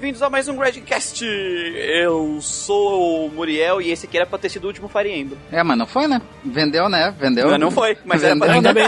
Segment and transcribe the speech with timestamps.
[0.00, 1.22] bem-vindos a mais um Gradcast.
[1.26, 5.38] Eu sou o Muriel e esse aqui era pra ter sido o último Fire Emblem.
[5.52, 6.22] É, mas não foi, né?
[6.42, 7.14] Vendeu, né?
[7.20, 7.50] Vendeu.
[7.50, 8.82] Não, não foi, mas Vendeu, era Ainda pra...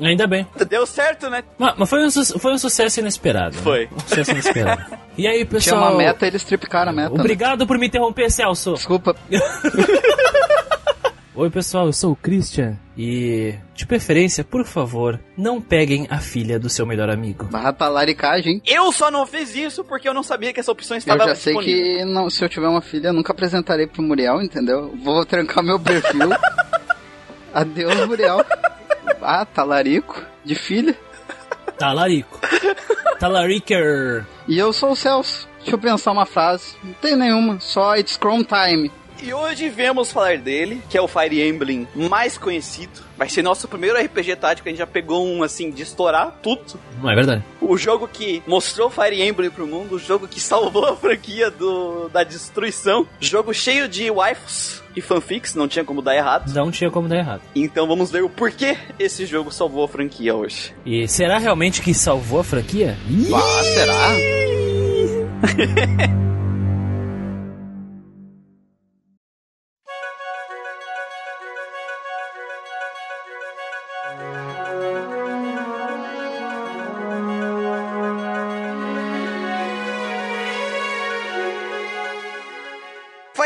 [0.00, 0.08] bem.
[0.08, 0.46] Ainda bem.
[0.66, 1.44] Deu certo, né?
[1.58, 3.56] Mas, mas foi, um, su- foi um sucesso inesperado.
[3.56, 3.62] né?
[3.62, 3.86] Foi.
[3.94, 4.82] Um sucesso inesperado.
[5.18, 5.90] E aí, Tinha pessoal?
[5.90, 7.10] uma meta, eles triplicaram a meta.
[7.10, 7.20] né?
[7.20, 8.74] Obrigado por me interromper, Celso.
[8.74, 9.14] Desculpa.
[11.40, 12.76] Oi, pessoal, eu sou o Christian.
[12.96, 17.44] E, de preferência, por favor, não peguem a filha do seu melhor amigo.
[17.44, 18.54] Barra talaricagem.
[18.54, 18.62] hein?
[18.66, 21.36] Eu só não fiz isso porque eu não sabia que essa opção Eu estava já
[21.36, 21.98] sei disponível.
[21.98, 24.92] que não, se eu tiver uma filha, eu nunca apresentarei pro Muriel, entendeu?
[25.00, 26.30] Vou trancar meu perfil.
[27.54, 28.44] Adeus, Muriel.
[29.22, 30.20] Ah, talarico.
[30.44, 30.96] De filha.
[31.78, 32.40] Talarico.
[33.20, 34.26] Talariker.
[34.48, 35.48] E eu sou o Celso.
[35.58, 36.74] Deixa eu pensar uma frase.
[36.82, 37.60] Não tem nenhuma.
[37.60, 38.90] Só It's Chrome Time.
[39.20, 43.00] E hoje viemos falar dele, que é o Fire Emblem mais conhecido.
[43.16, 46.78] Vai ser nosso primeiro RPG tático, a gente já pegou um assim de estourar tudo.
[47.02, 47.44] Não é verdade?
[47.60, 52.08] O jogo que mostrou Fire Emblem pro mundo, o jogo que salvou a franquia do,
[52.10, 53.06] da destruição.
[53.18, 56.52] Jogo cheio de waifus e fanfics, não tinha como dar errado.
[56.54, 57.42] Não tinha como dar errado.
[57.54, 60.72] Então vamos ver o porquê esse jogo salvou a franquia hoje.
[60.86, 62.96] E será realmente que salvou a franquia?
[63.34, 64.08] Ah, será?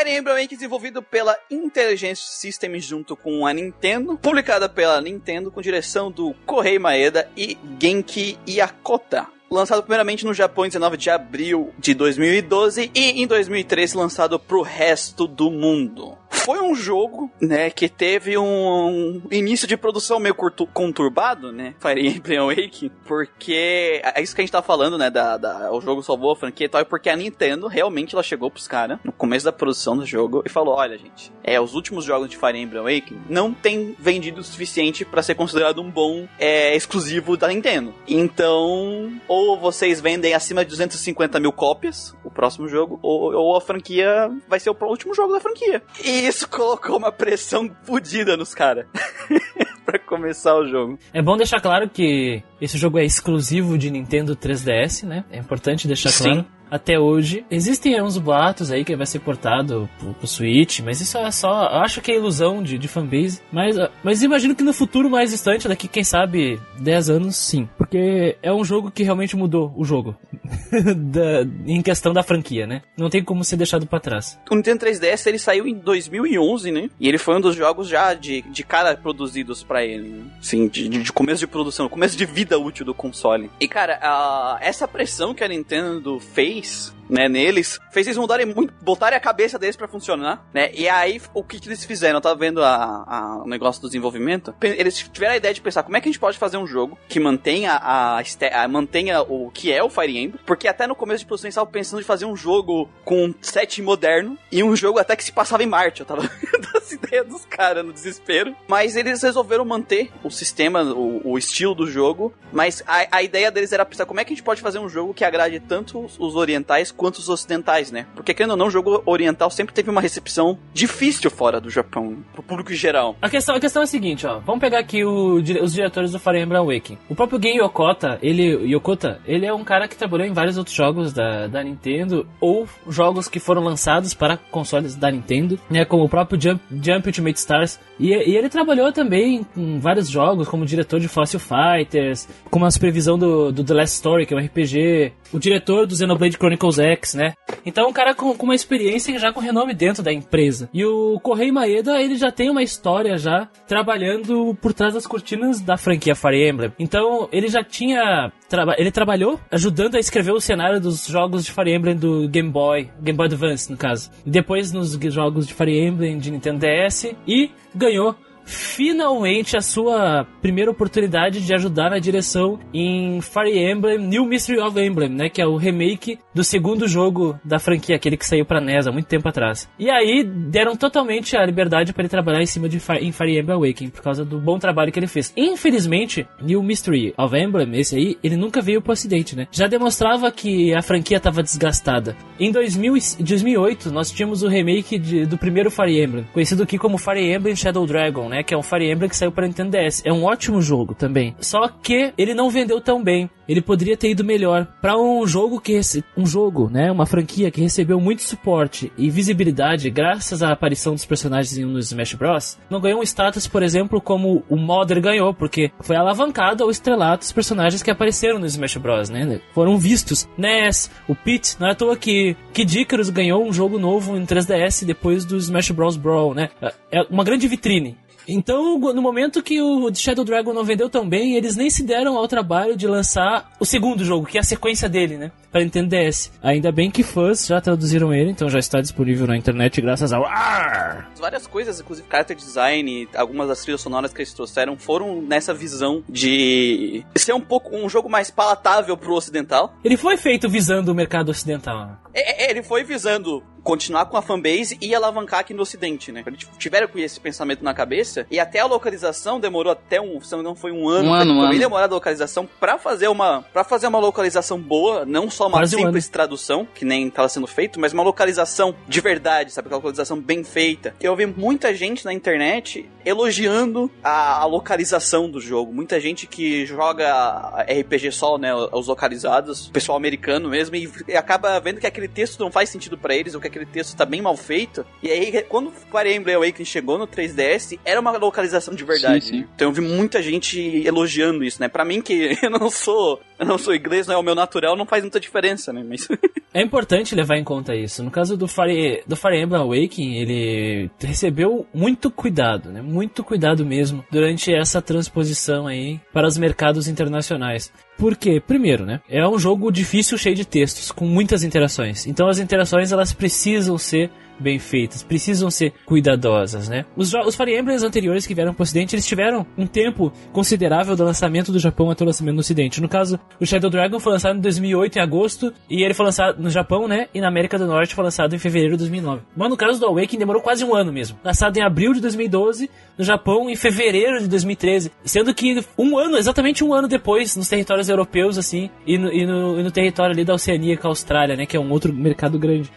[0.03, 5.63] Fire Emblem é desenvolvido pela Intelligence Systems junto com a Nintendo, publicada pela Nintendo com
[5.63, 9.29] direção do Kohei Maeda e Genki Yakota.
[9.49, 14.63] Lançado primeiramente no Japão em 19 de abril de 2012 e em 2013 lançado pro
[14.63, 16.19] resto do mundo.
[16.33, 20.35] Foi um jogo, né, que teve um início de produção meio
[20.73, 25.37] conturbado, né, Fire Emblem Awakening, porque é isso que a gente tá falando, né, da,
[25.37, 28.51] da- o jogo salvou a franquia e tal, é porque a Nintendo realmente ela chegou
[28.51, 32.05] pros caras no começo da produção do jogo e falou, olha, gente, é, os últimos
[32.05, 36.27] jogos de Fire Emblem Awakening não tem vendido o suficiente pra ser considerado um bom
[36.39, 37.95] é, exclusivo da Nintendo.
[38.09, 43.61] Então, ou vocês vendem acima de 250 mil cópias, o próximo jogo, ou, ou a
[43.61, 45.83] franquia vai ser o último jogo da franquia.
[46.05, 48.87] E isso colocou uma pressão fodida nos caras.
[49.85, 50.99] pra começar o jogo.
[51.13, 55.25] É bom deixar claro que esse jogo é exclusivo de Nintendo 3DS, né?
[55.31, 56.25] É importante deixar Sim.
[56.25, 56.47] claro.
[56.73, 57.45] Até hoje.
[57.51, 61.67] Existem uns boatos aí que vai ser portado pro, pro Switch, mas isso é só.
[61.69, 63.43] Acho que é ilusão de, de fanbase.
[63.53, 67.69] Mas, ah, mas imagino que no futuro mais distante, daqui, quem sabe, 10 anos, sim.
[67.77, 70.17] Porque é um jogo que realmente mudou o jogo.
[70.97, 72.81] Da- em questão da franquia, né?
[72.97, 74.39] Não tem como ser deixado pra trás.
[74.51, 76.89] O Nintendo 3DS ele saiu em 2011, né?
[76.99, 80.09] E ele foi um dos jogos já de, de cara produzidos pra ele.
[80.09, 80.23] Né?
[80.41, 83.51] Sim, de, de- começo de produção, começo de vida útil do console.
[83.61, 86.62] E cara, a- essa pressão que a Nintendo fez.
[86.63, 87.02] peace.
[87.11, 90.71] Né, neles, fez eles mudarem muito, botarem a cabeça deles pra funcionar, né?
[90.73, 92.19] E aí, o que, que eles fizeram?
[92.19, 94.55] Eu tava vendo a, a- o negócio do desenvolvimento.
[94.63, 96.97] Eles tiveram a ideia de pensar como é que a gente pode fazer um jogo
[97.09, 101.21] que mantenha a, a- mantenha o que é o Fire Emblem, porque até no começo
[101.21, 104.75] de produção eles estavam pensando em fazer um jogo com um set moderno e um
[104.75, 106.01] jogo até que se passava em Marte.
[106.01, 108.55] Eu tava vendo as ideias dos caras no desespero.
[108.69, 112.33] Mas eles resolveram manter o sistema, o, o estilo do jogo.
[112.53, 114.89] Mas a, a ideia deles era pensar como é que a gente pode fazer um
[114.89, 118.07] jogo que agrade tanto os, os orientais quanto os ocidentais, né?
[118.15, 122.19] Porque, querendo ou não, o jogo oriental sempre teve uma recepção difícil fora do Japão,
[122.33, 123.17] pro público em geral.
[123.21, 124.39] A questão, a questão é a seguinte, ó.
[124.41, 125.33] Vamos pegar aqui o
[125.63, 126.99] os diretores do Fire Emblem Awakening.
[127.09, 130.75] O próprio Gen Yokota, ele, Yokota, ele é um cara que trabalhou em vários outros
[130.75, 135.85] jogos da, da Nintendo ou jogos que foram lançados para consoles da Nintendo, né?
[135.85, 137.81] Como o próprio Jump, Jump Ultimate Stars.
[137.99, 142.71] E, e ele trabalhou também em vários jogos, como diretor de Fossil Fighters, como a
[142.71, 146.79] supervisão do, do The Last Story, que é um RPG, o diretor do Xenoblade Chronicles
[146.79, 147.33] X, né?
[147.65, 150.69] Então, um cara com, com uma experiência já com renome dentro da empresa.
[150.75, 155.61] E o Correi Maeda, ele já tem uma história já trabalhando por trás das cortinas
[155.61, 156.73] da franquia Fire Emblem.
[156.79, 158.33] Então, ele já tinha.
[158.49, 162.51] traba- ele trabalhou ajudando a escrever o cenário dos jogos de Fire Emblem do Game
[162.51, 164.11] Boy, Game Boy Advance, no caso.
[164.25, 168.15] Depois nos jogos de Fire Emblem de Nintendo DS e ganhou
[168.53, 174.79] finalmente a sua primeira oportunidade de ajudar na direção em Fire Emblem New Mystery of
[174.81, 178.61] Emblem, né, que é o remake do segundo jogo da franquia, aquele que saiu pra
[178.61, 179.69] NES há muito tempo atrás.
[179.79, 183.39] E aí deram totalmente a liberdade para ele trabalhar em cima de Fire, em Fire
[183.39, 185.33] Emblem Awakening por causa do bom trabalho que ele fez.
[185.37, 189.47] Infelizmente, New Mystery of Emblem, esse aí, ele nunca veio pro ocidente, né?
[189.51, 192.17] Já demonstrava que a franquia estava desgastada.
[192.39, 196.79] Em 2000, e- 2008, nós tínhamos o remake de- do primeiro Fire Emblem, conhecido aqui
[196.79, 198.42] como Fire Emblem Shadow Dragon, né?
[198.43, 200.03] Que é um Fire Emblem que saiu para Nintendo DS.
[200.05, 201.35] É um ótimo jogo também.
[201.41, 203.31] Só que ele não vendeu tão bem.
[203.49, 205.81] Ele poderia ter ido melhor para um jogo que
[206.17, 206.91] um jogo, né?
[206.91, 212.15] Uma franquia que recebeu muito suporte e visibilidade graças à aparição dos personagens no Smash
[212.15, 212.59] Bros.
[212.71, 217.25] Não ganhou um status, por exemplo, como o Modder ganhou, porque foi alavancado ao estrelato
[217.25, 219.41] dos personagens que apareceram no Smash Bros, né?
[219.53, 220.29] Foram vistos.
[220.39, 224.25] Ness, o Pete, não é à toa que Kid Icarus ganhou um jogo novo em
[224.25, 226.49] 3DS depois do Smash Bros Brawl, né?
[226.91, 227.97] É uma grande vitrine.
[228.27, 232.17] Então, no momento que o Shadow Dragon não vendeu tão bem, eles nem se deram
[232.17, 235.33] ao trabalho de lançar o segundo jogo, que é a sequência dele, né?
[235.51, 236.33] Para Nintendo DS.
[236.43, 240.25] Ainda bem que fãs já traduziram ele, então já está disponível na internet graças ao
[240.25, 241.11] Arr!
[241.19, 246.03] Várias coisas, inclusive character design, algumas das trilhas sonoras que eles trouxeram foram nessa visão
[246.09, 249.75] de ser um pouco um jogo mais palatável pro ocidental.
[249.85, 251.99] Ele foi feito visando o mercado ocidental.
[252.15, 256.23] É, é ele foi visando continuar com a fanbase e alavancar aqui no ocidente, né?
[256.27, 260.35] Eles tiveram com esse pensamento na cabeça e até a localização demorou até um, se
[260.37, 261.59] não foi um ano, um ano, um ano.
[261.59, 265.77] demorado a localização para fazer uma para fazer uma localização boa, não só uma Quase
[265.77, 269.69] simples um tradução, que nem estava sendo feito, mas uma localização de verdade, sabe?
[269.69, 270.95] Aquela localização bem feita.
[271.01, 275.73] Eu vi muita gente na internet elogiando a, a localização do jogo.
[275.73, 278.55] Muita gente que joga RPG só, né?
[278.55, 282.97] Os localizados, pessoal americano mesmo, e, e acaba vendo que aquele texto não faz sentido
[282.97, 284.85] para eles, ou que aquele texto tá bem mal feito.
[285.03, 289.25] E aí, quando o Fire Emblem Awakening chegou no 3DS, era uma localização de verdade.
[289.25, 289.49] Sim, sim.
[289.55, 291.69] Então eu vi muita gente elogiando isso, né?
[291.69, 294.77] Para mim que eu não sou, eu não sou inglês, não é o meu natural,
[294.77, 295.85] não faz muita diferença, né?
[295.87, 296.09] Mas
[296.53, 298.03] é importante levar em conta isso.
[298.03, 302.83] No caso do Fire, do Fire Emblem Awakening, ele recebeu muito cuidado, né?
[302.83, 307.73] Muito cuidado mesmo durante essa transposição aí para os mercados internacionais.
[307.99, 309.01] Porque, primeiro, né?
[309.09, 312.07] É um jogo difícil, cheio de textos, com muitas interações.
[312.07, 316.85] Então as interações elas precisam ser bem feitas, precisam ser cuidadosas, né?
[316.97, 321.05] Os, os Fire Emblems anteriores que vieram pro ocidente, eles tiveram um tempo considerável do
[321.05, 322.81] lançamento do Japão até o lançamento no ocidente.
[322.81, 326.43] No caso, o Shadow Dragon foi lançado em 2008, em agosto, e ele foi lançado
[326.43, 327.09] no Japão, né?
[327.15, 329.23] E na América do Norte foi lançado em fevereiro de 2009.
[329.37, 331.19] Mas no caso do Awakening demorou quase um ano mesmo.
[331.25, 334.93] Lançado em abril de 2012, no Japão em fevereiro de 2013.
[335.05, 339.27] Sendo que um ano, exatamente um ano depois, nos territórios europeus, assim, e no, e
[339.27, 341.47] no, e no território ali da Oceania com a Austrália, né?
[341.47, 342.71] Que é um outro mercado grande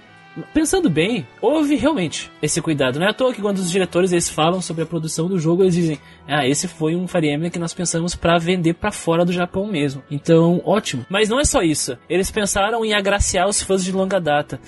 [0.54, 3.00] pensando bem, houve realmente esse cuidado.
[3.00, 5.64] Não é à toa que quando os diretores eles falam sobre a produção do jogo,
[5.64, 9.26] eles dizem: "Ah, esse foi um Fire Emblem que nós pensamos para vender para fora
[9.26, 10.04] do Japão mesmo".
[10.10, 11.06] Então, ótimo.
[11.10, 11.98] Mas não é só isso.
[12.10, 14.60] Eles pensaram em agraciar os fãs de longa data,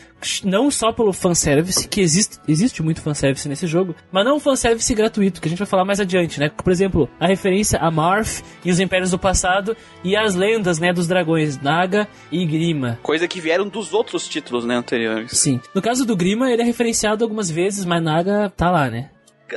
[0.44, 4.94] não só pelo fanservice, que existe, existe muito fanservice nesse jogo, mas não um fanservice
[4.94, 6.50] gratuito, que a gente vai falar mais adiante, né?
[6.50, 10.92] Por exemplo, a referência a Marth e os Impérios do Passado e as lendas, né,
[10.92, 13.00] dos dragões Naga e Grima.
[13.04, 15.32] Coisa que vieram dos outros títulos, né, anteriores.
[15.38, 15.60] Sim.
[15.74, 19.10] No caso do Grima, ele é referenciado algumas vezes, mas Naga tá lá, né?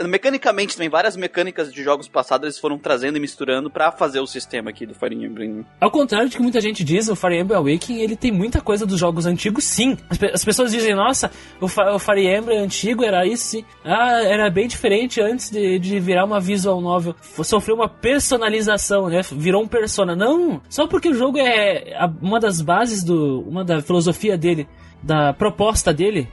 [0.06, 4.26] Mecanicamente também, várias mecânicas de jogos passados eles foram trazendo e misturando para fazer o
[4.26, 5.64] sistema aqui do Fire Emblem.
[5.80, 8.86] Ao contrário de que muita gente diz, o Fire Emblem Awakening ele tem muita coisa
[8.86, 9.96] dos jogos antigos, sim.
[10.08, 13.64] As, as pessoas dizem, nossa, o, o, Fire Emblem antigo era isso.
[13.84, 17.14] Ah, era bem diferente antes de, de virar uma visual novel.
[17.42, 19.20] Sofreu uma personalização, né?
[19.32, 20.14] Virou um persona.
[20.14, 24.68] Não, só porque o jogo é uma das bases do, uma da filosofia dele,
[25.02, 26.28] da proposta dele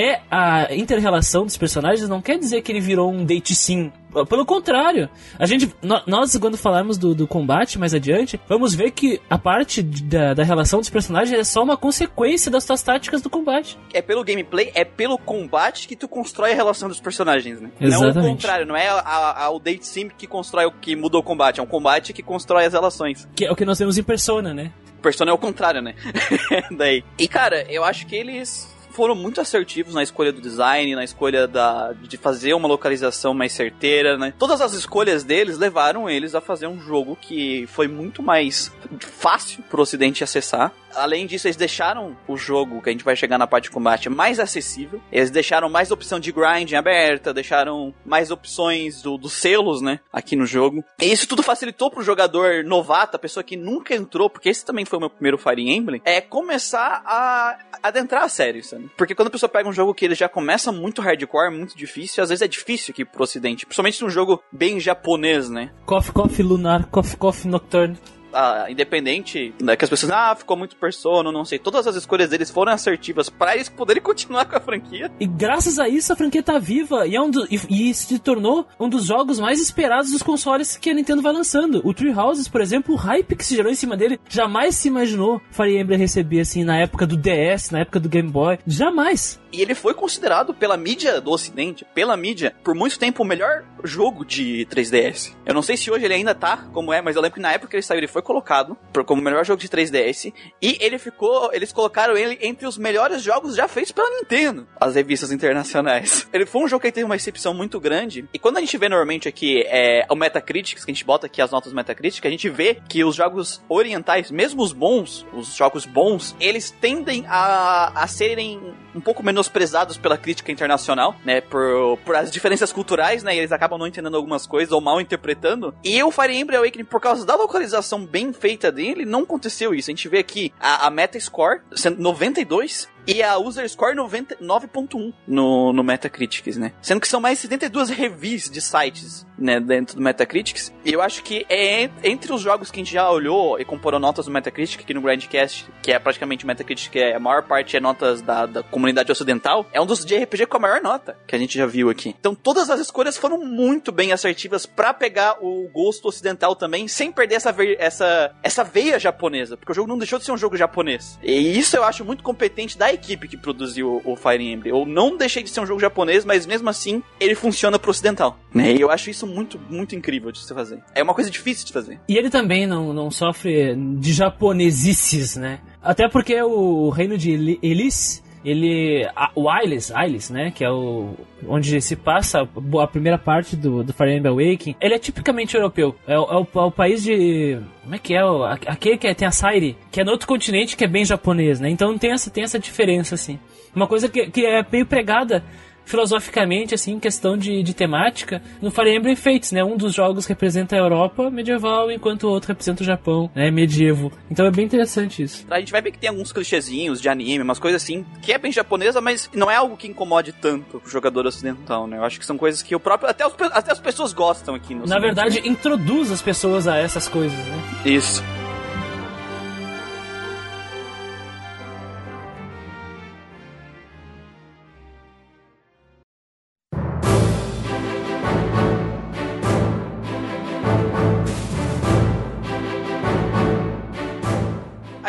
[0.00, 3.92] é a interrelação dos personagens, não quer dizer que ele virou um date sim.
[4.28, 5.72] Pelo contrário, a gente,
[6.06, 10.42] nós quando falarmos do, do combate mais adiante, vamos ver que a parte da, da
[10.42, 13.78] relação dos personagens é só uma consequência das suas táticas do combate.
[13.92, 17.70] É pelo gameplay, é pelo combate que tu constrói a relação dos personagens, né?
[17.80, 18.16] Exatamente.
[18.16, 21.18] Não o contrário, não é a, a, o date sim que constrói o que muda
[21.18, 23.28] o combate, é um combate que constrói as relações.
[23.36, 24.72] Que é o que nós temos em Persona, né?
[25.00, 25.94] Persona é o contrário, né?
[26.76, 27.04] Daí.
[27.18, 31.46] E cara, eu acho que eles foram muito assertivos na escolha do design, na escolha
[31.46, 34.34] da, de fazer uma localização mais certeira, né?
[34.38, 39.62] Todas as escolhas deles levaram eles a fazer um jogo que foi muito mais fácil
[39.68, 43.46] pro ocidente acessar Além disso, eles deixaram o jogo, que a gente vai chegar na
[43.46, 45.00] parte de combate, mais acessível.
[45.10, 50.34] Eles deixaram mais opção de grinding aberta, deixaram mais opções do, dos selos, né, aqui
[50.34, 50.84] no jogo.
[51.00, 54.84] E isso tudo facilitou pro jogador novato, a pessoa que nunca entrou, porque esse também
[54.84, 58.79] foi o meu primeiro Fire Emblem, é começar a adentrar a série, sabe?
[58.96, 62.22] Porque quando a pessoa pega um jogo que ele já começa muito hardcore, muito difícil,
[62.22, 65.70] às vezes é difícil aqui pro ocidente, principalmente num jogo bem japonês, né?
[65.84, 67.98] Coffee Coffee Lunar, Coffee Coffee Nocturne
[68.32, 71.58] ah, independente né, que as pessoas, ah, ficou muito persona, não sei.
[71.58, 75.10] Todas as escolhas deles foram assertivas para eles poderem continuar com a franquia.
[75.18, 78.18] E graças a isso a franquia tá viva e, é um do, e, e, se
[78.18, 81.80] tornou um dos jogos mais esperados dos consoles que a Nintendo vai lançando.
[81.84, 84.88] O Tree Houses, por exemplo, o hype que se gerou em cima dele, jamais se
[84.88, 88.58] imaginou Fire Emblem receber assim na época do DS, na época do Game Boy.
[88.66, 89.40] Jamais.
[89.52, 93.64] E ele foi considerado pela mídia do ocidente, pela mídia, por muito tempo o melhor
[93.84, 95.34] jogo de 3DS.
[95.44, 97.52] Eu não sei se hoje ele ainda tá como é, mas eu lembro que na
[97.52, 98.76] época que ele saiu ele foi colocado
[99.06, 103.22] como o melhor jogo de 3DS e ele ficou, eles colocaram ele entre os melhores
[103.22, 106.28] jogos já feitos pela Nintendo, as revistas internacionais.
[106.32, 108.88] Ele foi um jogo que teve uma recepção muito grande e quando a gente vê
[108.88, 112.48] normalmente aqui é, o Metacritic, que a gente bota aqui as notas Metacritic, a gente
[112.48, 118.06] vê que os jogos orientais, mesmo os bons, os jogos bons, eles tendem a, a
[118.06, 118.60] serem
[118.94, 123.52] um pouco menosprezados pela crítica internacional, né, por, por as diferenças culturais, né, e eles
[123.52, 125.74] acabam não entendendo algumas coisas ou mal interpretando.
[125.82, 129.90] E o Fire Emblem Awakening, por causa da localização bem feita dele, não aconteceu isso.
[129.90, 135.72] A gente vê aqui a, a Metascore sendo 92 e a user score 9.1 no,
[135.72, 136.72] no Metacritics, né?
[136.80, 140.72] Sendo que são mais 72 reviews de sites, né, dentro do Metacritics.
[140.84, 143.98] E eu acho que é entre os jogos que a gente já olhou e comparou
[143.98, 147.42] notas do Metacritic aqui no Grandcast, que é praticamente o Metacritic, que é a maior
[147.42, 150.82] parte é notas da, da comunidade ocidental, é um dos de RPG com a maior
[150.82, 152.14] nota que a gente já viu aqui.
[152.18, 157.10] Então todas as escolhas foram muito bem assertivas para pegar o gosto ocidental também, sem
[157.10, 160.56] perder essa, essa, essa veia japonesa, porque o jogo não deixou de ser um jogo
[160.56, 161.18] japonês.
[161.22, 164.74] E isso eu acho muito competente da equipe que produziu o Fire Emblem.
[164.74, 168.38] Eu não deixei de ser um jogo japonês, mas mesmo assim ele funciona pro ocidental.
[168.52, 168.72] Né?
[168.72, 170.80] E eu acho isso muito, muito incrível de se fazer.
[170.94, 172.00] É uma coisa difícil de fazer.
[172.08, 175.60] E ele também não, não sofre de japonesices, né?
[175.82, 181.14] Até porque o reino de Elis ele o Ailes, Ailes, né, que é o
[181.46, 182.48] onde se passa
[182.80, 185.94] a primeira parte do, do Fire Emblem Awakening, ele é tipicamente europeu.
[186.06, 188.20] É, é, o, é o, país de como é que é?
[188.66, 191.60] Aquele que é, tem a Sairi, que é no outro continente que é bem japonês,
[191.60, 191.68] né?
[191.70, 193.38] Então tem essa tem essa diferença assim.
[193.74, 195.44] Uma coisa que, que é meio pregada
[195.90, 199.64] filosoficamente, assim, em questão de, de temática, no Fire Emblem Fates, né?
[199.64, 203.50] Um dos jogos representa a Europa medieval, enquanto o outro representa o Japão, né?
[203.50, 204.12] Medievo.
[204.30, 205.44] Então é bem interessante isso.
[205.50, 208.38] A gente vai ver que tem alguns clichêzinhos de anime, umas coisas assim, que é
[208.38, 211.98] bem japonesa, mas não é algo que incomode tanto o jogador ocidental, né?
[211.98, 213.10] Eu acho que são coisas que o próprio.
[213.10, 217.08] Até, os, até as pessoas gostam aqui no Na verdade, introduz as pessoas a essas
[217.08, 217.62] coisas, né?
[217.84, 218.22] Isso.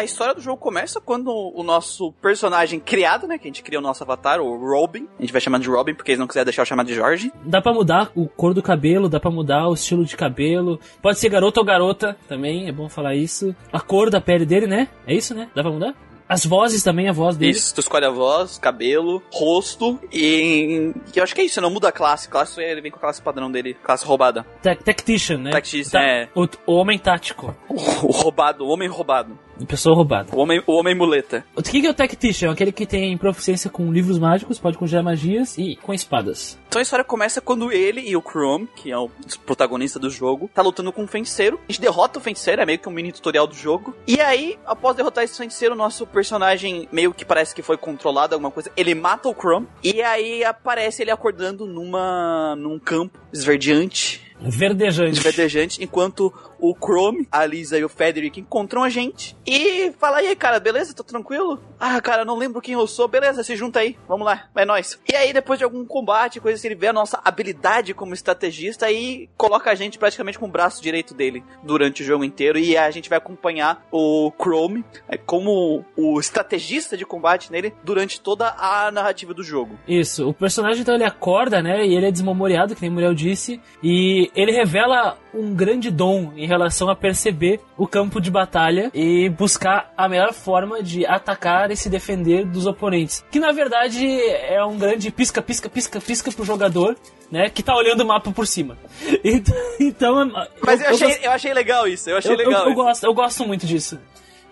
[0.02, 3.38] A história do jogo começa quando o nosso personagem criado, né?
[3.38, 5.08] Que a gente cria o nosso avatar, o Robin.
[5.18, 7.32] A gente vai chamar de Robin porque eles não quiserem deixar eu chamar de Jorge.
[7.46, 10.80] Dá pra mudar o cor do cabelo, dá pra mudar o estilo de cabelo.
[11.02, 13.56] Pode ser garoto ou garota também, é bom falar isso.
[13.72, 14.88] A cor da pele dele, né?
[15.06, 15.50] É isso, né?
[15.54, 15.96] Dá pra mudar?
[16.32, 17.52] As vozes também, a voz dele.
[17.52, 20.94] Isso, tu escolhe a voz, cabelo, rosto e.
[21.14, 22.30] Eu acho que é isso, não muda a classe.
[22.30, 24.46] Classe ele vem com a classe padrão dele, classe roubada.
[24.62, 25.52] Tactician, né?
[25.52, 26.30] Tactician, tá, é.
[26.34, 27.54] O, o, homem tático.
[27.68, 29.38] O, o roubado, o homem roubado.
[29.68, 30.36] Pessoa roubada.
[30.36, 31.46] O homem, o homem muleta.
[31.56, 32.52] O que é o Tactician?
[32.52, 36.60] Aquele que tem proficiência com livros mágicos, pode conjurar magias e com espadas.
[36.68, 39.10] Então a história começa quando ele e o Chrome, que é o
[39.46, 41.60] protagonista do jogo, tá lutando com um feiticeiro.
[41.68, 43.96] A gente derrota o feiticeiro, é meio que um mini tutorial do jogo.
[44.08, 48.36] E aí, após derrotar esse feiticeiro, o nosso personagem meio que parece que foi controlado,
[48.36, 48.72] alguma coisa.
[48.76, 49.68] Ele mata o Chrome.
[49.84, 54.32] E aí aparece ele acordando numa num campo esverdeante.
[54.42, 55.20] Verdejante.
[55.20, 60.36] Verdejante, enquanto o Chrome, a Lisa e o Frederick encontram a gente e fala: aí,
[60.36, 60.94] cara, beleza?
[60.94, 61.60] Tô tranquilo?
[61.80, 63.08] Ah, cara, não lembro quem eu sou.
[63.08, 63.98] Beleza, se junta aí.
[64.08, 65.00] Vamos lá, é nóis.
[65.12, 68.92] E aí, depois de algum combate, coisa assim, ele vê a nossa habilidade como estrategista
[68.92, 72.60] e coloca a gente praticamente com o braço direito dele durante o jogo inteiro.
[72.60, 78.22] E a gente vai acompanhar o Chrome é, como o estrategista de combate nele durante
[78.22, 79.80] toda a narrativa do jogo.
[79.88, 81.86] Isso, o personagem então ele acorda, né?
[81.86, 83.60] E ele é desmemoriado, que nem o Muriel disse.
[83.82, 89.30] E ele revela um grande dom em relação a perceber o campo de batalha e
[89.30, 93.24] buscar a melhor forma de atacar e se defender dos oponentes.
[93.32, 96.98] Que na verdade é um grande pisca, pisca, pisca, pisca pro jogador,
[97.32, 97.50] né?
[97.50, 98.78] Que tá olhando o mapa por cima.
[99.24, 99.56] Então.
[99.80, 100.32] então
[100.62, 102.68] Mas eu, eu, achei, eu, eu achei legal isso, eu achei eu, legal.
[102.68, 104.00] Eu, gosto, eu gosto muito disso.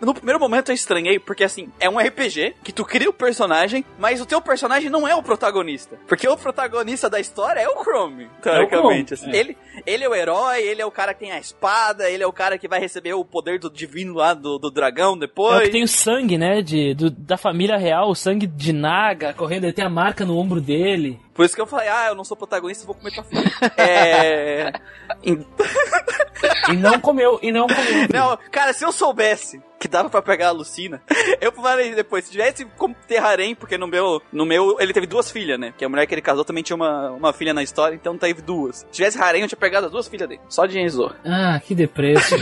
[0.02, 3.84] No primeiro momento eu estranhei, porque assim, é um RPG que tu cria o personagem,
[3.98, 5.98] mas o teu personagem não é o protagonista.
[6.08, 9.14] Porque o protagonista da história é o Chrome, teoricamente.
[9.14, 9.32] É assim.
[9.32, 9.36] é.
[9.36, 12.28] Ele, ele é o herói, ele é o cara que tem a espada, ele é
[12.28, 15.56] o cara que vai receber o poder do divino lá do, do dragão depois.
[15.56, 18.72] É o que tem o sangue, né, de, do, da família real, o sangue de
[18.72, 21.20] Naga correndo, ele tem a marca no ombro dele.
[21.34, 23.44] Por isso que eu falei, ah, eu não sou protagonista, vou comer tua filha.
[23.78, 24.74] é.
[25.24, 28.08] E não comeu, e não comeu.
[28.14, 31.02] Não, cara, se eu soubesse que dava para pegar a Lucina,
[31.40, 35.08] eu falei depois, se tivesse como ter harém, porque no meu, no meu, ele teve
[35.08, 35.72] duas filhas, né?
[35.72, 38.42] Porque a mulher que ele casou também tinha uma, uma filha na história, então teve
[38.42, 38.80] duas.
[38.80, 41.14] Se tivesse harém, eu tinha pegado as duas filhas dele, só de Enzo.
[41.26, 42.36] Ah, que depresso.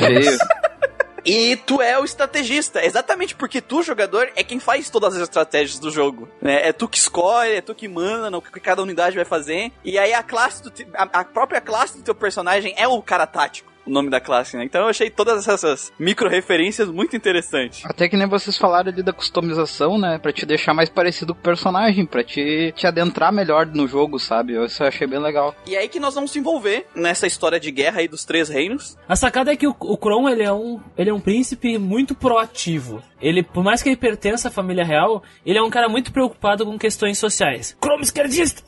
[1.28, 5.78] E tu é o estrategista, exatamente porque tu, jogador, é quem faz todas as estratégias
[5.78, 6.30] do jogo.
[6.42, 6.70] Né?
[6.70, 9.74] É tu que escolhe, é tu que manda no que cada unidade vai fazer.
[9.84, 13.28] E aí a classe, do, a, a própria classe do teu personagem é o cara
[13.28, 14.65] tático o nome da classe, né?
[14.65, 17.84] Então eu achei todas essas micro referências muito interessantes.
[17.86, 20.20] Até que nem vocês falaram ali da customização, né?
[20.20, 24.20] Pra te deixar mais parecido com o personagem, pra te, te adentrar melhor no jogo,
[24.20, 24.53] sabe?
[24.65, 25.56] Isso eu achei bem legal.
[25.65, 28.50] E é aí que nós vamos se envolver nessa história de guerra aí dos três
[28.50, 28.98] reinos.
[29.08, 32.13] A sacada é que o, o Kron, ele é, um, ele é um príncipe muito
[32.13, 33.01] proativo.
[33.22, 36.65] Ele, por mais que ele pertença à família real, ele é um cara muito preocupado
[36.65, 37.75] com questões sociais.
[37.79, 38.62] Kron esquerdista!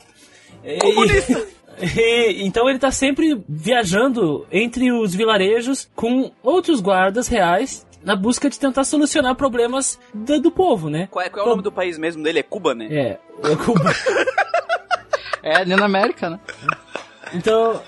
[0.80, 1.32] Comunista!
[1.32, 1.59] E...
[1.96, 8.48] E, então ele tá sempre viajando entre os vilarejos com outros guardas reais na busca
[8.48, 11.08] de tentar solucionar problemas do, do povo, né?
[11.10, 12.38] Qual é, qual é o nome do país mesmo dele?
[12.38, 12.86] É Cuba, né?
[12.90, 13.18] É,
[13.52, 13.94] é Cuba.
[15.42, 16.40] é ali na América, né?
[17.32, 17.82] Então.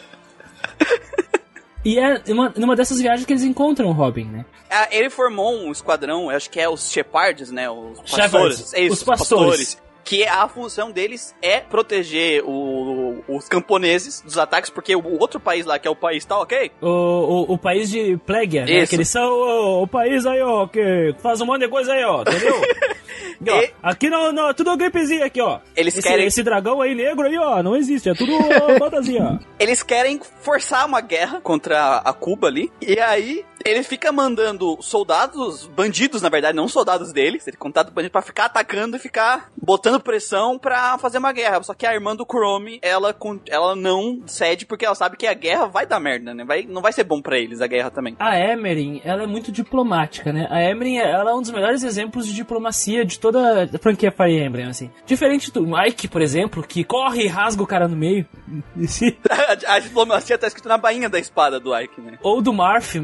[1.85, 4.45] E é uma, numa dessas viagens que eles encontram o Robin, né?
[4.71, 7.69] Ah, ele formou um esquadrão, acho que é os Shepards, né?
[7.69, 8.73] Os pastores.
[8.75, 9.75] É isso, os pastores.
[9.75, 15.39] pastores que a função deles é proteger o, os camponeses dos ataques, porque o outro
[15.41, 16.71] país lá, que é o país, tá ok?
[16.81, 18.87] O, o, o país de Plegia, né?
[18.87, 22.05] Que eles são o, o, país aí, ó, que faz um monte de coisa aí,
[22.05, 22.55] ó, entendeu?
[23.45, 25.61] e, ó, aqui não, não, tudo gamezinho aqui, ó.
[25.77, 26.27] Eles esse, querem...
[26.27, 28.33] Esse dragão aí negro aí, ó, não existe, é tudo
[28.79, 29.39] fantasia, ó.
[29.59, 35.67] Eles querem forçar uma guerra contra a Cuba ali, e aí ele fica mandando soldados,
[35.67, 40.01] bandidos, na verdade, não soldados deles, ele contato bandido pra ficar atacando e ficar botando
[40.01, 41.63] pressão pra fazer uma guerra.
[41.63, 43.15] Só que a irmã do Chrome, ela,
[43.49, 46.45] ela não cede porque ela sabe que a guerra vai dar merda, né?
[46.45, 48.17] Vai, não vai ser bom para eles a guerra também.
[48.19, 50.47] A Emerin, ela é muito diplomática, né?
[50.51, 54.45] A Emerin, ela é um dos melhores exemplos de diplomacia de toda a franquia Fire
[54.45, 54.91] Emblem, assim.
[55.07, 58.27] Diferente do Mike, por exemplo, que corre e rasga o cara no meio.
[59.31, 62.19] a, a, diplomacia tá escrito na bainha da espada do Ike, né?
[62.23, 62.97] Ou do Marth,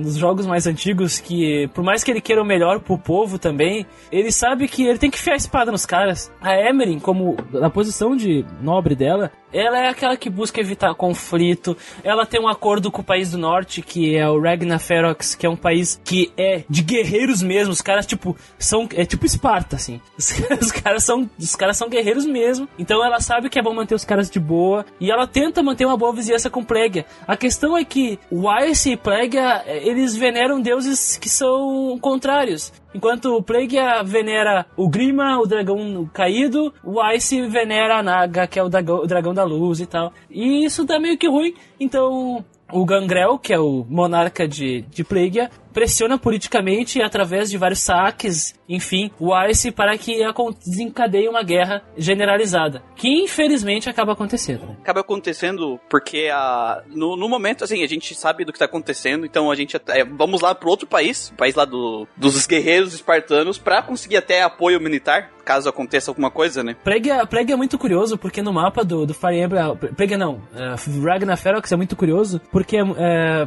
[0.00, 3.86] nos jogos mais antigos, que por mais que ele queira o melhor pro povo também,
[4.10, 6.32] ele sabe que ele tem que enfiar a espada nos caras.
[6.40, 11.76] A Emerin, como na posição de nobre dela, ela é aquela que busca evitar conflito.
[12.04, 15.46] Ela tem um acordo com o país do norte, que é o Ragnar Ferox, que
[15.46, 17.72] é um país que é de guerreiros mesmo.
[17.72, 18.88] Os caras, tipo, são.
[18.94, 20.00] É tipo Esparta, assim.
[20.16, 22.68] Os, os, caras são, os caras são guerreiros mesmo.
[22.78, 24.84] Então ela sabe que é bom manter os caras de boa.
[25.00, 27.06] E ela tenta manter uma boa vizinhança com Plegia.
[27.26, 32.72] A questão é que Weiss e Plegia, eles veneram deuses que são contrários.
[32.94, 38.58] Enquanto o Plague venera o Grima, o dragão caído, o Ice venera a Naga, que
[38.58, 40.12] é o dragão, o dragão da luz e tal.
[40.30, 45.02] E isso tá meio que ruim, então o Gangrel, que é o monarca de, de
[45.04, 50.20] Plagia, pressiona politicamente através de vários saques, enfim, o Ice para que
[50.64, 54.66] desencadeie uma guerra generalizada, que infelizmente acaba acontecendo.
[54.66, 54.76] Né?
[54.80, 59.26] Acaba acontecendo porque a, no, no, momento, assim, a gente sabe do que está acontecendo,
[59.26, 62.94] então a gente é, vamos lá para outro país, o país lá do, dos guerreiros
[62.94, 66.76] espartanos, para conseguir até apoio militar, caso aconteça alguma coisa, né?
[66.84, 71.04] Plague, é, é muito curioso, porque no mapa do, do Fire Emblem, Plague não, uh,
[71.04, 72.86] Ragnar Ferox é muito curioso, porque uh,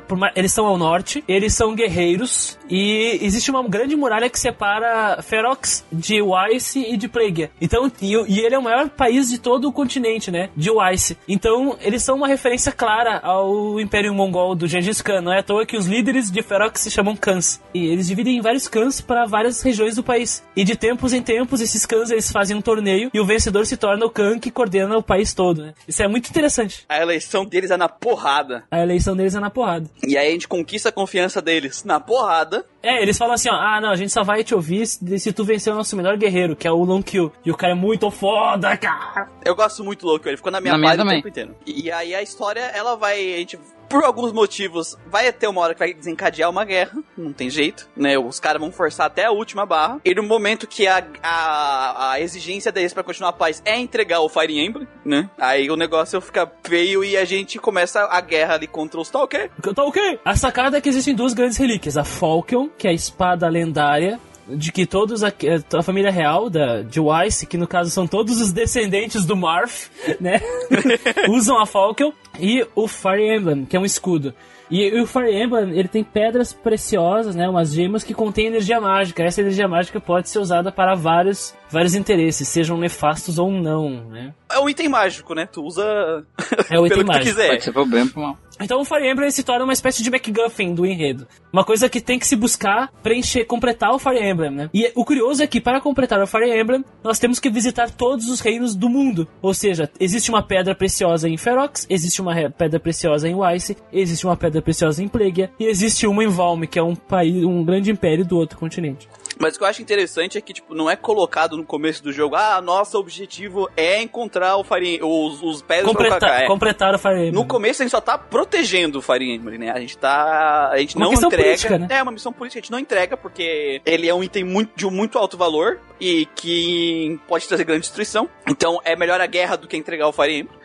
[0.08, 4.39] por, eles são ao norte, eles são guerreiros guerreiros e existe uma grande muralha que
[4.39, 7.49] separa Ferox de Weiss e de Plague.
[7.62, 10.49] Então, e, e, ele é o maior país de todo o continente, né?
[10.56, 11.15] De Weiss.
[11.28, 15.21] Então, eles são uma referência clara ao Império Mongol do Gengis Khan.
[15.21, 17.62] Não é à toa que os líderes de Ferox se chamam Khans.
[17.73, 20.43] E eles dividem em vários Khans para várias regiões do país.
[20.56, 23.78] E de tempos em tempos, esses Khans eles fazem um torneio e o vencedor se
[23.78, 25.73] torna o Khan que coordena o país todo, né?
[25.88, 26.86] Isso é muito interessante.
[26.89, 28.63] A eleição deles é na porrada.
[28.71, 29.89] A eleição deles é na porrada.
[30.08, 32.66] E aí a gente conquista a confiança deles na porrada.
[32.82, 35.34] É, eles falam assim, ó, ah, não, a gente só vai te ouvir se, se
[35.34, 37.32] tu vencer o nosso melhor guerreiro, que é o Long Kill.
[37.46, 39.30] E o cara é muito foda, cara.
[39.44, 41.56] Eu gosto muito do Long Kill, ele ficou na minha página o tempo inteiro.
[41.66, 43.58] E aí a história, ela vai, a gente
[43.89, 47.88] por alguns motivos, vai ter uma hora que vai desencadear uma guerra, não tem jeito,
[47.96, 48.17] né?
[48.17, 50.00] Os caras vão forçar até a última barra.
[50.04, 54.22] E no momento que a, a, a exigência deles para continuar a paz é entregar
[54.22, 55.30] o Fire Emblem, né?
[55.38, 59.50] Aí o negócio fica feio e a gente começa a guerra ali contra os Talker.
[59.76, 60.19] Talker!
[60.26, 64.19] A sacada é que existem duas grandes relíquias: a Falcon, que é a espada lendária
[64.48, 65.32] de que todos a,
[65.74, 69.90] a, família real da, de Weiss, que no caso são todos os descendentes do Marth,
[70.20, 70.42] né?
[71.30, 74.34] usam a Falcon e o Fire Emblem, que é um escudo.
[74.70, 78.80] E, e, o Fire Emblem, ele tem pedras preciosas, né, umas gemas que contêm energia
[78.82, 79.24] mágica.
[79.24, 84.34] Essa energia mágica pode ser usada para vários, vários interesses, sejam nefastos ou não, né?
[84.52, 85.46] É um item mágico, né?
[85.46, 86.26] Tu usa
[86.70, 87.26] é o item mágico.
[87.26, 87.50] quiser.
[87.50, 88.38] Pode ser pro bem pro mal.
[88.60, 91.28] Então o Fire Emblem se torna uma espécie de MacGuffin do enredo.
[91.52, 94.70] Uma coisa que tem que se buscar preencher, completar o Fire Emblem, né?
[94.74, 98.28] E o curioso é que para completar o Fire Emblem, nós temos que visitar todos
[98.28, 99.28] os reinos do mundo.
[99.42, 104.26] Ou seja, existe uma pedra preciosa em Ferox, existe uma pedra preciosa em Weiss, existe
[104.26, 107.63] uma pedra preciosa em Plegia e existe uma em Valme, que é um país, um
[107.63, 109.08] grande império do outro continente.
[109.39, 112.12] Mas o que eu acho interessante é que, tipo, não é colocado no começo do
[112.12, 116.48] jogo, ah, nosso objetivo é encontrar o Fire os, os pés Completa, do é.
[116.48, 117.32] Completar o Fire Emblem.
[117.32, 119.72] No começo a gente só tá protegendo o Fire Emblem, né?
[119.72, 120.69] A gente tá...
[120.69, 121.43] A gente uma não entrega...
[121.43, 121.88] Política, né?
[121.89, 122.60] É, uma missão política.
[122.60, 126.26] A gente não entrega porque ele é um item muito, de muito alto valor e
[126.36, 128.30] que pode trazer grande destruição.
[128.48, 130.60] Então é melhor a guerra do que entregar o Fire Emblem.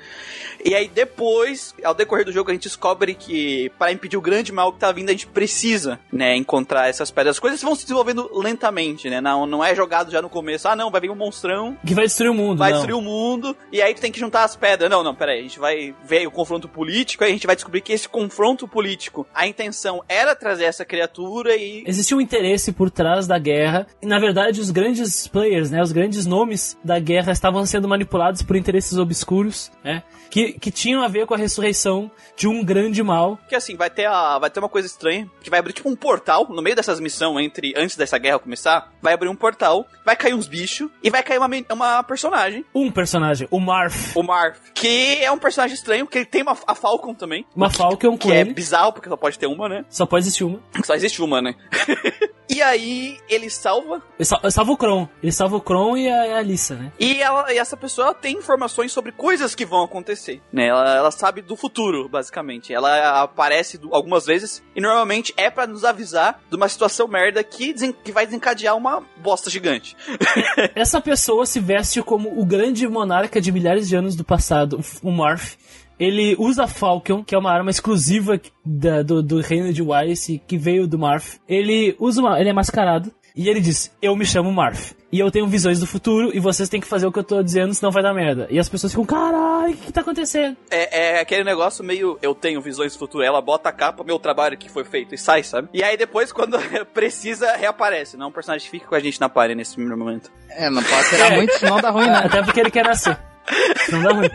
[0.65, 4.53] E aí depois, ao decorrer do jogo, a gente descobre que para impedir o grande
[4.53, 7.37] mal que tá vindo, a gente precisa, né, encontrar essas pedras.
[7.37, 9.21] As coisas vão se desenvolvendo lentamente, né?
[9.21, 11.77] Não, não é jogado já no começo, ah não, vai vir um monstrão.
[11.87, 12.79] Que vai destruir o mundo, Vai não.
[12.79, 14.91] destruir o mundo, e aí tu tem que juntar as pedras.
[14.91, 17.81] Não, não, peraí, a gente vai ver o confronto político, aí a gente vai descobrir
[17.81, 21.85] que esse confronto político, a intenção era trazer essa criatura e...
[21.87, 25.93] Existia um interesse por trás da guerra, e na verdade os grandes players, né, os
[25.93, 30.03] grandes nomes da guerra estavam sendo manipulados por interesses obscuros, né?
[30.31, 33.39] que, que tinham a ver com a ressurreição de um grande mal.
[33.49, 35.97] Que assim, vai ter, a, vai ter uma coisa estranha, que vai abrir tipo um
[35.97, 38.93] portal no meio dessas missões entre antes dessa guerra começar.
[39.03, 42.65] Vai abrir um portal, vai cair uns bichos e vai cair uma, uma personagem.
[42.75, 44.15] Um personagem, o Marth.
[44.15, 47.45] O Marth, que é um personagem estranho, que ele tem uma, a Falcon também.
[47.55, 49.85] Uma Falcon que é bizarro, porque só pode ter uma, né?
[49.89, 50.61] Só pode existir uma.
[50.85, 51.55] Só existe uma, né?
[52.49, 54.03] e aí ele salva.
[54.19, 55.09] Ele, sal, salva o Kron.
[55.23, 56.93] Ele salva o Kron e a, a Alissa, né?
[56.99, 60.67] E, ela, e essa pessoa tem informações sobre coisas que vão acontecer, né?
[60.67, 62.73] Ela, ela sabe do futuro, basicamente.
[62.73, 67.75] Ela aparece algumas vezes e normalmente é para nos avisar de uma situação merda que,
[68.05, 69.97] que vai desencadear uma bosta gigante.
[70.75, 75.11] essa pessoa se veste como o grande monarca de milhares de anos do passado, o
[75.11, 75.57] Marth.
[75.99, 80.41] Ele usa a Falcon, que é uma arma exclusiva da, do, do reino de Weiss,
[80.47, 81.41] que veio do Marth.
[81.49, 83.13] Ele usa uma, ele é mascarado.
[83.39, 84.97] E ele diz: Eu me chamo Marth.
[85.13, 87.41] E eu tenho visões do futuro e vocês têm que fazer o que eu tô
[87.41, 88.49] dizendo, senão vai dar merda.
[88.51, 90.57] E as pessoas ficam, caralho, o que, que tá acontecendo?
[90.71, 94.19] É, é, aquele negócio meio, eu tenho visões do futuro, ela bota a capa, meu
[94.19, 95.69] trabalho que foi feito e sai, sabe?
[95.73, 96.59] E aí depois, quando
[96.93, 98.17] precisa, reaparece.
[98.17, 100.31] Não, o personagem fica com a gente na parede nesse primeiro momento.
[100.51, 102.23] É, não pode ser muito, senão dá ruim, né?
[102.25, 103.17] Até porque ele quer nascer.
[103.87, 104.31] Senão dá ruim.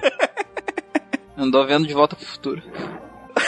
[1.38, 2.63] Andou vendo de volta pro futuro.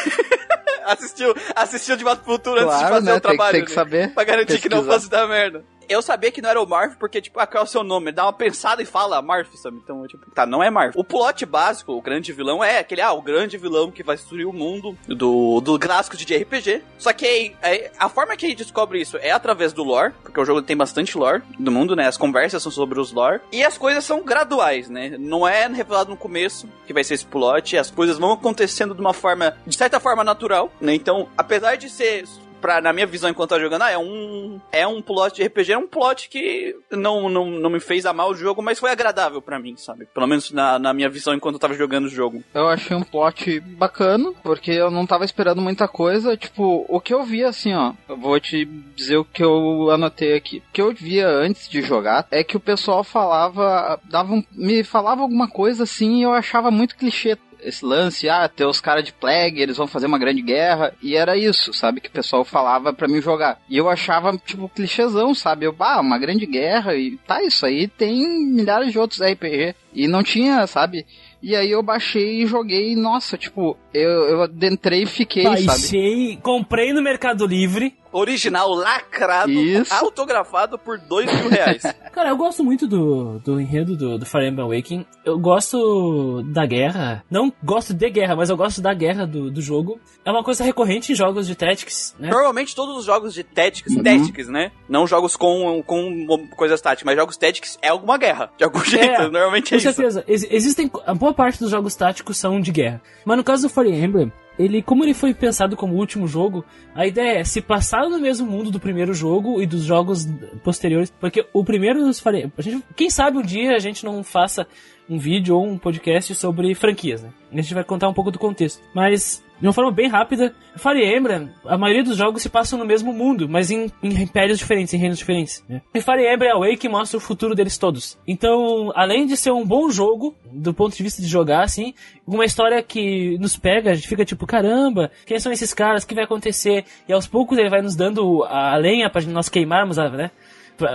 [0.85, 3.15] assistiu, assistiu de volta pro futuro claro, antes de fazer né?
[3.15, 3.51] o trabalho.
[3.51, 4.13] Tem tem que saber.
[4.13, 4.69] Pra garantir pesquisar.
[4.69, 5.63] que não fosse dar merda.
[5.87, 8.07] Eu sabia que não era o Marv, porque, tipo, ah, qual é o seu nome?
[8.07, 9.77] Ele dá uma pensada e fala Marv, sabe?
[9.83, 10.93] Então, eu, tipo, tá, não é Marv.
[10.95, 14.47] O plot básico, o grande vilão, é aquele, ah, o grande vilão que vai destruir
[14.47, 16.81] o mundo do, do clássico de RPG.
[16.97, 20.39] Só que é, a forma que a gente descobre isso é através do lore, porque
[20.39, 22.07] o jogo tem bastante lore do mundo, né?
[22.07, 23.41] As conversas são sobre os lore.
[23.51, 25.15] E as coisas são graduais, né?
[25.19, 29.01] Não é revelado no começo que vai ser esse plot, as coisas vão acontecendo de
[29.01, 30.93] uma forma, de certa forma, natural, né?
[30.93, 32.25] Então, apesar de ser
[32.65, 35.73] pra, na minha visão enquanto eu jogando, ah, é um, é um plot de RPG,
[35.73, 39.39] é um plot que não, não, não me fez amar o jogo, mas foi agradável
[39.39, 40.07] para mim, sabe?
[40.11, 42.43] Pelo menos na, na minha visão enquanto eu tava jogando o jogo.
[42.55, 46.35] Eu achei um plot bacana, porque eu não tava esperando muita coisa.
[46.35, 50.35] Tipo, o que eu vi assim, ó, eu vou te dizer o que eu anotei
[50.35, 50.57] aqui.
[50.57, 54.83] O que eu via antes de jogar é que o pessoal falava, dava um, me
[54.83, 59.03] falava alguma coisa assim e eu achava muito clichê esse lance, ah, ter os caras
[59.03, 62.45] de plague, eles vão fazer uma grande guerra, e era isso, sabe, que o pessoal
[62.45, 63.59] falava para mim jogar.
[63.69, 67.87] E eu achava, tipo, clichêzão, sabe, eu, ah, uma grande guerra, e tá, isso aí
[67.87, 69.75] tem milhares de outros RPG.
[69.93, 71.05] E não tinha, sabe?
[71.41, 76.41] E aí eu baixei e joguei, nossa, tipo, eu, eu adentrei e fiquei, Baixei, sabe?
[76.41, 77.95] comprei no Mercado Livre.
[78.17, 79.93] Original, lacrado, Isso.
[79.93, 81.83] autografado por dois mil reais.
[82.13, 85.05] Cara, eu gosto muito do, do enredo do, do Fire Emblem Awakening.
[85.25, 87.23] Eu gosto da guerra.
[87.29, 89.99] Não gosto de guerra, mas eu gosto da guerra do, do jogo.
[90.23, 92.29] É uma coisa recorrente em jogos de Tactics, né?
[92.29, 94.71] Normalmente todos os jogos de Tactics, Tactics, né?
[94.87, 98.49] Não jogos com, com coisas táticas, mas jogos Tactics é alguma guerra.
[98.57, 99.93] De algum jeito, normalmente é com isso.
[99.93, 100.23] certeza.
[100.27, 100.89] Ex- existem.
[101.05, 103.01] A boa parte dos jogos táticos são de guerra.
[103.25, 106.63] Mas no caso do Fire Emblem, ele, como ele foi pensado como último jogo,
[106.93, 110.27] a ideia é se passar no mesmo mundo do primeiro jogo e dos jogos
[110.63, 111.11] posteriores.
[111.19, 112.19] Porque o primeiro dos
[112.61, 114.67] gente- Quem sabe um dia a gente não faça
[115.09, 117.29] um vídeo ou um podcast sobre franquias, né?
[117.51, 118.81] A gente vai contar um pouco do contexto.
[118.93, 122.85] Mas, de uma forma bem rápida, Fire Emblem, a maioria dos jogos se passam no
[122.85, 125.63] mesmo mundo, mas em, em impérios diferentes, em reinos diferentes.
[125.69, 125.81] Né?
[125.93, 128.17] E Fire Emblem Awake mostra o futuro deles todos.
[128.27, 131.93] Então, além de ser um bom jogo, do ponto de vista de jogar, assim,
[132.27, 136.07] uma história que nos pega, a gente fica tipo, caramba, quem são esses caras, o
[136.07, 136.83] que vai acontecer?
[137.07, 140.31] E aos poucos ele vai nos dando a lenha pra nós queimarmos, né?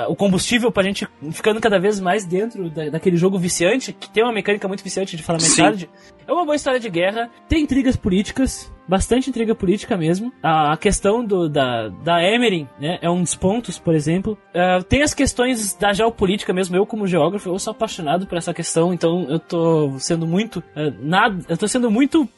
[0.09, 4.23] o combustível pra gente ficando cada vez mais dentro da- daquele jogo viciante, que tem
[4.23, 5.63] uma mecânica muito viciante de falar mais Sim.
[5.63, 5.91] tarde.
[6.31, 10.33] É uma boa história de guerra, tem intrigas políticas, bastante intriga política mesmo.
[10.41, 14.39] A, questão do, da, da Emery, né, é um dos pontos, por exemplo.
[14.55, 16.77] Uh, tem as questões da geopolítica mesmo.
[16.77, 20.59] Eu, como geógrafo, eu sou apaixonado por essa questão, então eu tô sendo muito.
[20.59, 22.29] Uh, nada, eu tô sendo muito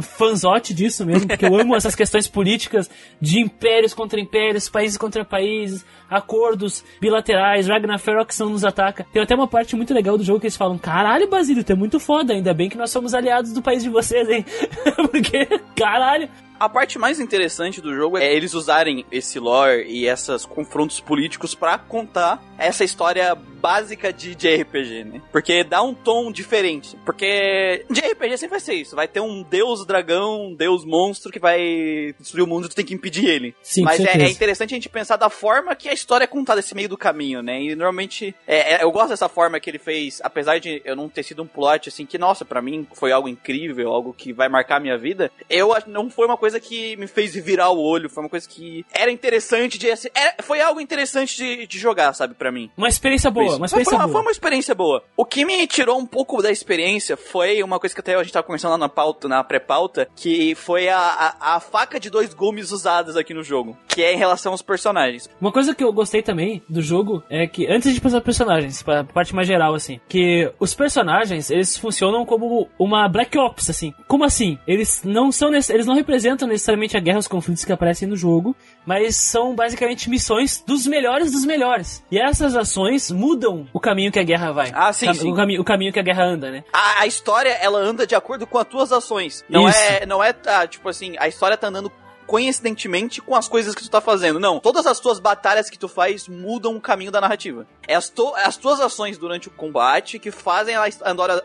[0.00, 2.88] fanzote disso mesmo, porque eu amo essas questões políticas
[3.20, 9.06] de impérios contra impérios, países contra países, acordos bilaterais, Ragnarok não nos ataca.
[9.12, 11.76] Tem até uma parte muito legal do jogo que eles falam: caralho, Basílio, tu é
[11.76, 14.44] muito foda, ainda bem que nós somos aliados do país de vocês, hein?
[15.10, 16.28] porque, caralho,
[16.62, 21.56] a parte mais interessante do jogo é eles usarem esse lore e esses confrontos políticos
[21.56, 25.22] para contar essa história básica de, de RPG, né?
[25.30, 26.96] Porque dá um tom diferente.
[27.04, 28.96] Porque de RPG sempre vai ser isso.
[28.96, 32.74] Vai ter um deus dragão, um deus monstro que vai destruir o mundo e tu
[32.74, 33.54] tem que impedir ele.
[33.62, 36.58] Sim, Mas é, é, interessante a gente pensar da forma que a história é contada
[36.58, 37.62] esse meio do caminho, né?
[37.62, 41.08] E normalmente é, é, eu gosto dessa forma que ele fez, apesar de eu não
[41.08, 44.48] ter sido um plot assim que, nossa, para mim foi algo incrível, algo que vai
[44.48, 45.30] marcar a minha vida.
[45.48, 48.84] Eu não foi uma coisa que me fez virar o olho, foi uma coisa que
[48.92, 49.90] era interessante de.
[49.90, 52.70] Assim, era, foi algo interessante de, de jogar, sabe, para mim.
[52.76, 54.12] Uma experiência boa, uma experiência foi, uma, boa.
[54.12, 55.04] foi uma experiência boa.
[55.16, 58.32] O que me tirou um pouco da experiência foi uma coisa que até a gente
[58.32, 62.34] tava conversando lá na pauta, na pré-pauta, que foi a, a, a, faca de dois
[62.34, 65.28] gumes usadas aqui no jogo, que é em relação aos personagens.
[65.40, 69.04] Uma coisa que eu gostei também do jogo é que, antes de passar personagens, pra
[69.04, 73.94] parte mais geral, assim, que os personagens, eles funcionam como uma Black Ops, assim.
[74.06, 74.58] Como assim?
[74.66, 78.16] Eles não são, eles não representam necessariamente necessariamente a guerra os conflitos que aparecem no
[78.16, 82.04] jogo, mas são basicamente missões dos melhores dos melhores.
[82.10, 84.70] E essas ações mudam o caminho que a guerra vai.
[84.74, 85.08] Ah, sim.
[85.08, 86.64] O, cami o caminho que a guerra anda, né?
[86.72, 89.44] A, a, história, ela anda de acordo com as tuas ações.
[89.48, 89.78] Não Isso.
[89.78, 91.90] é, não é, ah, tipo assim, a história tá andando
[92.32, 94.40] coincidentemente com as coisas que tu tá fazendo.
[94.40, 97.66] Não, todas as tuas batalhas que tu faz mudam o caminho da narrativa.
[97.86, 100.88] É as, to as tuas ações durante o combate que fazem a, a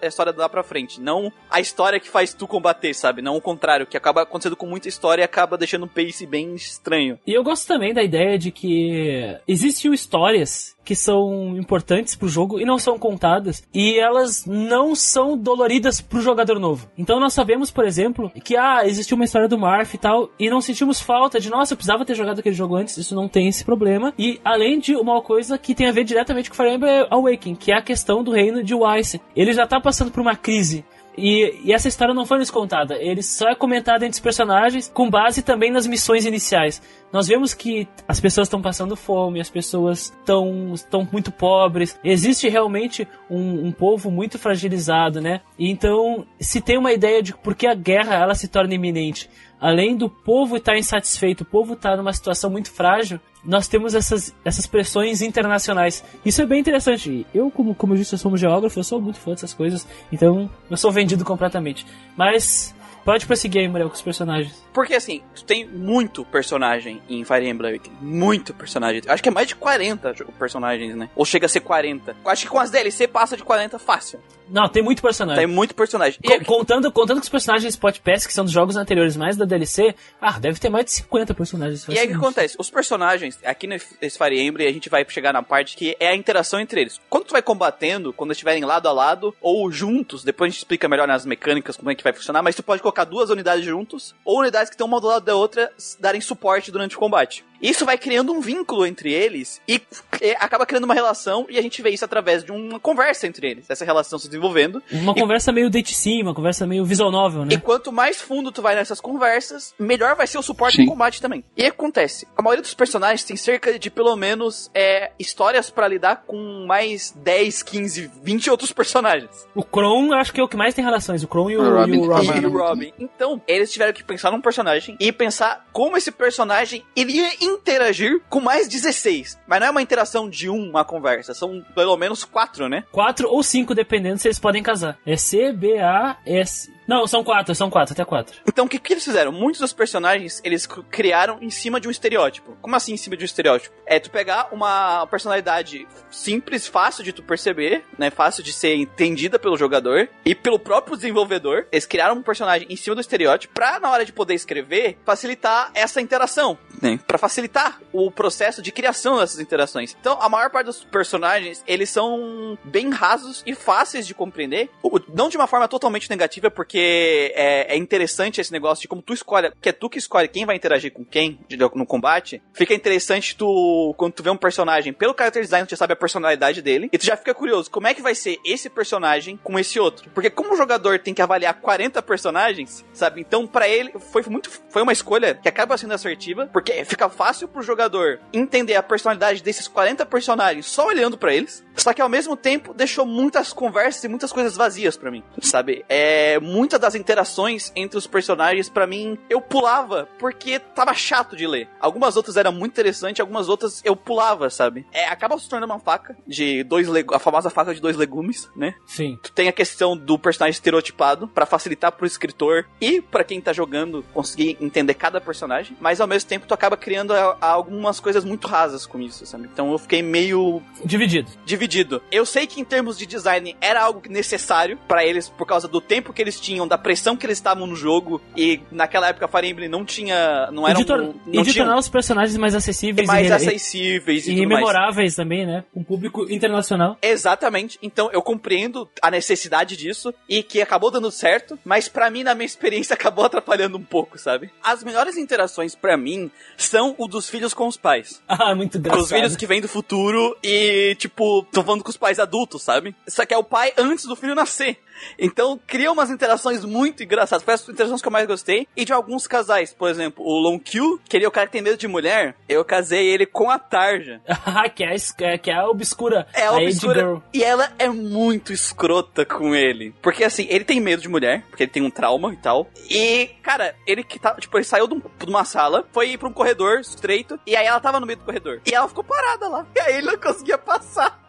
[0.08, 1.02] história dar pra frente.
[1.02, 3.21] Não a história que faz tu combater, sabe?
[3.21, 6.56] Não o contrário, que acaba acontecendo com muita história e acaba deixando um pace bem
[6.56, 7.19] estranho.
[7.28, 12.62] E eu gosto também da ideia de que existem histórias que são importantes pro jogo
[12.62, 16.89] e não são contadas e elas não são doloridas pro jogador novo.
[16.97, 20.50] Então nós sabemos, por exemplo, que ah, existiu uma história do Marth e tal e
[20.50, 23.50] não sentimos falta de, nossa, eu precisava ter jogado aquele jogo antes, isso não tem
[23.50, 24.13] esse problema.
[24.17, 27.73] E além de uma coisa que tem a ver diretamente com Fire Emblem Awakening, que
[27.73, 29.19] é a questão do reino de Weiss.
[29.36, 30.86] Ele já tá passando por uma crise
[31.17, 34.91] e, e, essa história não foi nos contada, ele só é comentado entre os personagens
[34.93, 36.80] com base também nas missões iniciais.
[37.12, 41.98] Nós vemos que as pessoas estão passando fome, as pessoas estão estão muito pobres.
[42.04, 45.41] Existe realmente um, um, povo muito fragilizado, né?
[45.58, 49.96] Então, se tem uma ideia de por que a guerra ela se torna iminente, além
[49.96, 54.67] do povo estar insatisfeito, o povo estar numa situação muito frágil, nós temos essas, essas
[54.67, 56.04] pressões internacionais.
[56.26, 57.26] Isso é bem interessante.
[57.34, 59.88] Eu, como, como eu disse, eu sou um geógrafo, eu sou muito fã dessas coisas,
[60.12, 61.86] então eu sou vendido completamente.
[62.15, 62.76] Mas
[63.08, 64.62] Pode prosseguir aí, Muriel, com os personagens.
[64.74, 67.98] Porque assim, tu tem muito personagem em Fire Emblem Awakening.
[68.02, 69.02] Muito personagem.
[69.08, 71.10] Acho que é mais de 40 personagens, né?
[71.15, 72.17] Ou chega a ser 40.
[72.26, 74.20] Acho que com as DLC passa de 40 fácil.
[74.50, 75.46] Não, tem muito personagem.
[75.46, 76.20] Tem muito personagem.
[76.22, 79.46] Co contando, contando com os personagens Spot Pass, que são dos jogos anteriores, mais da
[79.46, 81.86] DLC, ah, deve ter mais de 50 personagens.
[81.88, 82.56] E aí o que acontece?
[82.58, 86.15] Os personagens, aqui nesse Fire Emblem, a gente vai chegar na parte que é a
[86.15, 87.00] interação entre eles.
[87.10, 90.88] Quando tu vai combatendo, quando estiverem lado a lado, ou juntos, depois a gente explica
[90.88, 94.16] melhor nas mecânicas como é que vai funcionar, mas tu pode colocar duas unidades juntos,
[94.24, 97.46] ou unidades que estão uma do lado da outra darem suporte durante o combate.
[97.62, 99.82] Isso vai criando um vínculo entre eles e
[100.22, 103.50] é, acaba criando uma relação e a gente vê isso através de uma conversa entre
[103.50, 103.70] eles.
[103.70, 104.82] Essa relação se desenvolvendo.
[104.91, 105.20] Uma e...
[105.20, 107.54] conversa meio date sim, uma conversa meio visual novel, né?
[107.54, 110.84] E quanto mais fundo tu vai nessas conversas, melhor vai ser o suporte Sim.
[110.84, 111.43] no combate também.
[111.56, 116.24] E acontece, a maioria dos personagens tem cerca de pelo menos é, histórias para lidar
[116.28, 119.48] com mais 10, 15, 20 outros personagens.
[119.56, 121.76] O Kron, acho que é o que mais tem relações, o Kron e o, o
[121.76, 121.96] Robin.
[121.96, 122.41] E o Robin.
[122.41, 122.93] E o Robin.
[123.00, 128.40] Então, eles tiveram que pensar num personagem e pensar como esse personagem iria interagir com
[128.40, 129.40] mais 16.
[129.48, 131.34] Mas não é uma interação de um, uma conversa.
[131.34, 132.84] São pelo menos quatro, né?
[132.92, 134.98] Quatro ou cinco, dependendo se eles podem casar.
[135.06, 136.77] É C, B, A, S.
[136.88, 138.39] Não, são quatro, são quatro, até quatro.
[138.47, 139.32] Então, o que, que eles fizeram?
[139.32, 142.58] Muitos dos personagens, eles criaram em cima de um estereótipo.
[142.62, 143.76] Como assim em cima de um estereótipo?
[143.86, 148.10] É tu pegar uma personalidade simples, fácil de tu perceber, né?
[148.10, 151.67] Fácil de ser entendida pelo jogador e pelo próprio desenvolvedor.
[151.71, 155.71] Eles criaram um personagem em cima do estereótipo pra, na hora de poder escrever, facilitar
[155.73, 157.00] essa interação, né?
[157.06, 159.95] Pra facilitar o processo de criação dessas interações.
[160.00, 164.69] Então, a maior parte dos personagens, eles são bem rasos e fáceis de compreender.
[165.13, 169.02] Não de uma forma totalmente negativa, porque porque é, é, interessante esse negócio de como
[169.02, 171.40] tu escolhe, que é tu que escolhe quem vai interagir com quem
[171.74, 172.40] no combate.
[172.54, 175.96] Fica interessante tu, quando tu vê um personagem, pelo character design, tu já sabe a
[175.96, 179.58] personalidade dele, e tu já fica curioso, como é que vai ser esse personagem com
[179.58, 180.08] esse outro?
[180.12, 183.22] Porque como o jogador tem que avaliar 40 personagens, sabe?
[183.22, 187.48] Então, para ele, foi muito, foi uma escolha que acaba sendo assertiva, porque fica fácil
[187.48, 192.10] pro jogador entender a personalidade desses 40 personagens só olhando para eles, só que ao
[192.10, 195.86] mesmo tempo deixou muitas conversas e muitas coisas vazias para mim, sabe?
[195.88, 201.46] É, muitas das interações entre os personagens, para mim, eu pulava porque tava chato de
[201.48, 201.70] ler.
[201.80, 204.86] Algumas outras eram muito interessantes, algumas outras eu pulava, sabe?
[204.92, 208.74] É, acaba se tornando uma faca de dois a famosa faca de dois legumes, né?
[208.86, 209.18] Sim.
[209.22, 213.54] Tu tem a questão do personagem estereotipado para facilitar pro escritor e para quem tá
[213.54, 218.00] jogando conseguir entender cada personagem, mas ao mesmo tempo tu acaba criando a, a algumas
[218.00, 219.50] coisas muito rasas com isso, sabe?
[219.52, 221.30] Então eu fiquei meio dividido.
[221.46, 221.67] Dividido.
[222.12, 225.82] Eu sei que em termos de design era algo necessário para eles por causa do
[225.82, 229.48] tempo que eles tinham, da pressão que eles estavam no jogo e naquela época Fire
[229.48, 231.56] Emblem não tinha, não era e um, não tinha...
[231.56, 235.64] tornar os personagens mais acessíveis mais e acessíveis e, e memoráveis também, né?
[235.76, 236.98] Um público internacional.
[237.02, 237.78] Exatamente.
[237.82, 242.36] Então eu compreendo a necessidade disso e que acabou dando certo, mas para mim na
[242.36, 244.50] minha experiência acabou atrapalhando um pouco, sabe?
[244.64, 248.22] As melhores interações para mim são o dos filhos com os pais.
[248.40, 249.04] Ah, muito engraçado.
[249.04, 252.96] Os filhos que vêm do futuro e, tipo, estão falando com os pais adultos, sabe?
[253.08, 254.78] Só que é o pai antes do filho nascer.
[255.17, 257.43] Então, cria umas interações muito engraçadas.
[257.43, 258.67] Foi as interações que eu mais gostei.
[258.76, 261.54] E de alguns casais, por exemplo, o Long Q, que ele é o cara que
[261.54, 262.36] tem medo de mulher.
[262.48, 264.22] Eu casei ele com a Tarja.
[264.76, 266.28] que, é a, que é a obscura.
[266.34, 267.22] É a, a obscura.
[267.34, 269.93] E ela é muito escrota com ele.
[270.02, 272.67] Porque, assim, ele tem medo de mulher, porque ele tem um trauma e tal.
[272.89, 276.17] E, cara, ele que tá, tipo, ele saiu de, um, de uma sala, foi ir
[276.17, 278.62] pra um corredor estreito, e aí ela tava no meio do corredor.
[278.65, 279.65] E ela ficou parada lá.
[279.76, 281.27] E aí ele não conseguia passar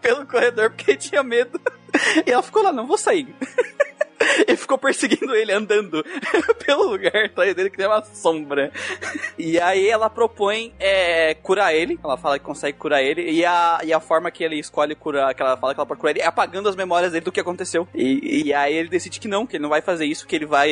[0.00, 1.60] pelo corredor porque tinha medo.
[2.26, 3.34] E ela ficou lá, não vou sair.
[4.46, 6.04] e ficou perseguindo ele, andando
[6.64, 8.70] pelo lugar atrás dele, que tem uma sombra.
[9.38, 11.98] E aí ela propõe é, curar ele.
[12.02, 13.30] Ela fala que consegue curar ele.
[13.30, 16.00] E a, e a forma que ele escolhe curar, que ela fala que ela pode
[16.00, 17.88] curar ele, é apagando as memórias dele do que aconteceu.
[17.94, 20.46] E, e aí ele decide que não, que ele não vai fazer isso, que ele
[20.46, 20.68] vai.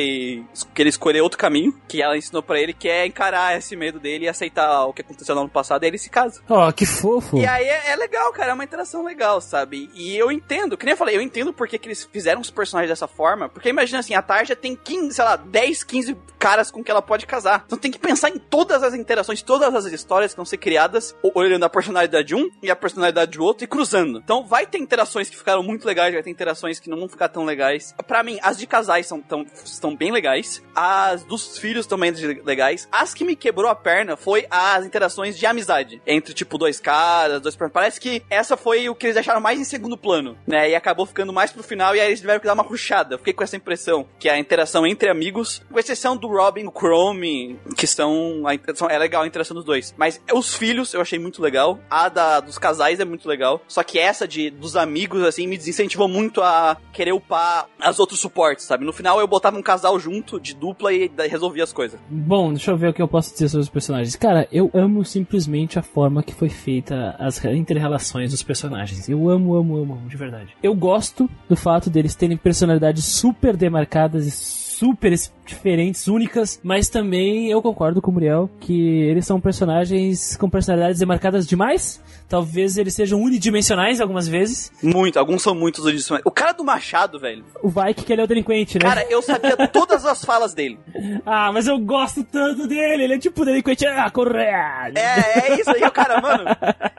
[0.73, 3.99] que ele escolher outro caminho, que ela ensinou para ele, que é encarar esse medo
[3.99, 5.83] dele e aceitar o que aconteceu no ano passado.
[5.83, 6.41] E aí ele se casa.
[6.49, 7.37] Ó, oh, que fofo.
[7.37, 9.89] E aí é, é, legal, cara, é uma interação legal, sabe?
[9.93, 12.89] E eu entendo, que nem eu falei, eu entendo porque que eles fizeram os personagens
[12.89, 16.83] dessa forma, porque imagina assim, a Tarja tem 15, sei lá, 10, 15 caras com
[16.83, 17.63] que ela pode casar.
[17.65, 21.15] Então tem que pensar em todas as interações, todas as histórias que vão ser criadas,
[21.21, 24.19] olhando a personalidade de um e a personalidade do outro e cruzando.
[24.19, 27.29] Então vai ter interações que ficaram muito legais, vai ter interações que não vão ficar
[27.29, 27.93] tão legais.
[28.07, 30.63] Para mim, as de casais são tão, estão bem legais.
[30.73, 32.87] As dos filhos também legais.
[32.91, 36.01] As que me quebrou a perna foi as interações de amizade.
[36.07, 37.55] Entre, tipo, dois caras, dois...
[37.55, 40.69] Parece que essa foi o que eles deixaram mais em segundo plano, né?
[40.69, 43.17] E acabou ficando mais pro final e aí eles tiveram que dar uma ruchada.
[43.29, 46.71] Fiquei com essa impressão, que a interação entre amigos, com exceção do Robin e o
[46.71, 49.93] Chrome, que são a interação, é legal a interação dos dois.
[49.97, 53.83] Mas os filhos eu achei muito legal, a da dos casais é muito legal, só
[53.83, 58.65] que essa de dos amigos assim me desincentivou muito a querer upar as outros suportes,
[58.65, 58.83] sabe?
[58.83, 61.99] No final eu botava um casal junto de dupla e resolvia as coisas.
[62.09, 64.15] Bom, deixa eu ver o que eu posso dizer sobre os personagens.
[64.15, 69.07] Cara, eu amo simplesmente a forma que foi feita as interrelações dos personagens.
[69.07, 70.55] Eu amo, amo, amo, amo de verdade.
[70.63, 75.13] Eu gosto do fato deles terem personalidades super demarcadas e super
[75.45, 80.99] diferentes, únicas, mas também eu concordo com o Muriel que eles são personagens com personalidades
[80.99, 82.01] demarcadas demais.
[82.29, 84.71] Talvez eles sejam unidimensionais algumas vezes.
[84.83, 86.23] Muito, alguns são muito unidimensionais.
[86.25, 87.43] O cara do Machado, velho.
[87.61, 88.85] O Vike, que ele é o delinquente, né?
[88.87, 90.79] Cara, eu sabia todas as falas dele.
[91.25, 93.05] Ah, mas eu gosto tanto dele.
[93.05, 93.85] Ele é tipo delinquente.
[93.85, 94.99] Ah, correto.
[94.99, 96.43] É, é isso aí, o cara, mano.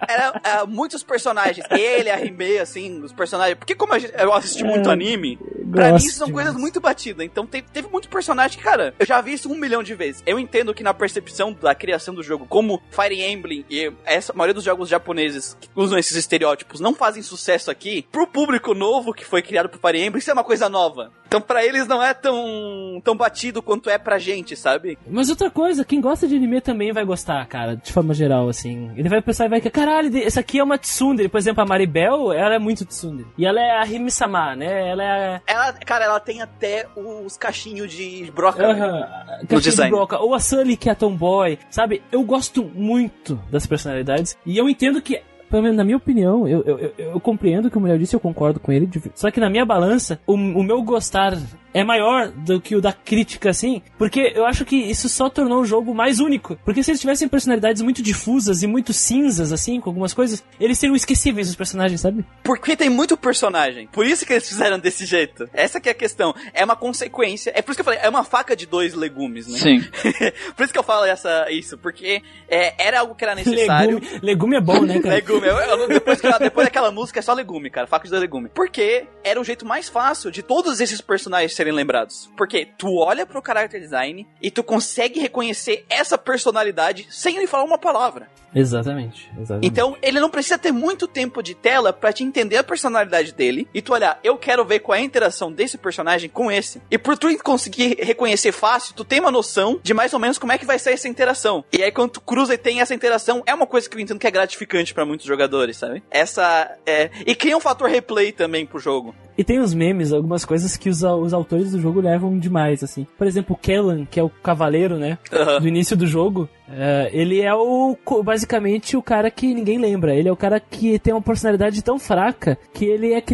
[0.09, 1.65] Era, era, muitos personagens.
[1.71, 3.59] Ele, a Rime, assim, os personagens.
[3.59, 5.39] Porque como eu assisti muito é, anime,
[5.71, 6.45] pra mim são demais.
[6.45, 7.25] coisas muito batidas.
[7.25, 10.23] Então teve, teve muitos personagens que, cara, eu já vi isso um milhão de vezes.
[10.27, 14.37] Eu entendo que na percepção da criação do jogo, como Fire Emblem e essa a
[14.37, 15.20] maioria dos jogos japoneses
[15.61, 19.81] que usam esses estereótipos não fazem sucesso aqui, pro público novo que foi criado pro
[19.81, 21.13] Fire Emblem, isso é uma coisa nova.
[21.31, 24.99] Então, para eles não é tão, tão batido quanto é pra gente, sabe?
[25.09, 28.91] Mas outra coisa, quem gosta de anime também vai gostar, cara, de forma geral, assim.
[28.97, 31.29] Ele vai pensar e vai que, caralho, essa aqui é uma tsundere.
[31.29, 33.29] Por exemplo, a Maribel, ela é muito tsundere.
[33.39, 34.89] E ela é a Himi-sama, né?
[34.89, 35.43] Ela é a...
[35.47, 39.47] Ela, cara, ela tem até os cachinhos de broca uh -huh.
[39.49, 39.89] no design.
[39.89, 40.19] De broca.
[40.19, 42.03] Ou a Sully, que é a tomboy, sabe?
[42.11, 44.37] Eu gosto muito das personalidades.
[44.45, 47.71] E eu entendo que pelo menos na minha opinião, eu, eu, eu, eu compreendo o
[47.71, 48.89] que o mulher disse, eu concordo com ele.
[49.15, 51.37] Só que na minha balança, o, o meu gostar
[51.73, 55.61] é maior do que o da crítica, assim, porque eu acho que isso só tornou
[55.61, 56.57] o jogo mais único.
[56.65, 60.79] Porque se eles tivessem personalidades muito difusas e muito cinzas, assim, com algumas coisas, eles
[60.79, 62.25] seriam esquecíveis, os personagens, sabe?
[62.43, 63.87] Porque tem muito personagem.
[63.89, 65.49] Por isso que eles fizeram desse jeito.
[65.53, 66.35] Essa que é a questão.
[66.53, 67.53] É uma consequência.
[67.55, 69.59] É por isso que eu falei, é uma faca de dois legumes, né?
[69.59, 69.81] Sim.
[70.57, 71.79] por isso que eu falo essa, isso.
[71.79, 73.99] Porque é, era algo que era necessário.
[73.99, 75.15] Legume, legume é bom, né, cara?
[75.17, 75.47] legume.
[75.47, 77.87] Eu, eu, depois, que, depois daquela música é só legume, cara.
[77.87, 78.51] Faca de dois legumes.
[78.55, 82.31] Porque era o jeito mais fácil de todos esses personagens serem lembrados.
[82.39, 87.65] Porque tu olha pro character design e tu consegue reconhecer essa personalidade sem ele falar
[87.65, 88.29] uma palavra.
[88.55, 89.67] Exatamente, exatamente.
[89.67, 93.69] Então, ele não precisa ter muito tempo de tela para te entender a personalidade dele
[93.73, 96.81] e tu olhar, eu quero ver qual é a interação desse personagem com esse.
[96.91, 100.53] E por tu conseguir reconhecer fácil, tu tem uma noção de mais ou menos como
[100.53, 101.65] é que vai ser essa interação.
[101.73, 104.19] E aí quando tu cruza e tem essa interação, é uma coisa que eu entendo
[104.19, 106.03] que é gratificante para muitos jogadores, sabe?
[106.11, 109.15] Essa é e cria um fator replay também pro jogo.
[109.41, 113.07] E tem uns memes, algumas coisas que os, os autores do jogo levam demais, assim.
[113.17, 115.17] Por exemplo, o Kellan, que é o cavaleiro, né?
[115.33, 115.61] Uhum.
[115.61, 116.47] Do início do jogo.
[116.69, 120.15] Uh, ele é o basicamente o cara que ninguém lembra.
[120.15, 123.25] Ele é o cara que tem uma personalidade tão fraca que ele é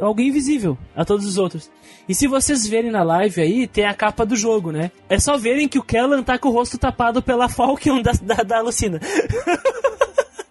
[0.00, 1.70] alguém invisível a todos os outros.
[2.08, 4.90] E se vocês verem na live aí, tem a capa do jogo, né?
[5.10, 8.42] É só verem que o Kellan tá com o rosto tapado pela Falcon da, da,
[8.42, 8.98] da Lucina.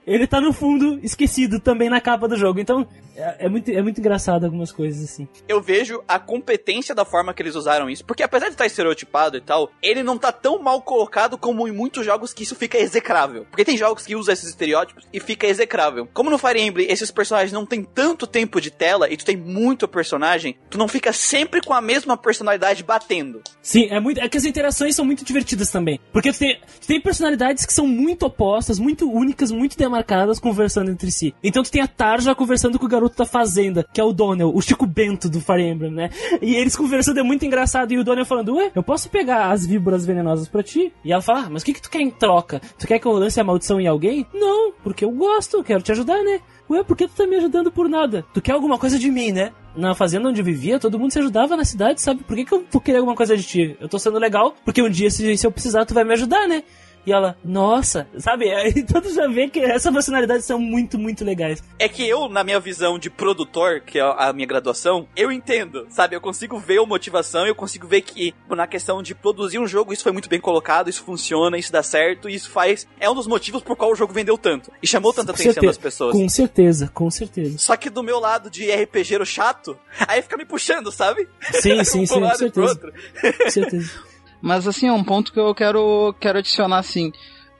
[0.09, 2.59] ele tá no fundo esquecido também na capa do jogo.
[2.59, 5.27] Então, é, é, muito, é muito engraçado algumas coisas assim.
[5.47, 8.05] Eu vejo a competência da forma que eles usaram isso.
[8.05, 11.71] Porque apesar de estar estereotipado e tal, ele não tá tão mal colocado como em
[11.71, 13.45] muitos jogos que isso fica execrável.
[13.49, 16.07] Porque tem jogos que usam esses estereótipos e fica execrável.
[16.13, 19.37] Como no Fire Emblem, esses personagens não tem tanto tempo de tela e tu tem
[19.37, 23.41] muito personagem, tu não fica sempre com a mesma personalidade batendo.
[23.61, 24.19] Sim, é muito.
[24.19, 25.99] É que as interações são muito divertidas também.
[26.11, 30.91] Porque tu tem, tu tem personalidades que são muito opostas, muito únicas, muito demarcadas, conversando
[30.91, 31.33] entre si.
[31.43, 34.51] Então tu tem a Tarja conversando com o garoto da fazenda, que é o Donnell,
[34.53, 36.09] o Chico Bento do Fire Emblem, né?
[36.41, 37.91] E eles conversando é muito engraçado.
[37.91, 40.93] E o Donnell falando, ué, eu posso pegar as víboras venenosas pra ti?
[41.03, 42.61] E ela fala, ah, mas o que, que tu quer em troca?
[42.77, 44.25] Tu quer que eu lance a maldição em alguém?
[44.33, 46.39] Não, porque eu gosto, quero te ajudar, né?
[46.69, 48.23] Ué, por que tu tá me ajudando por nada?
[48.33, 49.51] Tu quer alguma coisa de mim, né?
[49.75, 52.23] Na fazenda onde eu vivia, todo mundo se ajudava na cidade, sabe?
[52.23, 53.77] Por que, que eu vou querer alguma coisa de ti?
[53.79, 56.47] Eu tô sendo legal, porque um dia, se, se eu precisar, tu vai me ajudar,
[56.47, 56.63] né?
[57.05, 58.49] E ela, nossa, sabe?
[58.53, 61.63] Aí todos já vê que essas personalidades são muito, muito legais.
[61.77, 65.87] É que eu, na minha visão de produtor, que é a minha graduação, eu entendo,
[65.89, 66.15] sabe?
[66.15, 69.93] Eu consigo ver a motivação, eu consigo ver que na questão de produzir um jogo,
[69.93, 72.87] isso foi muito bem colocado, isso funciona, isso dá certo, isso faz.
[72.99, 74.71] É um dos motivos por qual o jogo vendeu tanto.
[74.81, 76.15] E chamou tanta atenção certeza, das pessoas.
[76.15, 77.57] Com certeza, com certeza.
[77.57, 79.77] Só que do meu lado de RPGero chato,
[80.07, 81.27] aí fica me puxando, sabe?
[81.53, 82.79] Sim, sim, sim, com certeza.
[82.79, 84.08] com certeza.
[84.41, 87.11] Mas assim, é um ponto que eu quero, quero adicionar assim.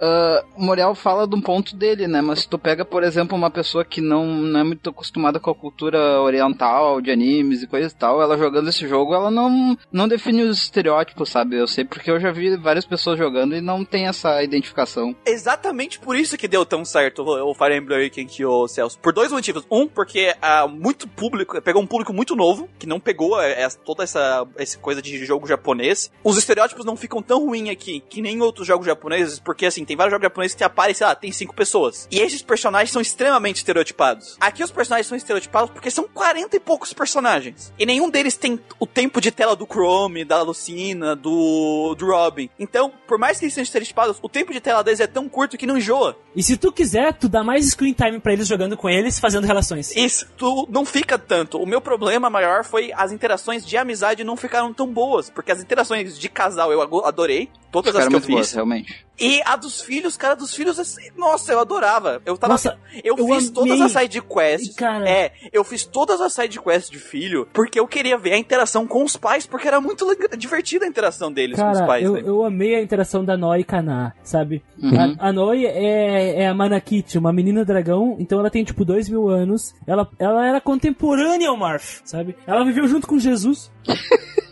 [0.01, 2.21] Uh, o Morial fala de um ponto dele, né?
[2.21, 5.51] Mas se tu pega, por exemplo, uma pessoa que não, não é muito acostumada com
[5.51, 9.77] a cultura oriental, de animes e coisa e tal, ela jogando esse jogo, ela não,
[9.91, 11.57] não define os estereótipos, sabe?
[11.57, 15.15] Eu sei porque eu já vi várias pessoas jogando e não tem essa identificação.
[15.25, 18.97] Exatamente por isso que deu tão certo o Fire Emblem Awakening o Celso.
[18.99, 19.65] Por dois motivos.
[19.69, 24.03] Um, porque uh, muito público, pegou um público muito novo, que não pegou é, toda
[24.03, 26.11] essa, essa coisa de jogo japonês.
[26.23, 29.97] Os estereótipos não ficam tão ruins aqui que nem outros jogos japoneses, porque assim, tem
[29.97, 32.07] vários jogos japoneses que aparecem, lá, tem cinco pessoas.
[32.11, 34.37] E esses personagens são extremamente estereotipados.
[34.39, 37.73] Aqui os personagens são estereotipados porque são 40 e poucos personagens.
[37.79, 42.51] E nenhum deles tem o tempo de tela do Chrome, da Lucina, do, do Robin.
[42.59, 45.57] Então, por mais que eles sejam estereotipados, o tempo de tela deles é tão curto
[45.57, 46.15] que não enjoa.
[46.35, 49.47] E se tu quiser, tu dá mais screen time para eles jogando com eles, fazendo
[49.47, 49.95] relações.
[49.95, 51.57] Isso, tu não fica tanto.
[51.57, 55.59] O meu problema maior foi as interações de amizade não ficaram tão boas, porque as
[55.59, 58.35] interações de casal eu adorei, todas Ficaram as que eu fiz.
[58.35, 59.09] Boas, realmente.
[59.19, 62.21] E a dos filhos, cara, dos filhos, assim, nossa, eu adorava.
[62.25, 62.53] Eu tava.
[62.53, 63.51] Nossa, eu, eu fiz amei.
[63.51, 64.75] todas as side quests.
[64.75, 65.09] Cara.
[65.09, 68.87] É, eu fiz todas as side quests de filho porque eu queria ver a interação
[68.87, 70.05] com os pais, porque era muito
[70.37, 72.05] divertida a interação deles cara, com os pais.
[72.05, 72.23] Eu, né?
[72.25, 74.63] eu amei a interação da Noi e Kana, sabe?
[74.81, 75.15] Uhum.
[75.19, 79.09] A, a Noi é, é a Manakit, uma menina dragão, então ela tem tipo dois
[79.09, 79.75] mil anos.
[79.85, 82.35] Ela, ela era contemporânea ao Marth, sabe?
[82.45, 83.71] Ela viveu junto com Jesus.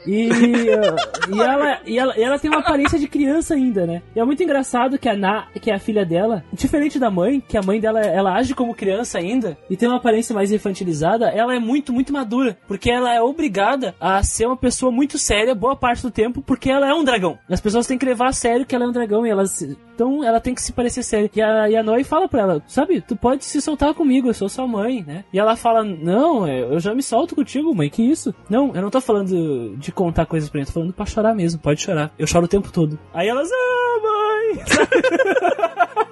[0.08, 4.02] E, e, ela, e, ela, e ela tem uma aparência de criança ainda, né?
[4.16, 7.42] E é muito engraçado que a Na, que é a filha dela, diferente da mãe,
[7.42, 11.30] que a mãe dela ela age como criança ainda e tem uma aparência mais infantilizada,
[11.30, 12.58] ela é muito, muito madura.
[12.68, 16.70] Porque ela é obrigada a ser uma pessoa muito séria boa parte do tempo, porque
[16.70, 17.38] ela é um dragão.
[17.50, 19.62] As pessoas têm que levar a sério que ela é um dragão e elas.
[19.98, 21.28] Então ela tem que se parecer séria.
[21.34, 24.34] E a, e a Noi fala pra ela: Sabe, tu pode se soltar comigo, eu
[24.34, 25.26] sou sua mãe, né?
[25.34, 28.34] E ela fala: Não, é, eu já me solto contigo, mãe, que isso?
[28.48, 31.60] Não, eu não tô falando de contar coisas pra mim, tô falando pra chorar mesmo,
[31.60, 32.14] pode chorar.
[32.20, 33.00] Eu choro o tempo todo.
[33.12, 34.64] Aí elas, ah, mãe!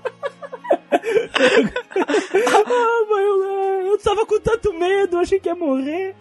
[1.95, 6.16] ah, mãe, eu, tava com tanto medo, achei que ia morrer.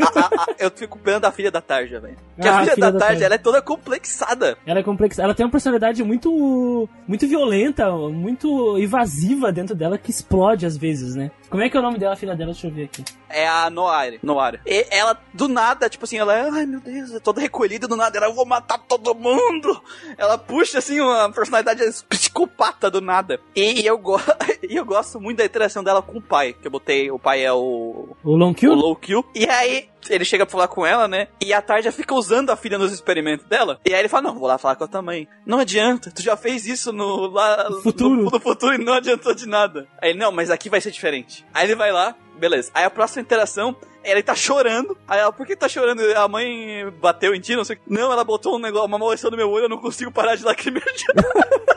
[0.00, 2.16] A- a- a- eu fico pena da filha da Tarja, velho.
[2.34, 3.24] Porque Ah, a filha, filha da, da Tarja, Tarja.
[3.26, 4.58] ela é toda complexada.
[4.66, 5.22] Ela é complexa.
[5.22, 11.14] Ela tem uma personalidade muito muito violenta, muito invasiva dentro dela que explode às vezes,
[11.14, 11.30] né?
[11.48, 12.52] Como é que é o nome dela, a filha dela?
[12.52, 13.04] Deixa eu ver aqui.
[13.28, 14.18] É a Noire.
[14.22, 14.60] Noire.
[14.66, 17.96] E ela, do nada, tipo assim, ela é, ai meu Deus, é toda recolhida, do
[17.96, 19.80] nada, ela, eu vou matar todo mundo.
[20.18, 23.40] Ela puxa, assim, uma personalidade psicopata do nada.
[23.54, 24.20] E, eu, go
[24.62, 27.44] e eu gosto muito da interação dela com o pai, que eu botei, o pai
[27.44, 28.72] é o, O Long Kill?
[28.72, 29.24] o Low Kill.
[29.34, 31.28] E aí, ele chega pra falar com ela, né?
[31.40, 33.80] E a Tarja fica usando a filha nos experimentos dela.
[33.84, 35.28] E aí ele fala, não, vou lá falar com a tua mãe.
[35.44, 38.16] Não adianta, tu já fez isso no, lá, No futuro.
[38.16, 39.86] No, no futuro e não adiantou de nada.
[40.00, 41.44] Aí ele, não, mas aqui vai ser diferente.
[41.52, 42.70] Aí ele vai lá, beleza.
[42.72, 44.96] Aí a próxima interação, ele tá chorando.
[45.08, 46.00] Aí ela, por que tá chorando?
[46.16, 47.92] A mãe bateu em ti, não sei o que.
[47.92, 50.44] Não, ela botou um negócio, uma maldição no meu olho, eu não consigo parar de
[50.44, 50.86] lacrimejar.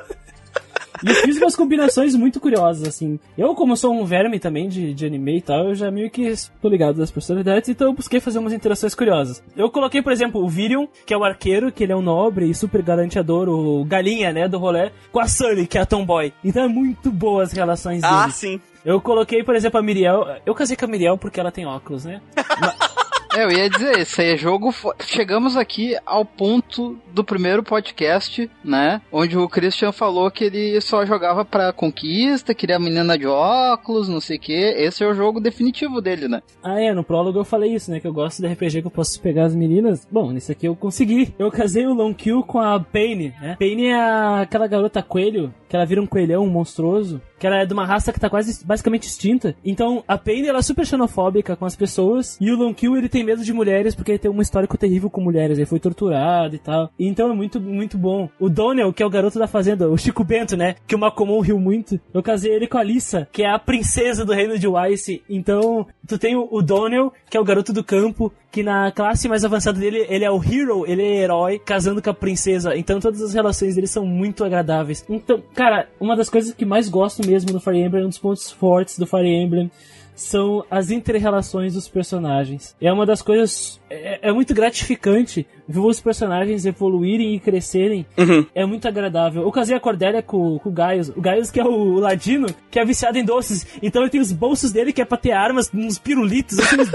[1.04, 3.20] E eu fiz umas combinações muito curiosas, assim.
[3.38, 6.34] Eu, como sou um verme também de, de anime e tal, eu já meio que
[6.62, 9.44] tô ligado das personalidades, então eu busquei fazer umas interações curiosas.
[9.56, 12.50] Eu coloquei, por exemplo, o Virion, que é o arqueiro, que ele é um nobre
[12.50, 16.34] e super galanteador, o galinha, né, do rolê, com a Sully, que é a tomboy.
[16.44, 18.36] Então é muito boa as relações ah, deles.
[18.36, 18.62] sim.
[18.84, 20.26] Eu coloquei, por exemplo, a Miriel.
[20.46, 22.22] Eu casei com a Miriel porque ela tem óculos, né?
[22.36, 22.42] É,
[23.38, 24.72] eu ia dizer, isso aí é jogo.
[24.72, 29.02] fo- Chegamos aqui ao ponto do primeiro podcast, né?
[29.12, 34.10] Onde o Christian falou que ele só jogava pra conquista, queria a menina de óculos,
[34.10, 34.54] não sei o que.
[34.54, 36.42] Esse é o jogo definitivo dele, né?
[36.64, 38.00] Ah, é, no prólogo eu falei isso, né?
[38.00, 40.08] Que eu gosto de RPG que eu posso pegar as meninas.
[40.12, 41.34] Bom, nesse aqui eu consegui.
[41.38, 43.56] Eu casei o Long Kill com a Paine, né?
[43.60, 47.22] Paine é aquela garota coelho, que ela vira um coelhão monstruoso.
[47.40, 49.56] Que ela é de uma raça que tá quase basicamente extinta.
[49.64, 52.38] Então, a Paine, ela é super xenofóbica com as pessoas.
[52.40, 55.10] E o Long Kill, ele tem medo de mulheres porque ele tem um histórico terrível
[55.10, 55.58] com mulheres.
[55.58, 56.92] Ele foi torturado e tal.
[57.00, 58.30] Então é muito, muito bom.
[58.40, 60.76] O Donnell, que é o garoto da fazenda, o Chico Bento, né?
[60.86, 62.00] Que o Macomon riu muito.
[62.14, 65.08] Eu casei ele com a Lisa, que é a princesa do reino de Weiss.
[65.30, 69.30] Então, tu tem o, o Donnell, que é o garoto do campo, que na classe
[69.30, 72.76] mais avançada dele, ele é o hero, ele é herói, casando com a princesa.
[72.76, 75.06] Então todas as relações dele são muito agradáveis.
[75.08, 78.52] Então, cara, uma das coisas que mais gosto mesmo do Fire Emblem, um dos pontos
[78.52, 79.72] fortes do Fire Emblem,
[80.20, 82.76] são as inter-relações dos personagens.
[82.82, 83.80] É uma das coisas.
[83.90, 88.06] É, é muito gratificante ver os personagens evoluírem e crescerem.
[88.54, 89.44] É muito agradável.
[89.44, 91.10] Eu casei a Cordélia com, com o Gaius.
[91.10, 93.66] O Gaius, que é o Ladino, que é viciado em doces.
[93.82, 96.90] Então ele tem os bolsos dele que é pra ter armas, uns pirulitos, assim, uns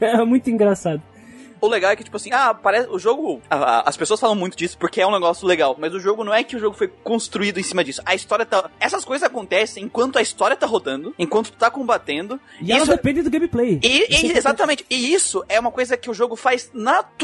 [0.00, 1.02] é muito engraçado.
[1.64, 2.88] O legal é que, tipo assim, ah, parece.
[2.90, 3.40] O jogo.
[3.50, 5.76] a- a- as pessoas falam muito disso porque é um negócio legal.
[5.78, 8.02] Mas o jogo não é que o jogo foi construído em cima disso.
[8.04, 8.70] A história tá.
[8.80, 12.38] Essas coisas acontecem enquanto a história tá rodando, enquanto tu tá combatendo.
[12.60, 13.80] E ela Isso- depende do gameplay.
[13.82, 14.84] E, Isso e- é exatamente.
[14.90, 16.70] E isso é uma coisa que o jogo faz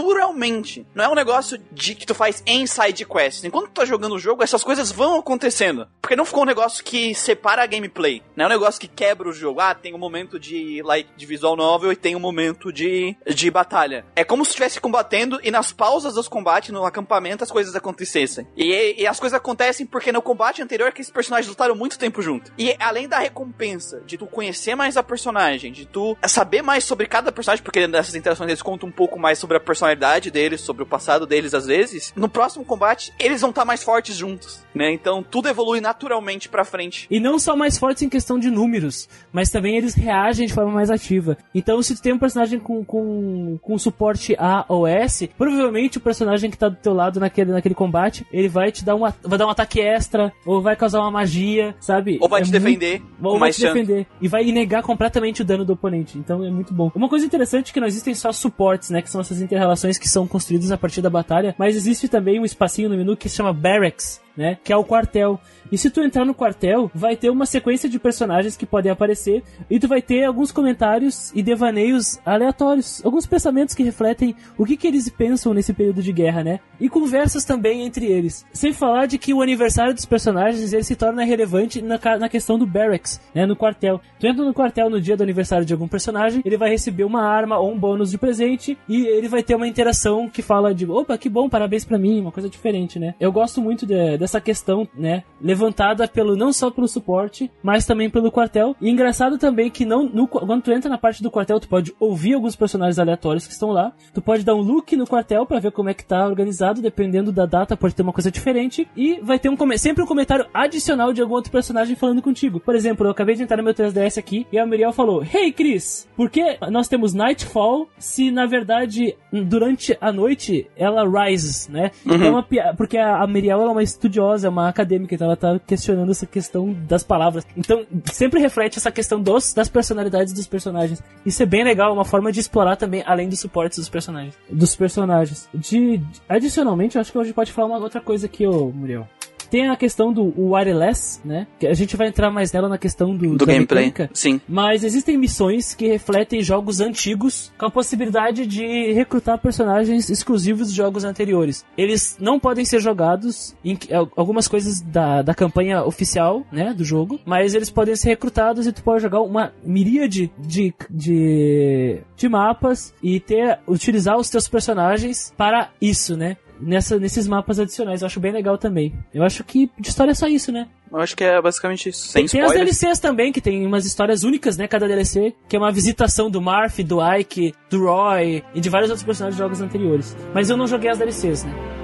[0.05, 0.87] naturalmente.
[0.95, 3.45] Não é um negócio de que tu faz em side quests.
[3.45, 5.87] Enquanto tu tá jogando o jogo, essas coisas vão acontecendo.
[6.01, 8.23] Porque não ficou um negócio que separa a gameplay.
[8.37, 9.61] Não é um negócio que quebra o jogo.
[9.61, 13.51] Ah, tem um momento de like de visual novel e tem um momento de, de
[13.51, 14.05] batalha.
[14.17, 18.47] É como se estivesse combatendo e nas pausas dos combates, no acampamento, as coisas acontecessem.
[18.57, 22.23] E, e as coisas acontecem porque no combate anterior que esses personagens lutaram muito tempo
[22.23, 22.53] junto.
[22.57, 27.09] E além da recompensa de tu conhecer mais a personagem, de tu saber mais sobre
[27.09, 30.85] cada personagem, porque nessas interações eles contam um pouco mais sobre a personalidade deles, sobre
[30.85, 34.93] o passado deles às vezes, no próximo combate eles vão estar mais fortes juntos, né?
[34.93, 37.09] Então tudo evolui naturalmente pra frente.
[37.11, 40.71] E não só mais fortes em questão de números, mas também eles reagem de forma
[40.71, 41.37] mais ativa.
[41.53, 46.01] Então, se tu tem um personagem com, com, com suporte A ou S, provavelmente o
[46.01, 49.39] personagem que tá do teu lado naquele, naquele combate, ele vai te dar um, vai
[49.39, 52.19] dar um ataque extra, ou vai causar uma magia, sabe?
[52.21, 53.73] Ou vai É te muito- defender ou vai te chance.
[53.75, 54.07] defender.
[54.21, 56.19] E vai negar completamente o dano do oponente.
[56.19, 56.91] Então é muito bom.
[56.95, 59.03] Uma coisa interessante é que não existem só suportes, né?
[59.03, 61.55] Que são essas inter-relações que são construídas a partir da batalha.
[61.59, 64.21] Mas existe também um espacinho no menu que se chama Barracks.
[64.37, 65.39] Né, que é o quartel.
[65.71, 69.43] E se tu entrar no quartel, vai ter uma sequência de personagens que podem aparecer
[69.69, 74.77] e tu vai ter alguns comentários e devaneios aleatórios, alguns pensamentos que refletem o que,
[74.77, 76.61] que eles pensam nesse período de guerra, né?
[76.81, 78.45] E conversas também entre eles.
[78.53, 82.59] Sem falar de que o aniversário dos personagens ele se torna relevante na, na questão
[82.59, 83.47] do barracks, né?
[83.47, 84.01] No quartel.
[84.19, 87.23] Tu entra no quartel no dia do aniversário de algum personagem, ele vai receber uma
[87.23, 90.87] arma ou um bônus de presente e ele vai ter uma interação que fala de
[90.87, 93.15] opa, que bom, parabéns pra mim, uma coisa diferente, né?
[93.21, 95.23] Eu gosto muito de- dessa questão, né?
[95.65, 98.75] Levantada pelo não só pelo suporte, mas também pelo quartel.
[98.81, 101.95] E engraçado também que não no, quando tu entra na parte do quartel, tu pode
[102.01, 103.93] ouvir alguns personagens aleatórios que estão lá.
[104.15, 107.31] Tu pode dar um look no quartel pra ver como é que tá organizado, dependendo
[107.31, 108.89] da data, pode ter uma coisa diferente.
[108.97, 112.59] E vai ter um sempre um comentário adicional de algum outro personagem falando contigo.
[112.59, 115.53] Por exemplo, eu acabei de entrar no meu 3DS aqui e a Miriel falou: Hey
[115.53, 121.91] Chris, por que nós temos Nightfall se na verdade durante a noite ela rises, né?
[122.07, 125.27] Uma pia- porque a a Miriel ela é uma, estu- estudiosa, é uma acadêmica, então
[125.27, 127.47] ela tá questionando essa questão das palavras.
[127.57, 131.03] Então, sempre reflete essa questão dos, das personalidades dos personagens.
[131.25, 134.35] Isso é bem legal, uma forma de explorar também, além dos suportes dos personagens.
[134.49, 135.49] Dos personagens.
[135.55, 139.09] De, adicionalmente, eu acho que gente pode falar uma outra coisa aqui, ô Muriel.
[139.51, 141.47] Tem a questão do wireless, né?
[141.59, 143.87] Que a gente vai entrar mais nela na questão do, Do gameplay.
[143.87, 144.11] mecânica.
[144.15, 144.41] Sim.
[144.49, 150.77] Mas existem missões que refletem jogos antigos com a possibilidade de recrutar personagens exclusivos de
[150.77, 151.65] jogos anteriores.
[151.77, 153.77] Eles não podem ser jogados em
[154.17, 158.73] algumas coisas da, da campanha oficial, né, do jogo, mas eles podem ser recrutados e
[158.73, 165.33] tu pode jogar uma miríade de, de, de mapas e ter utilizar os teus personagens
[165.37, 166.37] para isso, né?
[166.61, 168.93] Nessa, nesses mapas adicionais, eu acho bem legal também.
[169.13, 170.69] Eu acho que de história é só isso, né?
[170.93, 172.13] Eu acho que é basicamente isso.
[172.13, 172.53] Tem, tem as.
[172.53, 174.67] DLCs também, que tem umas histórias únicas, né?
[174.67, 178.91] Cada DLC, que é uma visitação do Marth, do Ike, do Roy e de vários
[178.91, 180.17] outros personagens de jogos anteriores.
[180.35, 181.80] Mas eu não joguei as DLCs, né?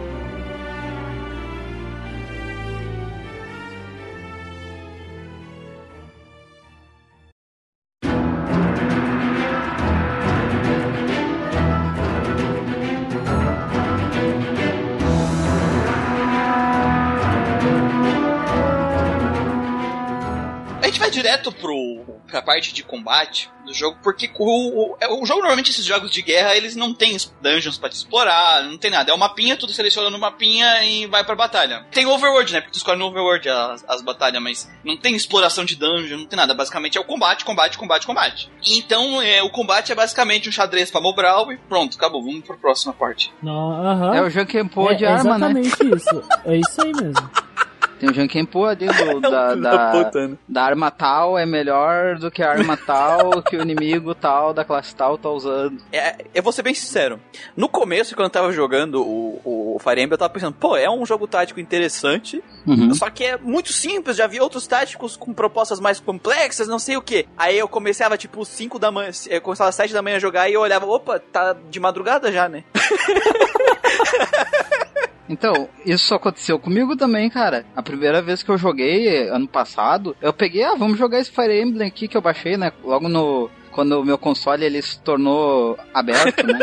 [21.47, 25.71] Direto pro, pra parte de combate do jogo, porque o, o, é, o jogo, normalmente,
[25.71, 29.11] esses jogos de guerra, eles não tem dungeons pra te explorar, não tem nada.
[29.11, 31.85] É uma mapinha, tudo seleciona no mapinha e vai pra batalha.
[31.91, 32.61] Tem overworld, né?
[32.61, 36.27] Porque tu escolhe no overworld as, as batalhas, mas não tem exploração de dungeon, não
[36.27, 36.55] tem nada.
[36.55, 38.51] Basicamente é o combate, combate, combate, combate.
[38.65, 42.23] Então, é, o combate é basicamente um xadrez pra Mobral e pronto, acabou.
[42.23, 43.33] Vamos pra próxima parte.
[43.43, 44.15] Não, aham.
[44.15, 45.61] É o Jankenpo É de arma, né?
[45.61, 46.23] exatamente isso.
[46.45, 47.31] É isso aí mesmo.
[47.99, 50.37] Tem o Jankenpo ali do, da, Filho da, puta, né?
[50.49, 54.65] da arma tal é melhor do que a arma tal que o inimigo tal da
[54.65, 55.79] classe tal tá usando.
[55.93, 57.21] É, eu vou ser bem sincero.
[57.57, 60.91] No começo, quando eu tava jogando o, o Fire Emblem, eu tava pensando, pô, é
[60.91, 62.93] um jogo tático interessante, Uhum.
[62.95, 66.97] só que é muito simples, já vi outros táticos com propostas mais complexas, não sei
[66.97, 67.27] o que.
[67.39, 70.49] Aí eu começava, tipo, 5 da manhã, eu começava às 7 da manhã a jogar
[70.49, 72.65] e eu olhava, opa, tá de madrugada já, né?
[75.29, 77.64] Então, isso aconteceu comigo também, cara.
[77.74, 81.61] A primeira vez que eu joguei, ano passado, eu peguei, ah, vamos jogar esse Fire
[81.61, 82.72] Emblem aqui que eu baixei, né?
[82.85, 83.51] Logo no.
[83.72, 86.55] Quando o meu console ele se tornou aberto, né?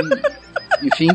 [0.81, 1.09] Enfim.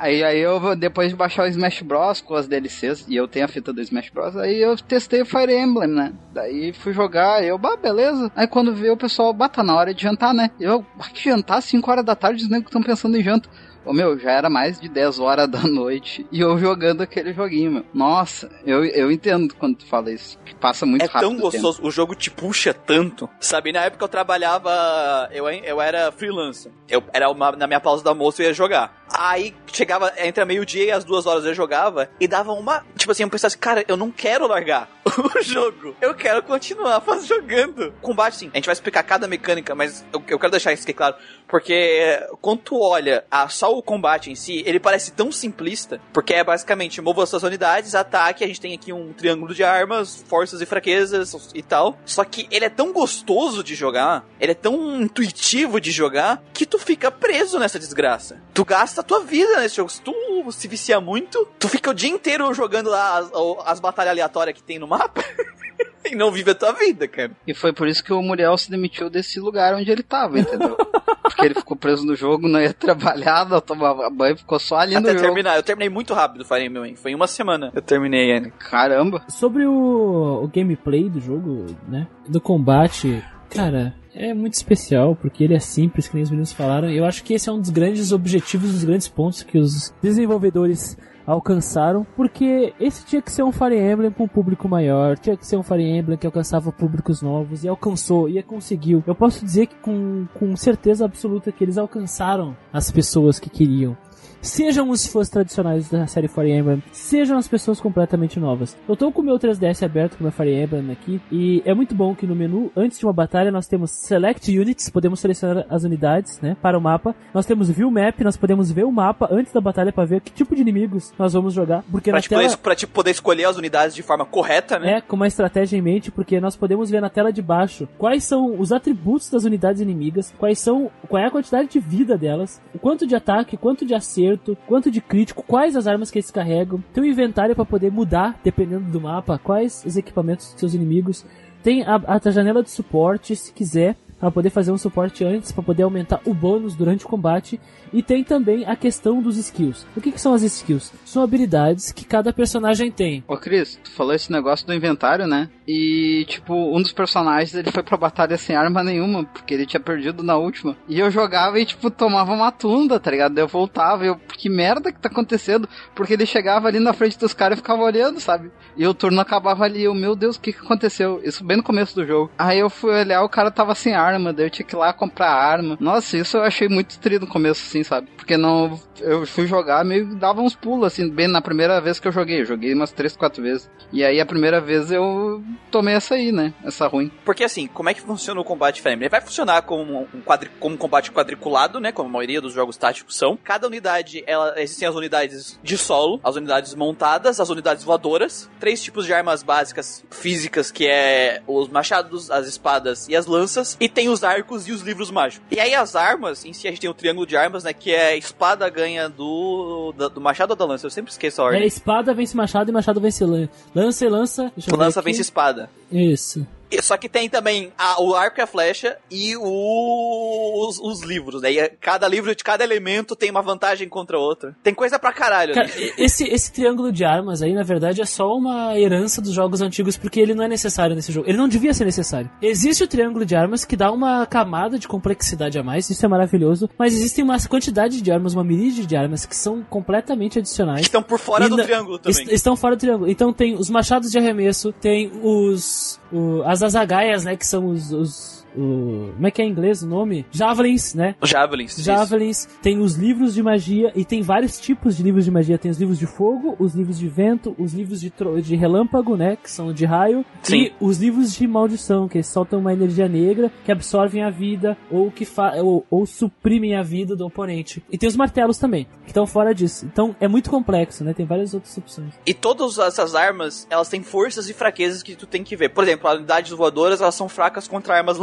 [0.00, 2.20] Aí, aí eu, depois de baixar o Smash Bros.
[2.20, 5.26] com as DLCs, e eu tenho a fita do Smash Bros., aí eu testei o
[5.26, 6.12] Fire Emblem, né?
[6.32, 8.30] Daí fui jogar, eu, bah, beleza.
[8.36, 10.52] Aí quando veio o pessoal, bah, tá na hora de jantar, né?
[10.60, 11.60] Eu, bah, que jantar?
[11.60, 13.48] 5 horas da tarde, os negros estão pensando em janta.
[13.88, 17.70] Ô meu, já era mais de 10 horas da noite e eu jogando aquele joguinho,
[17.70, 17.86] meu.
[17.94, 20.38] Nossa, eu, eu entendo quando tu fala isso.
[20.44, 21.20] Que passa muito é rápido.
[21.20, 21.62] tão o tempo.
[21.62, 23.30] gostoso, o jogo te puxa tanto.
[23.40, 26.70] Sabe, na época eu trabalhava, eu, eu era freelancer.
[26.86, 28.98] Eu era uma, na minha pausa do almoço eu ia jogar.
[29.10, 32.84] Aí chegava entre meio-dia e as duas horas eu jogava e dava uma.
[32.94, 35.96] Tipo assim, eu pensava assim, cara, eu não quero largar o jogo.
[36.00, 37.92] Eu quero continuar jogando.
[38.02, 38.50] Combate, sim.
[38.52, 41.16] A gente vai explicar cada mecânica, mas eu, eu quero deixar isso aqui claro.
[41.48, 46.00] Porque quando tu olha a, só o combate em si, ele parece tão simplista.
[46.12, 48.44] Porque é basicamente mova suas unidades, ataque.
[48.44, 51.98] A gente tem aqui um triângulo de armas, forças e fraquezas e tal.
[52.04, 56.66] Só que ele é tão gostoso de jogar, ele é tão intuitivo de jogar, que
[56.66, 58.42] tu fica preso nessa desgraça.
[58.52, 59.90] Tu gasta a tua vida nesse jogo.
[59.90, 60.14] Se tu
[60.52, 63.30] se viciar muito, tu fica o dia inteiro jogando lá as,
[63.64, 65.24] as batalhas aleatórias que tem no mapa.
[66.04, 67.32] e não vive a tua vida, cara.
[67.46, 70.76] E foi por isso que o Muriel se demitiu desse lugar onde ele tava, entendeu?
[71.22, 74.96] Porque ele ficou preso no jogo, não ia trabalhar, não tomava banho, ficou só ali
[74.96, 75.56] Até no terminar.
[75.56, 76.96] Eu terminei muito rápido o Fire Emblem.
[76.96, 77.70] Foi em uma semana.
[77.74, 78.46] Eu terminei ele.
[78.46, 78.56] jogo.
[78.58, 79.24] Caramba.
[79.28, 82.06] Sobre o, o gameplay do jogo, né?
[82.26, 86.90] Do combate, cara, é muito especial, porque ele é simples, que nem os meninos falaram.
[86.90, 89.94] E eu acho que esse é um dos grandes objetivos, dos grandes pontos que os
[90.02, 90.96] desenvolvedores
[91.28, 95.46] alcançaram, porque esse tinha que ser um Fire Emblem com um público maior, tinha que
[95.46, 99.04] ser um Fire Emblem que alcançava públicos novos, e alcançou, e conseguiu.
[99.06, 103.94] Eu posso dizer que com, com certeza absoluta que eles alcançaram as pessoas que queriam.
[104.40, 108.76] Sejam os fãs tradicionais da série Fire Emblem, sejam as pessoas completamente novas.
[108.88, 111.74] Eu tô com o meu 3DS aberto com o meu Fire Emblem aqui, e é
[111.74, 115.66] muito bom que no menu, antes de uma batalha, nós temos Select Units, podemos selecionar
[115.68, 117.14] as unidades, né, para o mapa.
[117.34, 120.30] Nós temos View Map, nós podemos ver o mapa antes da batalha para ver que
[120.30, 122.42] tipo de inimigos nós vamos jogar, porque Pra na te, tela...
[122.42, 124.98] poder, pra te poder escolher as unidades de forma correta, né?
[124.98, 128.22] É, com uma estratégia em mente, porque nós podemos ver na tela de baixo quais
[128.24, 132.60] são os atributos das unidades inimigas, quais são, qual é a quantidade de vida delas,
[132.72, 134.27] o quanto de ataque, quanto de acerto,
[134.66, 138.38] quanto de crítico, quais as armas que eles carregam, tem um inventário para poder mudar,
[138.42, 141.24] dependendo do mapa, quais os equipamentos dos seus inimigos,
[141.62, 145.62] tem a, a janela de suporte, se quiser, para poder fazer um suporte antes, para
[145.62, 147.60] poder aumentar o bônus durante o combate.
[147.92, 149.86] E tem também a questão dos skills.
[149.96, 150.92] O que, que são as skills?
[151.04, 153.24] São habilidades que cada personagem tem.
[153.26, 155.48] Ô Cris, tu falou esse negócio do inventário, né?
[155.66, 159.80] E, tipo, um dos personagens ele foi pra batalha sem arma nenhuma, porque ele tinha
[159.80, 160.76] perdido na última.
[160.88, 163.36] E eu jogava e, tipo, tomava uma tunda, tá ligado?
[163.38, 165.68] Eu voltava e eu, que merda que tá acontecendo?
[165.94, 168.50] Porque ele chegava ali na frente dos caras e ficava olhando, sabe?
[168.76, 169.84] E o turno acabava ali.
[169.84, 171.20] Eu, meu Deus, o que que aconteceu?
[171.22, 172.30] Isso bem no começo do jogo.
[172.38, 174.92] Aí eu fui olhar, o cara tava sem arma, daí eu tinha que ir lá
[174.92, 175.76] comprar arma.
[175.80, 178.08] Nossa, isso eu achei muito triste no começo, assim, sabe?
[178.16, 178.78] Porque não.
[179.00, 182.40] Eu fui jogar, meio dava uns pulos, assim, bem na primeira vez que eu joguei.
[182.40, 183.70] Eu joguei umas 3, 4 vezes.
[183.92, 186.52] E aí a primeira vez eu tomei essa aí, né?
[186.64, 187.10] Essa ruim.
[187.24, 189.02] Porque assim, como é que funciona o combate Frame?
[189.02, 191.92] Ele vai funcionar como um, quadri como um combate quadriculado, né?
[191.92, 193.38] Como a maioria dos jogos táticos são.
[193.42, 198.82] Cada unidade, ela, existem as unidades de solo, as unidades montadas, as unidades voadoras, três
[198.82, 203.88] tipos de armas básicas físicas, que é os machados, as espadas e as lanças, e
[203.88, 205.46] tem os arcos e os livros mágicos.
[205.50, 207.67] E aí as armas, em si a gente tem o triângulo de armas, né?
[207.72, 210.86] Que é espada ganha do, do, do machado ou da lança?
[210.86, 211.62] Eu sempre esqueço a ordem.
[211.62, 214.52] É espada vence machado e machado vence lan- lança e lança.
[214.76, 215.08] Lança aqui.
[215.10, 215.70] vence espada.
[215.90, 216.46] Isso.
[216.82, 221.42] Só que tem também a- o arco e a flecha e o- os, os livros,
[221.42, 221.52] né?
[221.52, 224.54] E cada livro de cada elemento tem uma vantagem contra o outro.
[224.62, 225.54] Tem coisa pra caralho.
[225.54, 225.92] Cara, né?
[225.98, 229.96] esse, esse triângulo de armas aí, na verdade, é só uma herança dos jogos antigos,
[229.96, 231.28] porque ele não é necessário nesse jogo.
[231.28, 232.30] Ele não devia ser necessário.
[232.42, 236.08] Existe o triângulo de armas que dá uma camada de complexidade a mais, isso é
[236.08, 240.82] maravilhoso, mas existe uma quantidade de armas, uma miríade de armas que são completamente adicionais.
[240.82, 242.22] Estão por fora do triângulo também.
[242.22, 243.10] est- estão fora do triângulo.
[243.10, 245.98] Então tem os machados de arremesso, tem os.
[246.12, 247.36] o- as azagaias, né?
[247.36, 247.92] Que são os.
[247.92, 250.26] os- o- como é que é em inglês o nome?
[250.30, 251.14] Javelins, né?
[251.22, 251.72] Javelins.
[251.72, 251.82] isso.
[251.82, 255.58] Javelins, tem os livros de magia e tem vários tipos de livros de magia.
[255.58, 259.36] Tem os livros de fogo, os livros de vento, os livros de, de relâmpago, né?
[259.36, 260.24] Que são de raio.
[260.42, 260.56] Sim.
[260.56, 265.10] E os livros de maldição, que soltam uma energia negra que absorvem a vida ou
[265.10, 265.26] que
[265.62, 267.82] ou, ou suprimem a vida do oponente.
[267.90, 269.86] E tem os martelos também, que estão fora disso.
[269.86, 271.12] Então é muito complexo, né?
[271.14, 272.12] Tem várias outras opções.
[272.26, 275.68] E todas essas armas, elas têm forças e fraquezas que tu tem que ver.
[275.70, 278.18] Por exemplo, as unidades voadoras, elas são fracas contra armas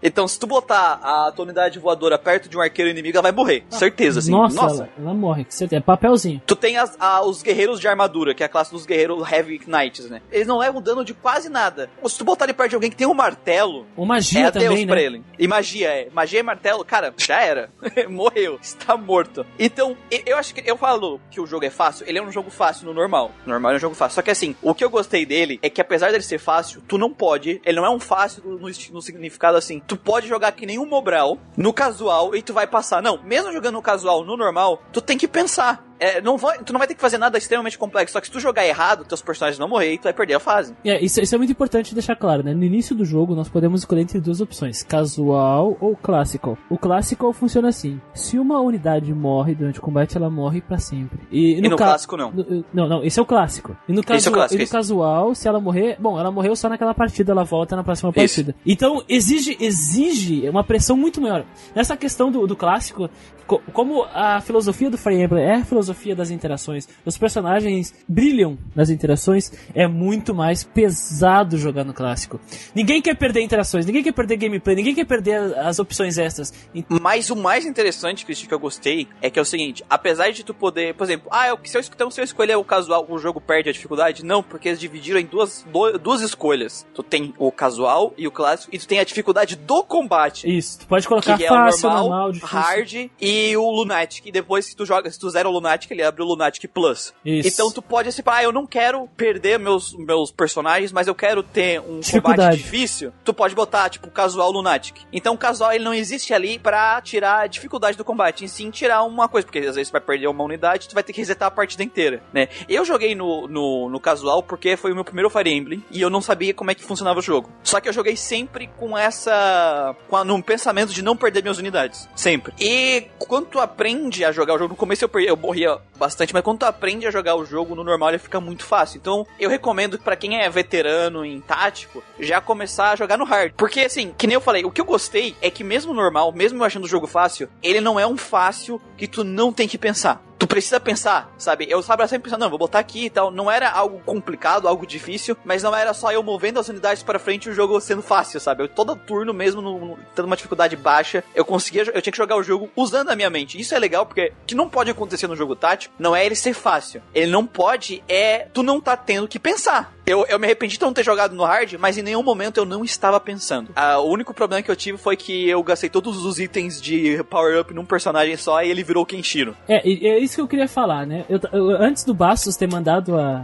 [0.00, 3.32] Então, se tu botar a tua unidade voadora perto de um arqueiro inimigo, ela vai
[3.32, 3.64] morrer.
[3.68, 4.30] Certeza, assim.
[4.30, 5.44] Nossa, Ela, ela morre.
[5.72, 6.40] É papelzinho.
[6.46, 9.60] Tu tem as- a- os guerreiros de armadura, que é a classe dos guerreiros Heavy
[9.66, 10.22] Knights, né?
[10.30, 11.90] Eles não levam dano de quase nada.
[12.06, 14.64] Se tu botar ele perto de alguém que tem um martelo, Ou magia é Deus
[14.66, 15.02] também, pra né?
[15.02, 15.24] ele.
[15.36, 16.08] E magia, é.
[16.12, 17.68] Magia e martelo, cara, já era.
[18.08, 18.58] Morreu.
[18.62, 19.44] Está morto.
[19.58, 20.62] Então, eu acho que.
[20.68, 22.06] Eu falo que o jogo é fácil.
[22.08, 23.32] Ele é um jogo fácil no normal.
[23.44, 24.14] No normal é um jogo fácil.
[24.14, 26.96] Só que assim, o que eu gostei dele é que apesar dele ser fácil, tu
[26.96, 27.60] não pode.
[27.64, 29.80] Ele não é um fácil no, esti- no significado assim.
[29.86, 33.02] Tu pode jogar que nem um Mobral no casual e tu vai passar.
[33.02, 35.87] Não, mesmo jogando no casual, no normal, tu tem que pensar.
[36.00, 38.12] É, não vai, tu não vai ter que fazer nada extremamente complexo.
[38.12, 40.40] Só que se tu jogar errado, teus personagens vão morrer e tu vai perder a
[40.40, 40.74] fase.
[40.84, 42.54] É, isso, isso é muito importante deixar claro, né?
[42.54, 46.56] No início do jogo, nós podemos escolher entre duas opções: casual ou classical.
[46.70, 51.18] O classical funciona assim: se uma unidade morre durante o combate, ela morre pra sempre.
[51.30, 52.30] E E no clássico, não.
[52.30, 53.76] no- não, não, esse é o clássico.
[53.88, 56.68] E no, Esse é clássico, e no casual, se ela morrer, bom, ela morreu só
[56.68, 58.16] naquela partida, ela volta na próxima Isso.
[58.44, 58.54] partida.
[58.64, 61.44] Então, exige, exige uma pressão muito maior.
[61.74, 63.08] Nessa questão do, do clássico,
[63.46, 68.58] co- como a filosofia do Fire Emblem é a filosofia das interações, os personagens brilham
[68.74, 72.40] nas interações, é muito mais pesado jogar no clássico.
[72.74, 76.52] Ninguém quer perder interações, ninguém quer perder gameplay, ninguém quer perder as opções extras.
[76.88, 80.44] Mas o mais interessante, Cristian, que eu gostei, é que é o seguinte: apesar de
[80.44, 83.18] tu poder, por exemplo, ah, eu, se eu, então, se eu escolher o casual, o
[83.18, 84.24] jogo perde a dificuldade?
[84.24, 85.64] Não, porque eles dividiram em duas,
[86.02, 86.86] duas escolhas.
[86.94, 90.48] Tu tem o casual e o clássico, e tu tem a dificuldade do combate.
[90.48, 94.26] Isso, tu pode colocar Que é fácil, o normal, normal, hard e o Lunatic.
[94.26, 97.14] E depois, se tu joga, se tu zera o Lunatic, ele abre o Lunatic Plus.
[97.24, 97.48] Isso.
[97.48, 101.42] Então tu pode assim, ah, eu não quero perder meus, meus personagens, mas eu quero
[101.42, 103.12] ter um combate difícil.
[103.24, 104.96] Tu pode botar, tipo, casual Lunatic.
[105.12, 108.70] Então o casual, ele não existe ali pra tirar a dificuldade do combate, em sim
[108.70, 111.20] tirar uma coisa, porque às vezes tu vai perder uma unidade, tu vai ter que
[111.20, 112.48] resetar a partida inteira, né?
[112.68, 116.10] Eu joguei no, no, no casual porque foi o meu primeiro Fire Emblem e eu
[116.10, 117.50] não sabia como é que funcionava o jogo.
[117.62, 119.94] Só que eu joguei sempre com essa.
[120.08, 122.08] com a, num pensamento de não perder minhas unidades.
[122.14, 122.52] Sempre.
[122.58, 126.32] E quando tu aprende a jogar o jogo, no começo eu, perdi, eu morria bastante,
[126.32, 128.98] mas quando tu aprende a jogar o jogo no normal, ele fica muito fácil.
[128.98, 133.52] Então eu recomendo pra quem é veterano em tático, já começar a jogar no hard.
[133.56, 136.58] Porque assim, que nem eu falei, o que eu gostei é que mesmo normal, mesmo
[136.58, 139.78] eu achando o jogo fácil, ele não é um fácil que tu não tem que
[139.78, 140.27] pensar.
[140.38, 141.66] Tu precisa pensar, sabe?
[141.68, 143.30] Eu estava sempre pensando, não, vou botar aqui e tal.
[143.30, 147.18] Não era algo complicado, algo difícil, mas não era só eu movendo as unidades para
[147.18, 148.62] frente e o jogo sendo fácil, sabe?
[148.62, 152.16] Eu, todo turno, mesmo no, no- tendo uma dificuldade baixa, eu conseguia, eu tinha que
[152.18, 153.60] jogar o jogo usando a minha mente.
[153.60, 156.36] Isso é legal porque o que não pode acontecer no jogo tático não é ele
[156.36, 157.02] ser fácil.
[157.12, 159.92] Ele não pode é tu não tá tendo que pensar.
[160.08, 162.64] Eu, eu me arrependi de não ter jogado no hard, mas em nenhum momento eu
[162.64, 163.70] não estava pensando.
[163.76, 167.22] Ah, o único problema que eu tive foi que eu gastei todos os itens de
[167.24, 169.54] power-up num personagem só e ele virou Kenshiro.
[169.68, 171.24] É, é isso que eu queria falar, né?
[171.28, 173.42] Eu, eu- antes do Bastos ter mandado a,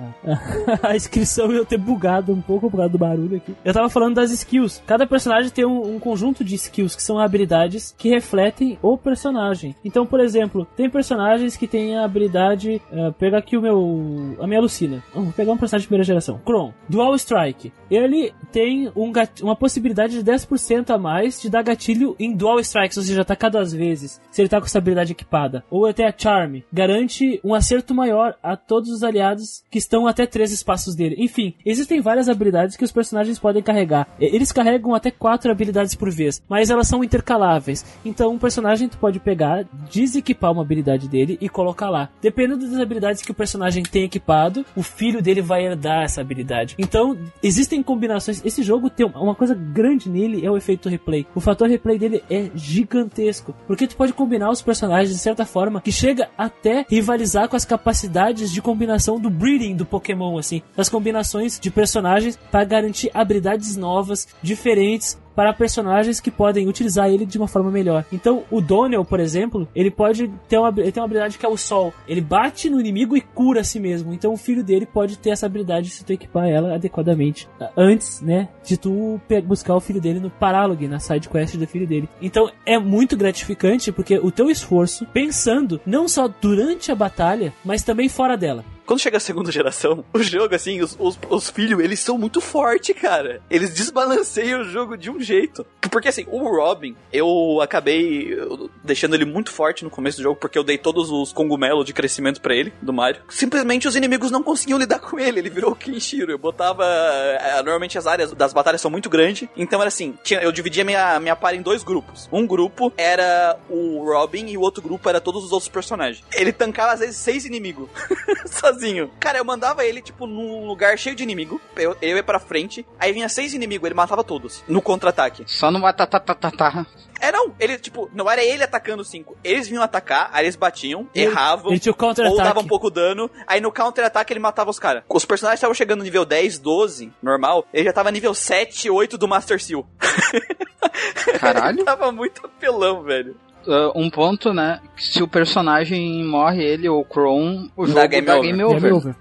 [0.82, 3.72] a, a inscrição e eu ter bugado um pouco por causa do barulho aqui, eu
[3.74, 4.82] tava falando das skills.
[4.86, 9.76] Cada personagem tem um, um conjunto de skills que são habilidades que refletem o personagem.
[9.84, 12.80] Então, por exemplo, tem personagens que têm a habilidade.
[12.90, 14.36] eh, pegar aqui o meu.
[14.40, 15.02] a minha Lucina.
[15.14, 16.40] Vamos pegar um personagem de primeira geração.
[16.54, 16.72] Kron.
[16.88, 17.72] Dual Strike.
[17.94, 22.96] Ele tem um uma possibilidade de 10% a mais de dar gatilho em Dual Strikes,
[22.96, 25.64] ou seja, atacar duas vezes, se ele tá com essa habilidade equipada.
[25.70, 26.60] Ou até a Charm.
[26.72, 31.16] Garante um acerto maior a todos os aliados que estão até três espaços dele.
[31.18, 34.08] Enfim, existem várias habilidades que os personagens podem carregar.
[34.18, 37.84] Eles carregam até quatro habilidades por vez, mas elas são intercaláveis.
[38.04, 42.08] Então, um personagem tu pode pegar, desequipar uma habilidade dele e colocar lá.
[42.20, 46.74] Dependendo das habilidades que o personagem tem equipado, o filho dele vai herdar essa habilidade.
[46.78, 48.44] Então, existem combinações.
[48.44, 51.26] Esse jogo tem uma- coisa grande nele é o efeito replay.
[51.34, 55.80] O fator replay dele é gigantesco, porque tu pode combinar os personagens de certa forma
[55.80, 60.88] que chega até rivalizar com as capacidades de combinação do breeding do Pokémon assim, das
[60.88, 67.38] combinações de personagens para garantir habilidades novas, diferentes para personagens que podem utilizar ele de
[67.38, 68.04] uma forma melhor.
[68.12, 71.48] Então, o Donnell, por exemplo, ele pode ter uma, ele tem uma habilidade que é
[71.48, 71.92] o Sol.
[72.06, 74.12] Ele bate no inimigo e cura a si mesmo.
[74.12, 78.48] Então, o filho dele pode ter essa habilidade se tu equipar ela adequadamente antes, né,
[78.62, 82.08] de tu buscar o filho dele no Paralog, na side quest do filho dele.
[82.20, 87.82] Então, é muito gratificante porque o teu esforço pensando não só durante a batalha, mas
[87.82, 88.64] também fora dela.
[88.86, 92.40] Quando chega a segunda geração, o jogo, assim, os, os, os filhos, eles são muito
[92.40, 93.40] fortes, cara.
[93.50, 95.64] Eles desbalanceiam o jogo de um jeito.
[95.90, 98.36] Porque, assim, o Robin, eu acabei
[98.82, 101.92] deixando ele muito forte no começo do jogo, porque eu dei todos os cogumelos de
[101.92, 103.22] crescimento pra ele, do Mario.
[103.28, 106.32] Simplesmente os inimigos não conseguiam lidar com ele, ele virou o Kenshiro.
[106.32, 106.84] Eu botava...
[106.84, 110.84] eh, Normalmente as áreas das batalhas são muito grandes, então era assim, tinha, eu dividia
[110.84, 112.28] minha, minha par em dois grupos.
[112.32, 116.24] Um grupo era o Robin e o outro grupo era todos os outros personagens.
[116.34, 117.88] Ele tancava, às vezes, seis inimigos.
[118.74, 119.10] sozinho.
[119.18, 121.60] Cara, eu mandava ele, tipo, num lugar cheio de inimigo.
[121.76, 122.86] Eu, eu ia pra frente.
[122.98, 124.62] Aí vinha seis inimigos, ele matava todos.
[124.68, 125.44] No contra-ataque.
[125.46, 126.86] Só no batatatatata.
[127.20, 127.54] É, não.
[127.58, 129.36] Ele, tipo, não era ele atacando cinco.
[129.42, 131.70] Eles vinham atacar, aí eles batiam, Ele- erravam.
[131.70, 132.42] Ele tinha o Ou counter-ataque.
[132.42, 135.04] dava um pouco dano, aí no counter-ataque ele matava os caras.
[135.08, 137.64] Os personagens estavam chegando no nível 10, 12, normal.
[137.72, 139.86] Ele já tava nível 7, 8 do Master Seal.
[141.40, 141.84] Caralho.
[141.84, 143.36] tava muito apelão, velho.
[143.66, 144.80] Ah, um ponto, né?
[144.96, 148.64] que Se o personagem morre, ele ou o Crown, o jogo Dá dá game game,
[148.64, 148.76] over.
[148.76, 148.80] over.
[148.82, 149.14] Game over.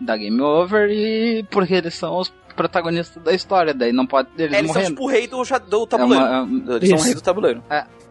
[0.00, 4.52] Dá game over e porque eles são os protagonistas da história, daí não pode eles
[4.54, 6.24] É, eles são tipo o rei do, do É tabuleiro.
[6.24, 7.04] uma- Eles são o Isso.
[7.04, 7.62] rei do tabuleiro.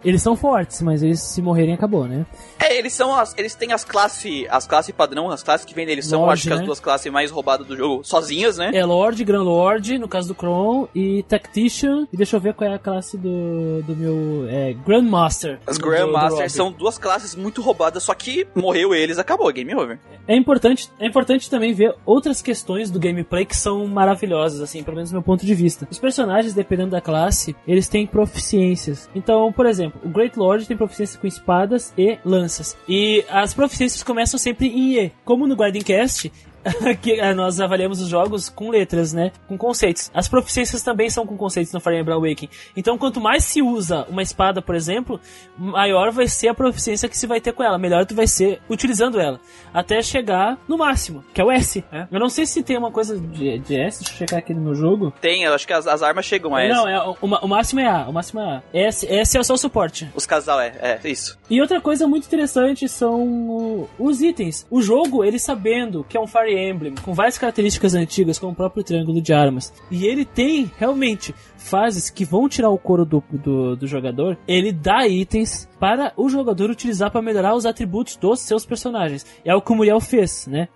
[0.05, 2.25] Eles são fortes, mas eles se morrerem acabou, né?
[2.59, 3.33] É, eles são as.
[3.37, 4.45] Eles têm as classes.
[4.49, 6.65] As classes padrão, as classes que vêm deles são, Lorde, acho que as né?
[6.65, 8.71] duas classes mais roubadas do jogo sozinhas, né?
[8.73, 12.07] É Lord, Grand Lord, no caso do Kron, e Tactician.
[12.13, 14.47] E deixa eu ver qual é a classe do, do meu.
[14.47, 15.59] É, Grandmaster.
[15.65, 19.99] As Grandmasters são duas classes muito roubadas, só que morreu eles, acabou, game over.
[20.27, 24.95] É importante, é importante também ver outras questões do gameplay que são maravilhosas, assim, pelo
[24.95, 25.87] menos do meu ponto de vista.
[25.89, 29.09] Os personagens, dependendo da classe, eles têm proficiências.
[29.15, 32.77] Então, por exemplo, o Great Lord tem proficiência com espadas e lanças.
[32.87, 35.11] E as proficiências começam sempre em E.
[35.23, 36.31] Como no Guardian Cast,
[37.01, 39.31] que eh, nós avaliamos os jogos com letras, né?
[39.47, 40.11] Com conceitos.
[40.13, 42.49] As proficiências também são com conceitos no Fire Emblem Awakening.
[42.75, 45.19] Então, quanto mais se usa uma espada, por exemplo,
[45.57, 47.77] maior vai ser a proficiência que se vai ter com ela.
[47.77, 49.39] Melhor tu vai ser utilizando ela.
[49.73, 51.83] Até chegar no máximo, que é o S.
[51.91, 52.07] né?
[52.11, 54.61] Eu não sei se tem uma coisa de, de S, deixa eu checar aqui no
[54.61, 55.13] meu jogo.
[55.21, 56.75] Tem, eu acho que as, as armas chegam a essa.
[56.75, 58.07] Não, é, o, o máximo é A.
[58.07, 58.63] O máximo é A.
[58.73, 60.09] S, S é só o suporte.
[60.15, 61.37] Os casal é, é, isso.
[61.49, 64.65] E outra coisa muito interessante são os itens.
[64.69, 68.55] O jogo, ele sabendo que é um Fire Emblem, com várias características antigas, como o
[68.55, 73.23] próprio triângulo de armas, e ele tem realmente fases que vão tirar o couro do,
[73.31, 78.39] do, do jogador, ele dá itens para o jogador utilizar para melhorar os atributos dos
[78.39, 79.25] seus personagens.
[79.43, 80.67] É o que o Muriel fez, né?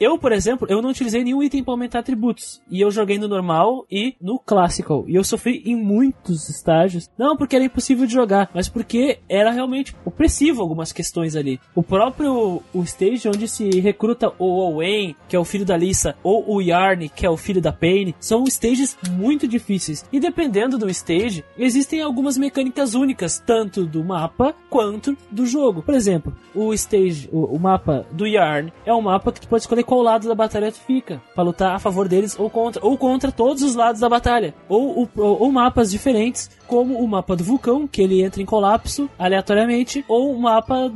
[0.00, 2.60] Eu, por exemplo, eu não utilizei nenhum item para aumentar atributos.
[2.70, 5.04] E eu joguei no normal e no classical.
[5.08, 7.10] E eu sofri em muitos estágios.
[7.18, 11.60] Não porque era impossível de jogar, mas porque era realmente opressivo algumas questões ali.
[11.74, 16.14] O próprio o stage onde se recruta o Owen, que é o filho da Lisa,
[16.22, 20.04] ou o Yarn, que é o filho da Paine, são stages muito difíceis.
[20.12, 25.82] E dependendo do stage, existem algumas mecânicas únicas, tanto do mapa quanto do jogo.
[25.82, 29.62] Por exemplo, o stage, o, o mapa do Yarn é um mapa que tu pode
[29.62, 32.98] escolher qual lado da batalha tu fica, para lutar a favor deles ou contra, ou
[32.98, 34.54] contra todos os lados da batalha.
[34.68, 39.08] Ou, ou, ou mapas diferentes, como o mapa do vulcão, que ele entra em colapso
[39.18, 40.92] aleatoriamente, ou o mapa,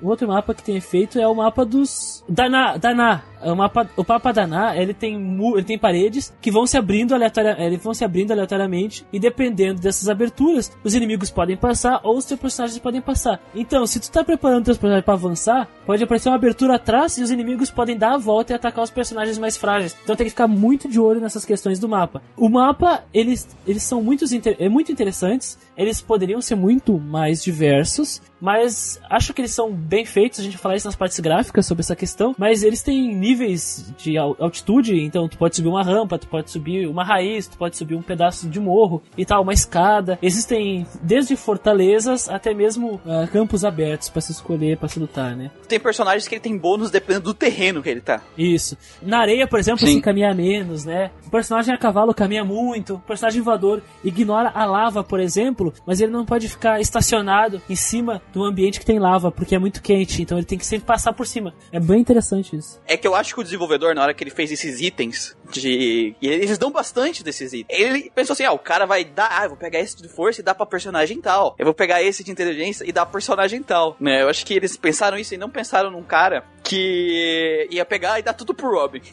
[0.00, 4.04] o outro mapa que tem efeito é o mapa dos Daná, Daná, o mapa, o
[4.04, 7.92] Papa Daná, ele tem, mu- ele tem paredes que vão se abrindo aleatória, eles vão
[7.92, 12.78] se abrindo aleatoriamente e dependendo dessas aberturas, os inimigos podem passar ou os teus personagens
[12.78, 13.40] podem passar.
[13.54, 17.22] Então, se tu tá preparando teus personagens pra avançar, pode aparecer uma abertura atrás e
[17.22, 19.96] os inimigos podem dar a volta e atacar os personagens mais frágeis.
[20.04, 22.22] Então tem que ficar muito de olho nessas questões do mapa.
[22.36, 24.24] O mapa, eles, eles são muito,
[24.58, 30.04] é muito interessantes, eles poderiam ser muito mais diversos, mas acho que eles são bem
[30.04, 33.14] feitos, a gente vai falar isso nas partes gráficas sobre essa questão, mas eles têm
[33.14, 37.46] níveis de al- altitude, então tu pode subir uma rampa, tu pode subir uma raiz,
[37.46, 40.18] tu pode subir um pedaço de morro e tal, uma escada.
[40.20, 45.50] Existem desde fortalezas até mesmo ah, campos abertos pra se escolher, pra se lutar, né?
[45.68, 48.20] Tem personagens que ele tem bônus dependendo do terreno que ele tá.
[48.36, 48.76] Isso.
[49.00, 49.94] Na areia, por exemplo, Sim.
[49.94, 51.10] se caminha menos, né?
[51.26, 52.94] O personagem a cavalo caminha muito.
[52.94, 57.76] O personagem voador ignora a lava, por exemplo, mas ele não pode ficar estacionado em
[57.76, 60.22] cima do ambiente que tem lava, porque é muito quente.
[60.22, 61.54] Então ele tem que sempre passar por cima.
[61.70, 62.80] É bem interessante isso.
[62.86, 66.14] É que eu acho que o desenvolvedor, na hora que ele fez esses itens, de.
[66.20, 67.78] E eles dão bastante desses itens.
[67.78, 69.28] Ele pensou assim: ah, o cara vai dar.
[69.30, 71.54] Ah, eu vou pegar esse de força e dar pra personagem tal.
[71.58, 73.96] Eu vou pegar esse de inteligência e dar pra personagem tal.
[74.00, 74.22] Né?
[74.22, 78.22] Eu acho que eles pensaram isso e não pensaram num cara que ia pegar e
[78.22, 79.02] dar tudo pro Robin.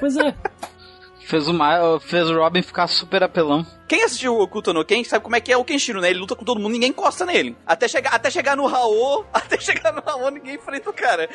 [0.00, 0.34] Pois é.
[1.20, 3.64] Fez o, fez o Robin ficar super apelão.
[3.86, 6.10] Quem assistiu o Okuto no Ken sabe como é que é o Kenshiro, né?
[6.10, 7.56] Ele luta com todo mundo, ninguém encosta nele.
[7.66, 11.28] Até chegar, até chegar no Raô, até chegar no Raô, ninguém enfrenta o cara.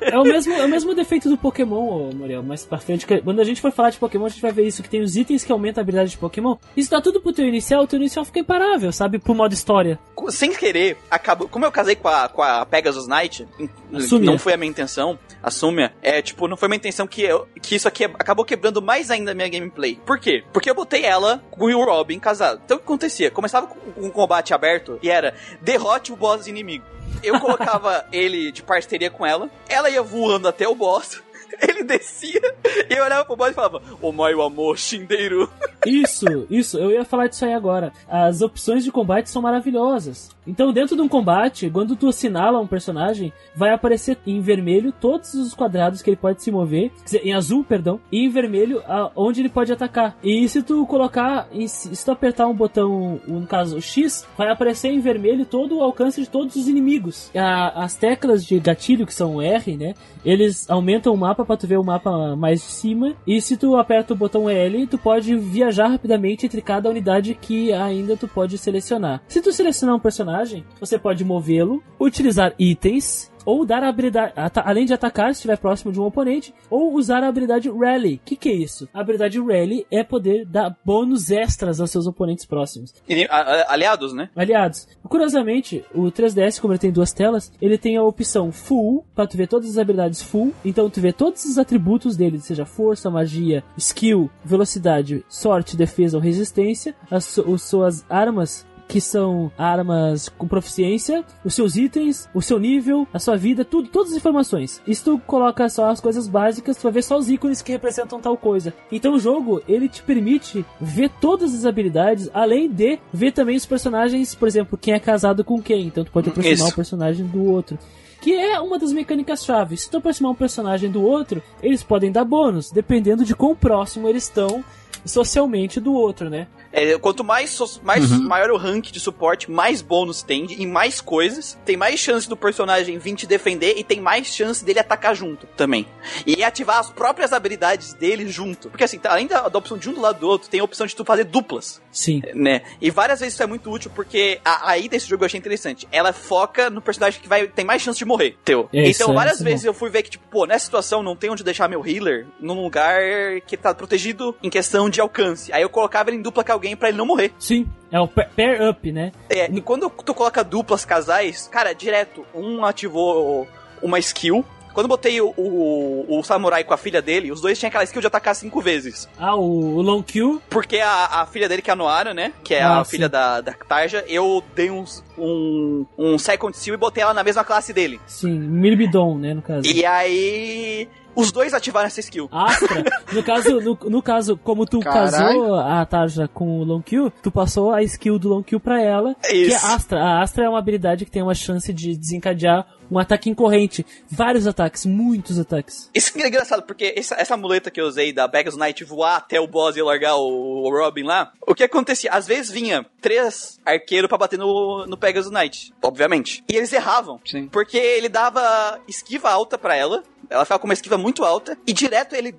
[0.00, 2.42] É o mesmo, é o mesmo defeito do Pokémon, Muriel.
[2.42, 4.82] Mais pra frente, quando a gente for falar de Pokémon, a gente vai ver isso,
[4.82, 6.56] que tem os itens que aumentam a habilidade de Pokémon.
[6.76, 9.18] Isso dá tudo pro teu inicial, o teu inicial fica imparável, sabe?
[9.18, 9.98] Pro modo história.
[10.28, 11.48] sem querer, acabou.
[11.48, 13.46] Como eu casei com a, com a Pegasus Knight,
[13.92, 14.30] A Sumia.
[14.30, 17.46] não foi a minha intenção, a Sumia, é tipo, não foi minha intenção que, eu,
[17.60, 19.98] que isso aqui acabou quebrando mais ainda a minha gameplay.
[20.06, 20.42] Por quê?
[20.52, 22.60] Porque eu botei ela com o Robin casado.
[22.64, 23.30] Então o que acontecia?
[23.30, 26.84] Começava com um combate aberto e era derrote o boss inimigo.
[27.22, 31.22] Eu colocava ele de parceria com ela, ela ia voando até o boss.
[31.68, 32.40] Ele descia
[32.88, 35.48] e eu olhava pro boss e falava: O meu amor, Shinderu.
[35.84, 37.92] Isso, isso, eu ia falar disso aí agora.
[38.08, 40.30] As opções de combate são maravilhosas.
[40.46, 45.34] Então, dentro de um combate, quando tu assinala um personagem, vai aparecer em vermelho todos
[45.34, 46.92] os quadrados que ele pode se mover,
[47.22, 48.82] em azul, perdão, e em vermelho
[49.16, 50.16] onde ele pode atacar.
[50.22, 55.00] E se tu colocar, se tu apertar um botão, no caso X, vai aparecer em
[55.00, 57.30] vermelho todo o alcance de todos os inimigos.
[57.34, 59.94] As teclas de gatilho, que são R, né,
[60.24, 63.76] eles aumentam o mapa pra tu ver o mapa mais de cima, e se tu
[63.76, 68.58] aperta o botão L, tu pode viajar rapidamente entre cada unidade que ainda tu pode
[68.58, 69.22] selecionar.
[69.26, 74.32] Se tu selecionar um personagem, você pode movê-lo, utilizar itens, ou dar a habilidade,
[74.64, 78.16] além de atacar se estiver próximo de um oponente, ou usar a habilidade Rally.
[78.16, 78.88] O que, que é isso?
[78.92, 82.94] A habilidade Rally é poder dar bônus extras aos seus oponentes próximos.
[83.08, 84.28] Ini- a- a- Aliados, né?
[84.36, 89.26] Aliados, curiosamente, o 3DS, como ele tem duas telas, ele tem a opção Full, pra
[89.26, 90.52] tu ver todas as habilidades Full.
[90.64, 96.22] Então tu vê todos os atributos dele, seja força, magia, skill, velocidade, sorte, defesa ou
[96.22, 102.58] resistência, as, as suas armas que são armas com proficiência, os seus itens, o seu
[102.58, 104.82] nível, a sua vida, tudo, todas as informações.
[104.86, 107.72] E se tu coloca só as coisas básicas, tu vai ver só os ícones que
[107.72, 108.74] representam tal coisa.
[108.92, 113.64] Então o jogo, ele te permite ver todas as habilidades, além de ver também os
[113.64, 115.86] personagens, por exemplo, quem é casado com quem.
[115.86, 116.68] Então tu pode aproximar Isso.
[116.68, 117.78] o personagem do outro.
[118.20, 119.74] Que é uma das mecânicas chave.
[119.74, 124.06] Se tu aproximar um personagem do outro, eles podem dar bônus, dependendo de quão próximo
[124.06, 124.62] eles estão
[125.02, 126.46] socialmente do outro, né?
[126.72, 131.58] É, quanto mais, mais maior o rank de suporte, mais bônus tem e mais coisas.
[131.64, 135.46] Tem mais chance do personagem vir te defender e tem mais chance dele atacar junto
[135.56, 135.86] também.
[136.26, 138.70] E ativar as próprias habilidades dele junto.
[138.70, 140.64] Porque assim, tá- além da, da opção de um do lado do outro, tem a
[140.64, 141.80] opção de tu fazer duplas.
[141.90, 142.22] Sim.
[142.34, 142.62] Né?
[142.80, 145.86] E várias vezes isso é muito útil porque a, aí desse jogo eu achei interessante.
[145.92, 148.68] Ela foca no personagem que vai tem mais chance de morrer, teu.
[148.72, 151.02] É, isso então é- várias é vezes eu fui ver que tipo, pô, nessa situação
[151.02, 153.00] não tem onde deixar meu healer num lugar
[153.46, 155.52] que tá protegido em questão de alcance.
[155.52, 157.32] Aí eu colocava ele em dupla com alguém pra ele não morrer.
[157.38, 157.66] Sim.
[157.90, 159.10] É o pa- pair up, né?
[159.28, 163.46] É, e quando tu coloca duplas casais, cara, direto, um ativou
[163.82, 164.44] uma skill.
[164.72, 167.84] Quando eu botei o, o, o samurai com a filha dele, os dois tinham aquela
[167.84, 169.06] skill de atacar cinco vezes.
[169.18, 170.40] Ah, o, o long kill.
[170.48, 172.32] Porque a, a filha dele, que é a Noara, né?
[172.42, 172.92] Que é Ah, a sim.
[172.92, 177.22] filha da, da Tarja, eu dei uns, um, um second seal e botei ela na
[177.22, 178.00] mesma classe dele.
[178.06, 179.66] Sim, Mirbidon, né, no caso.
[179.66, 180.88] E aí.
[181.14, 182.28] Os dois ativaram essa skill.
[182.32, 185.10] Astra, no caso, no, no caso, como tu Caralho.
[185.10, 188.80] casou a Tarja com o Long Kill, tu passou a skill do Long Kill pra
[188.82, 189.66] ela, que é Isso.
[189.66, 190.02] Astra.
[190.02, 193.86] A Astra é uma habilidade que tem uma chance de desencadear um ataque em corrente.
[194.10, 195.88] Vários ataques, muitos ataques.
[195.94, 199.16] Isso que é engraçado, porque essa, essa muleta que eu usei da Pegasus Knight voar
[199.16, 202.10] até o boss e largar o, o Robin lá, o que acontecia?
[202.10, 206.44] Às vezes vinha três arqueiros pra bater no, no Pegasus Knight, obviamente.
[206.50, 207.18] E eles erravam.
[207.24, 207.48] Sim.
[207.48, 210.02] Porque ele dava esquiva alta pra ela,
[210.32, 212.34] ela ficava com uma esquiva muito alta e direto ele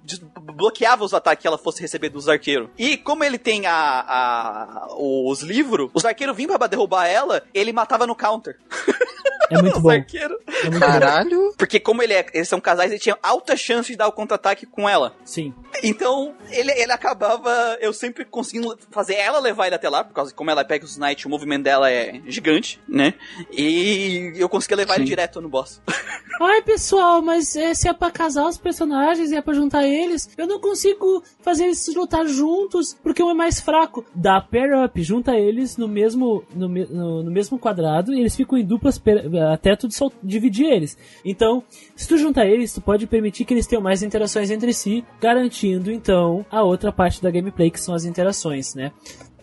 [0.54, 2.70] bloqueava os ataques que ela fosse receber dos arqueiros.
[2.78, 7.72] E como ele tem a, a- os livros, os arqueiros vinham pra derrubar ela, ele
[7.74, 8.58] matava no counter.
[9.50, 9.91] É muito bom.
[9.91, 10.80] É muito bom.
[10.80, 11.54] Caralho.
[11.58, 14.66] Porque como ele é- eles são casais, ele tinha alta chance de dar o contra-ataque
[14.66, 15.16] com ela.
[15.26, 15.54] Sim.
[15.84, 20.32] Então, ele, ele acabava, eu sempre conseguindo fazer ela levar ele até lá, por causa
[20.32, 23.14] de como ela pega os Knight, o movimento dela é gigante, né?
[23.52, 25.10] E eu conseguia levar ele Sim.
[25.10, 25.82] direto no boss.
[26.41, 30.28] Ai, pessoal, mas é, se é pra casar os personagens e é pra juntar eles,
[30.38, 34.04] eu não consigo fazer eles lutar juntos porque um é mais fraco.
[34.16, 38.58] Dá pair up, junta eles no mesmo, no, no- no mesmo quadrado e eles ficam
[38.58, 39.88] em duplas pair- até tu
[40.22, 40.98] dividir eles.
[41.24, 41.64] Então,
[41.96, 45.92] se tu juntar eles, tu pode permitir que eles tenham mais interações entre si, garantindo
[45.92, 48.92] então a outra parte da gameplay que são as interações, né?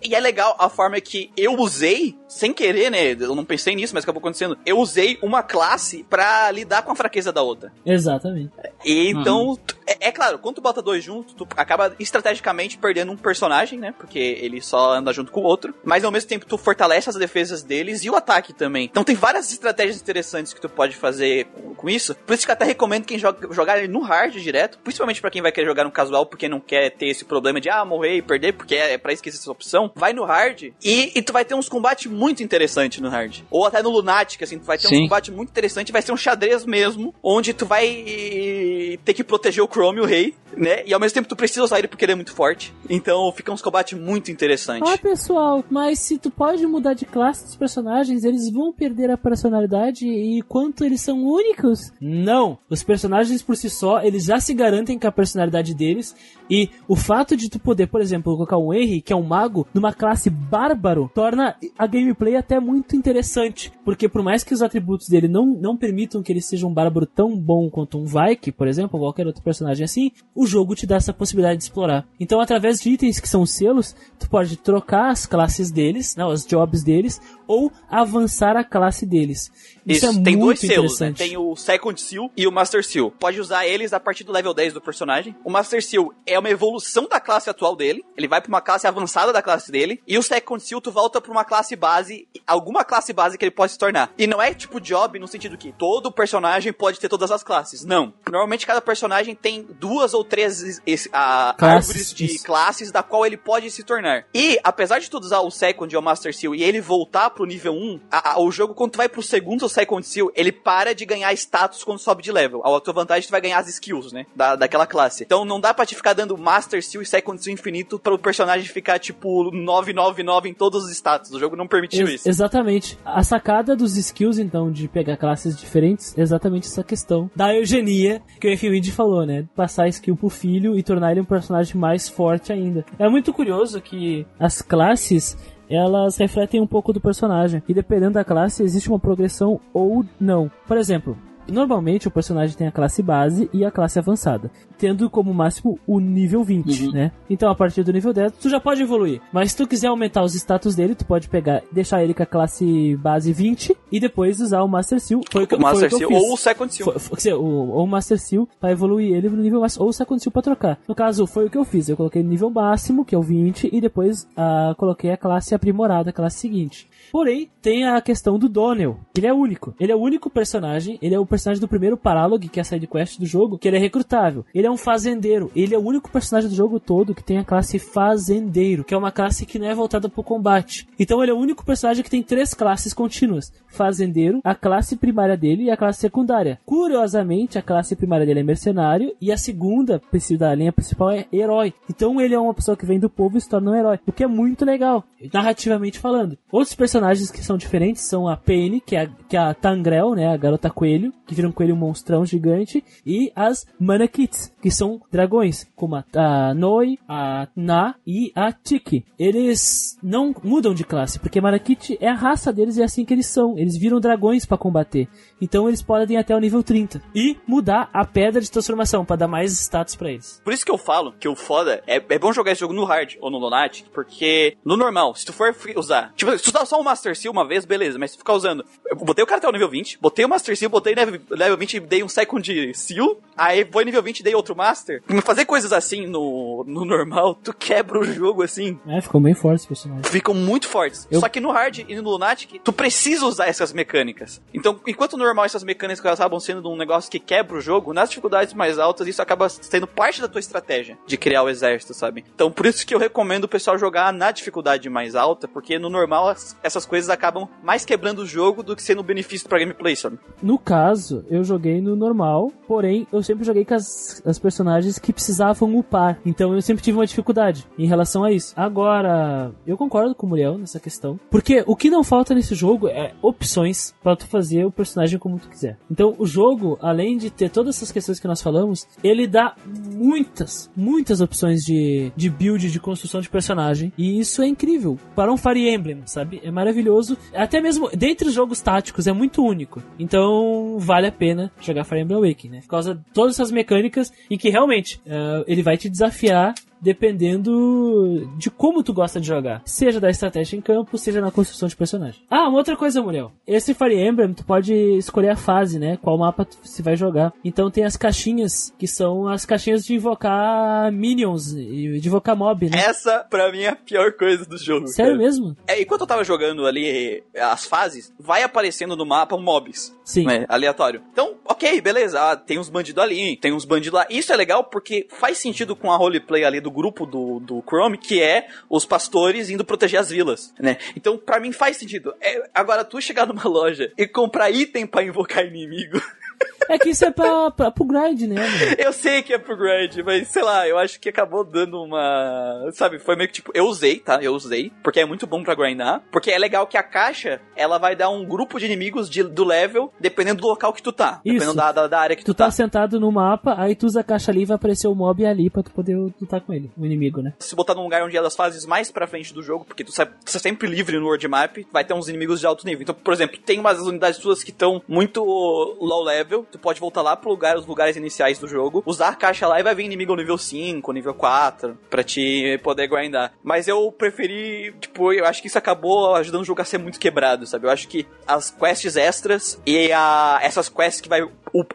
[0.02, 3.12] E é legal a forma que eu usei, sem querer, né?
[3.12, 4.56] Eu não pensei nisso, mas acabou acontecendo.
[4.64, 7.70] Eu usei uma classe pra lidar com a fraqueza da outra.
[7.84, 8.50] Exatamente.
[8.82, 13.12] E então, tu- é, é claro, quando tu bota dois juntos, tu acaba estrategicamente perdendo
[13.12, 13.94] um personagem, né?
[13.96, 15.74] Porque ele só anda junto com o outro.
[15.84, 18.88] Mas ao mesmo tempo, tu fortalece as defesas deles e o ataque também.
[18.90, 22.14] Então tem várias estratégias interessantes que tu pode fazer com, com isso.
[22.14, 24.78] Por isso que eu até recomendo quem joga, jogar ele no hard direto.
[24.78, 27.68] Principalmente pra quem vai querer jogar no casual, porque não quer ter esse problema de,
[27.68, 29.90] ah, morrer e perder, porque é, é pra existe essa opção.
[29.94, 33.42] Vai no hard e, e tu vai ter uns combates muito interessantes no hard.
[33.50, 35.02] Ou até no Lunatic, assim, tu vai ter uns Sim.
[35.02, 39.68] combate muito interessante, vai ser um xadrez mesmo, onde tu vai ter que proteger o
[39.80, 40.84] Chrome, o rei, né?
[40.86, 42.74] E ao mesmo tempo tu precisa usar ele porque ele é muito forte.
[42.88, 44.90] Então fica uns combates muito interessantes.
[44.90, 49.16] Ah, pessoal, mas se tu pode mudar de classe dos personagens, eles vão perder a
[49.16, 51.92] personalidade e quanto eles são únicos?
[51.98, 52.58] Não!
[52.68, 56.14] Os personagens por si só, eles já se garantem com a personalidade deles
[56.50, 59.66] e o fato de tu poder, por exemplo, colocar um Henry, que é um mago,
[59.72, 63.72] numa classe bárbaro, torna a gameplay até muito interessante.
[63.84, 67.06] Porque por mais que os atributos dele não, não permitam que ele seja um bárbaro
[67.06, 70.86] tão bom quanto um Vike, por exemplo, ou qualquer outro personagem assim, o jogo te
[70.86, 72.06] dá essa possibilidade de explorar.
[72.18, 76.24] Então, através de itens que são os selos, tu pode trocar as classes deles, né,
[76.24, 79.50] os jobs deles, ou avançar a classe deles.
[79.92, 81.14] Isso, é tem muito dois selos, né?
[81.16, 83.10] Tem o Second Seal e o Master Seal.
[83.12, 85.34] Pode usar eles a partir do level 10 do personagem.
[85.44, 88.04] O Master Seal é uma evolução da classe atual dele.
[88.16, 90.00] Ele vai pra uma classe avançada da classe dele.
[90.06, 93.50] E o Second Seal, tu volta pra uma classe base, alguma classe base que ele
[93.50, 94.12] pode se tornar.
[94.18, 97.84] E não é tipo job no sentido que todo personagem pode ter todas as classes.
[97.84, 98.12] Não.
[98.26, 102.44] Normalmente cada personagem tem duas ou três esse- a, Classes, árvores de isso.
[102.44, 104.24] classes da qual ele pode se tornar.
[104.34, 107.44] E, apesar de tu usar o Second e o Master Seal e ele voltar pro
[107.44, 110.52] nível 1, a- a- o jogo, quando tu vai pro segundo ou Second Seal, ele
[110.52, 112.62] para de ganhar status quando sobe de level.
[112.64, 114.26] A tua vantagem, tu vai ganhar as skills, né?
[114.36, 115.24] Da, daquela classe.
[115.24, 118.18] Então não dá pra te ficar dando Master Seal e Second Seal infinito para o
[118.18, 121.30] personagem ficar, tipo, 999 em todos os status.
[121.32, 122.28] O jogo não permitiu Ex- isso.
[122.28, 122.98] Exatamente.
[123.04, 128.22] A sacada dos skills, então, de pegar classes diferentes, é exatamente essa questão da eugenia
[128.40, 129.46] que o Infinity falou, né?
[129.56, 132.84] Passar a skill pro filho e tornar ele um personagem mais forte ainda.
[132.98, 135.36] É muito curioso que as classes
[135.70, 137.62] elas refletem um pouco do personagem.
[137.68, 140.50] E dependendo da classe, existe uma progressão ou não.
[140.66, 141.16] Por exemplo,
[141.48, 144.50] normalmente o personagem tem a classe base e a classe avançada,
[144.80, 147.12] tendo como máximo o nível 20, né?
[147.28, 149.20] Então a partir do nível 10 tu já pode evoluir.
[149.30, 152.26] Mas se tu quiser aumentar os status dele, tu pode pegar, deixar ele com a
[152.26, 155.20] classe base 20 e depois usar o Master Seal.
[155.30, 156.18] Foi o Master Seal fiz.
[156.22, 156.84] ou o Second Seal.
[156.90, 159.84] Foi- foi- quer dizer, o, ou o Master Seal pra evoluir ele no nível máximo,
[159.84, 160.78] ou o Second Seal pra trocar.
[160.88, 161.88] No caso, foi o que eu fiz.
[161.88, 165.54] Eu coloquei no nível máximo, que é o 20, e depois ah, coloquei a classe
[165.54, 166.88] aprimorada, a classe seguinte.
[167.12, 168.96] Porém, tem a questão do Donnell.
[169.16, 169.74] Ele é único.
[169.78, 170.98] Ele é o único personagem.
[171.02, 173.66] Ele é o personagem do primeiro Paralog, que é a side quest do jogo, que
[173.68, 174.44] ele é recrutável.
[174.54, 175.50] Ele é um fazendeiro.
[175.54, 178.96] Ele é o único personagem do jogo todo que tem a classe fazendeiro, que é
[178.96, 180.86] uma classe que não é voltada pro combate.
[180.98, 185.36] Então ele é o único personagem que tem três classes contínuas: fazendeiro, a classe primária
[185.36, 186.58] dele e a classe secundária.
[186.64, 190.00] Curiosamente, a classe primária dele é mercenário e a segunda
[190.38, 191.72] da linha principal é herói.
[191.88, 194.12] Então ele é uma pessoa que vem do povo e se torna um herói, o
[194.12, 196.36] que é muito legal, narrativamente falando.
[196.52, 200.14] Outros personagens que são diferentes são a Penny, que é a, que é a Tangrel,
[200.14, 205.00] né, a garota coelho, que vira um coelho monstrão gigante, e as Manakits, que são
[205.10, 209.04] dragões, como a, a Noi, a Na e a Tiki.
[209.18, 213.14] Eles não mudam de classe, porque Manakit é a raça deles e é assim que
[213.14, 213.58] eles são.
[213.58, 215.08] Eles viram dragões pra combater.
[215.40, 219.16] Então eles podem ir até o nível 30 e mudar a pedra de transformação pra
[219.16, 220.40] dar mais status pra eles.
[220.44, 222.84] Por isso que eu falo que o foda é, é bom jogar esse jogo no
[222.84, 226.66] hard ou no Lunatic, porque no normal, se tu for usar, tipo, se tu usar
[226.66, 229.26] só o Master Seal uma vez, beleza, mas se tu ficar usando, eu botei o
[229.26, 232.02] cara até o nível 20, botei o Master Seal, botei level, level 20 e dei
[232.02, 235.02] um Second Seal, aí foi nível 20 e dei outro Master.
[235.22, 238.78] Fazer coisas assim no, no normal, tu quebra o jogo assim.
[238.88, 240.02] É, ficou bem forte esse personagem.
[240.04, 241.06] Ficam muito fortes.
[241.10, 244.40] Eu- Só que no hard e no Lunatic, tu precisa usar essa essas mecânicas.
[244.54, 248.54] Então, enquanto normal essas mecânicas acabam sendo um negócio que quebra o jogo, nas dificuldades
[248.54, 252.24] mais altas isso acaba sendo parte da tua estratégia de criar o exército, sabe?
[252.34, 255.90] Então, por isso que eu recomendo o pessoal jogar na dificuldade mais alta, porque no
[255.90, 260.18] normal essas coisas acabam mais quebrando o jogo do que sendo benefício pra gameplay, sabe?
[260.42, 265.12] No caso, eu joguei no normal, porém, eu sempre joguei com as, as personagens que
[265.12, 266.18] precisavam upar.
[266.24, 268.52] Então eu sempre tive uma dificuldade em relação a isso.
[268.56, 271.18] Agora, eu concordo com o Muriel nessa questão.
[271.30, 275.38] Porque o que não falta nesse jogo é opções para tu fazer o personagem como
[275.38, 275.78] tu quiser.
[275.90, 279.54] Então o jogo, além de ter todas essas questões que nós falamos, ele dá
[279.94, 283.92] muitas, muitas opções de, de build, de construção de personagem.
[283.96, 284.98] E isso é incrível.
[285.14, 286.40] Para um Fire Emblem, sabe?
[286.42, 287.16] É maravilhoso.
[287.34, 289.82] Até mesmo dentre os jogos táticos, é muito único.
[289.98, 292.60] Então vale a pena jogar Fire Emblem Awakening, né?
[292.62, 298.26] Por causa de todas essas mecânicas e que realmente uh, ele vai te desafiar dependendo
[298.36, 299.62] de como tu gosta de jogar.
[299.64, 302.22] Seja da estratégia em campo, seja na construção de personagem.
[302.30, 303.32] Ah, uma outra coisa, Muriel.
[303.46, 305.98] Esse Fire Emblem, tu pode escolher a fase, né?
[306.02, 307.32] Qual mapa tu se vai jogar.
[307.44, 312.78] Então tem as caixinhas, que são as caixinhas de invocar minions, de invocar mob, né?
[312.78, 314.88] Essa, pra mim, é a pior coisa do jogo.
[314.88, 315.24] Sério cara.
[315.24, 315.56] mesmo?
[315.66, 319.94] É, enquanto eu tava jogando ali as fases, vai aparecendo no mapa mobs.
[320.04, 320.26] Sim.
[320.26, 321.02] Né, aleatório.
[321.12, 322.20] Então, ok, beleza.
[322.20, 324.06] Ah, tem uns bandidos ali, tem uns bandidos lá.
[324.10, 327.98] Isso é legal porque faz sentido com a roleplay ali do grupo do, do Chrome,
[327.98, 330.78] que é os pastores indo proteger as vilas, né?
[330.96, 332.14] Então, para mim faz sentido.
[332.20, 336.00] É, agora, tu chegar numa loja e comprar item para invocar inimigo.
[336.68, 338.36] É que isso é pra, pra, pro grind, né?
[338.36, 338.74] Mano?
[338.78, 342.70] Eu sei que é pro grind, mas sei lá, eu acho que acabou dando uma.
[342.72, 344.22] Sabe, foi meio que tipo, eu usei, tá?
[344.22, 346.02] Eu usei, porque é muito bom pra grindar.
[346.12, 349.44] Porque é legal que a caixa, ela vai dar um grupo de inimigos de, do
[349.44, 351.20] level, dependendo do local que tu tá.
[351.24, 351.34] Isso.
[351.34, 354.00] Dependendo da, da, da área que tu, Tu tá sentado no mapa, aí tu usa
[354.00, 356.70] a caixa ali e vai aparecer o mob ali pra tu poder lutar com ele,
[356.78, 357.34] o inimigo, né?
[357.40, 359.90] Se botar num lugar onde é das fases mais pra frente do jogo, porque tu
[359.90, 362.82] sai, tu sai sempre livre no world map, vai ter uns inimigos de alto nível.
[362.82, 367.02] Então, por exemplo, tem umas unidades tuas que estão muito low level, tu pode voltar
[367.02, 369.84] lá pro lugar, os lugares iniciais do jogo, usar a caixa lá e vai vir
[369.84, 373.32] inimigo nível 5, nível 4, pra te poder grindar.
[373.42, 376.98] Mas eu preferi, tipo, eu acho que isso acabou ajudando o jogo a ser muito
[376.98, 377.66] quebrado, sabe?
[377.66, 381.20] Eu acho que as quests extras e a, essas quests que vai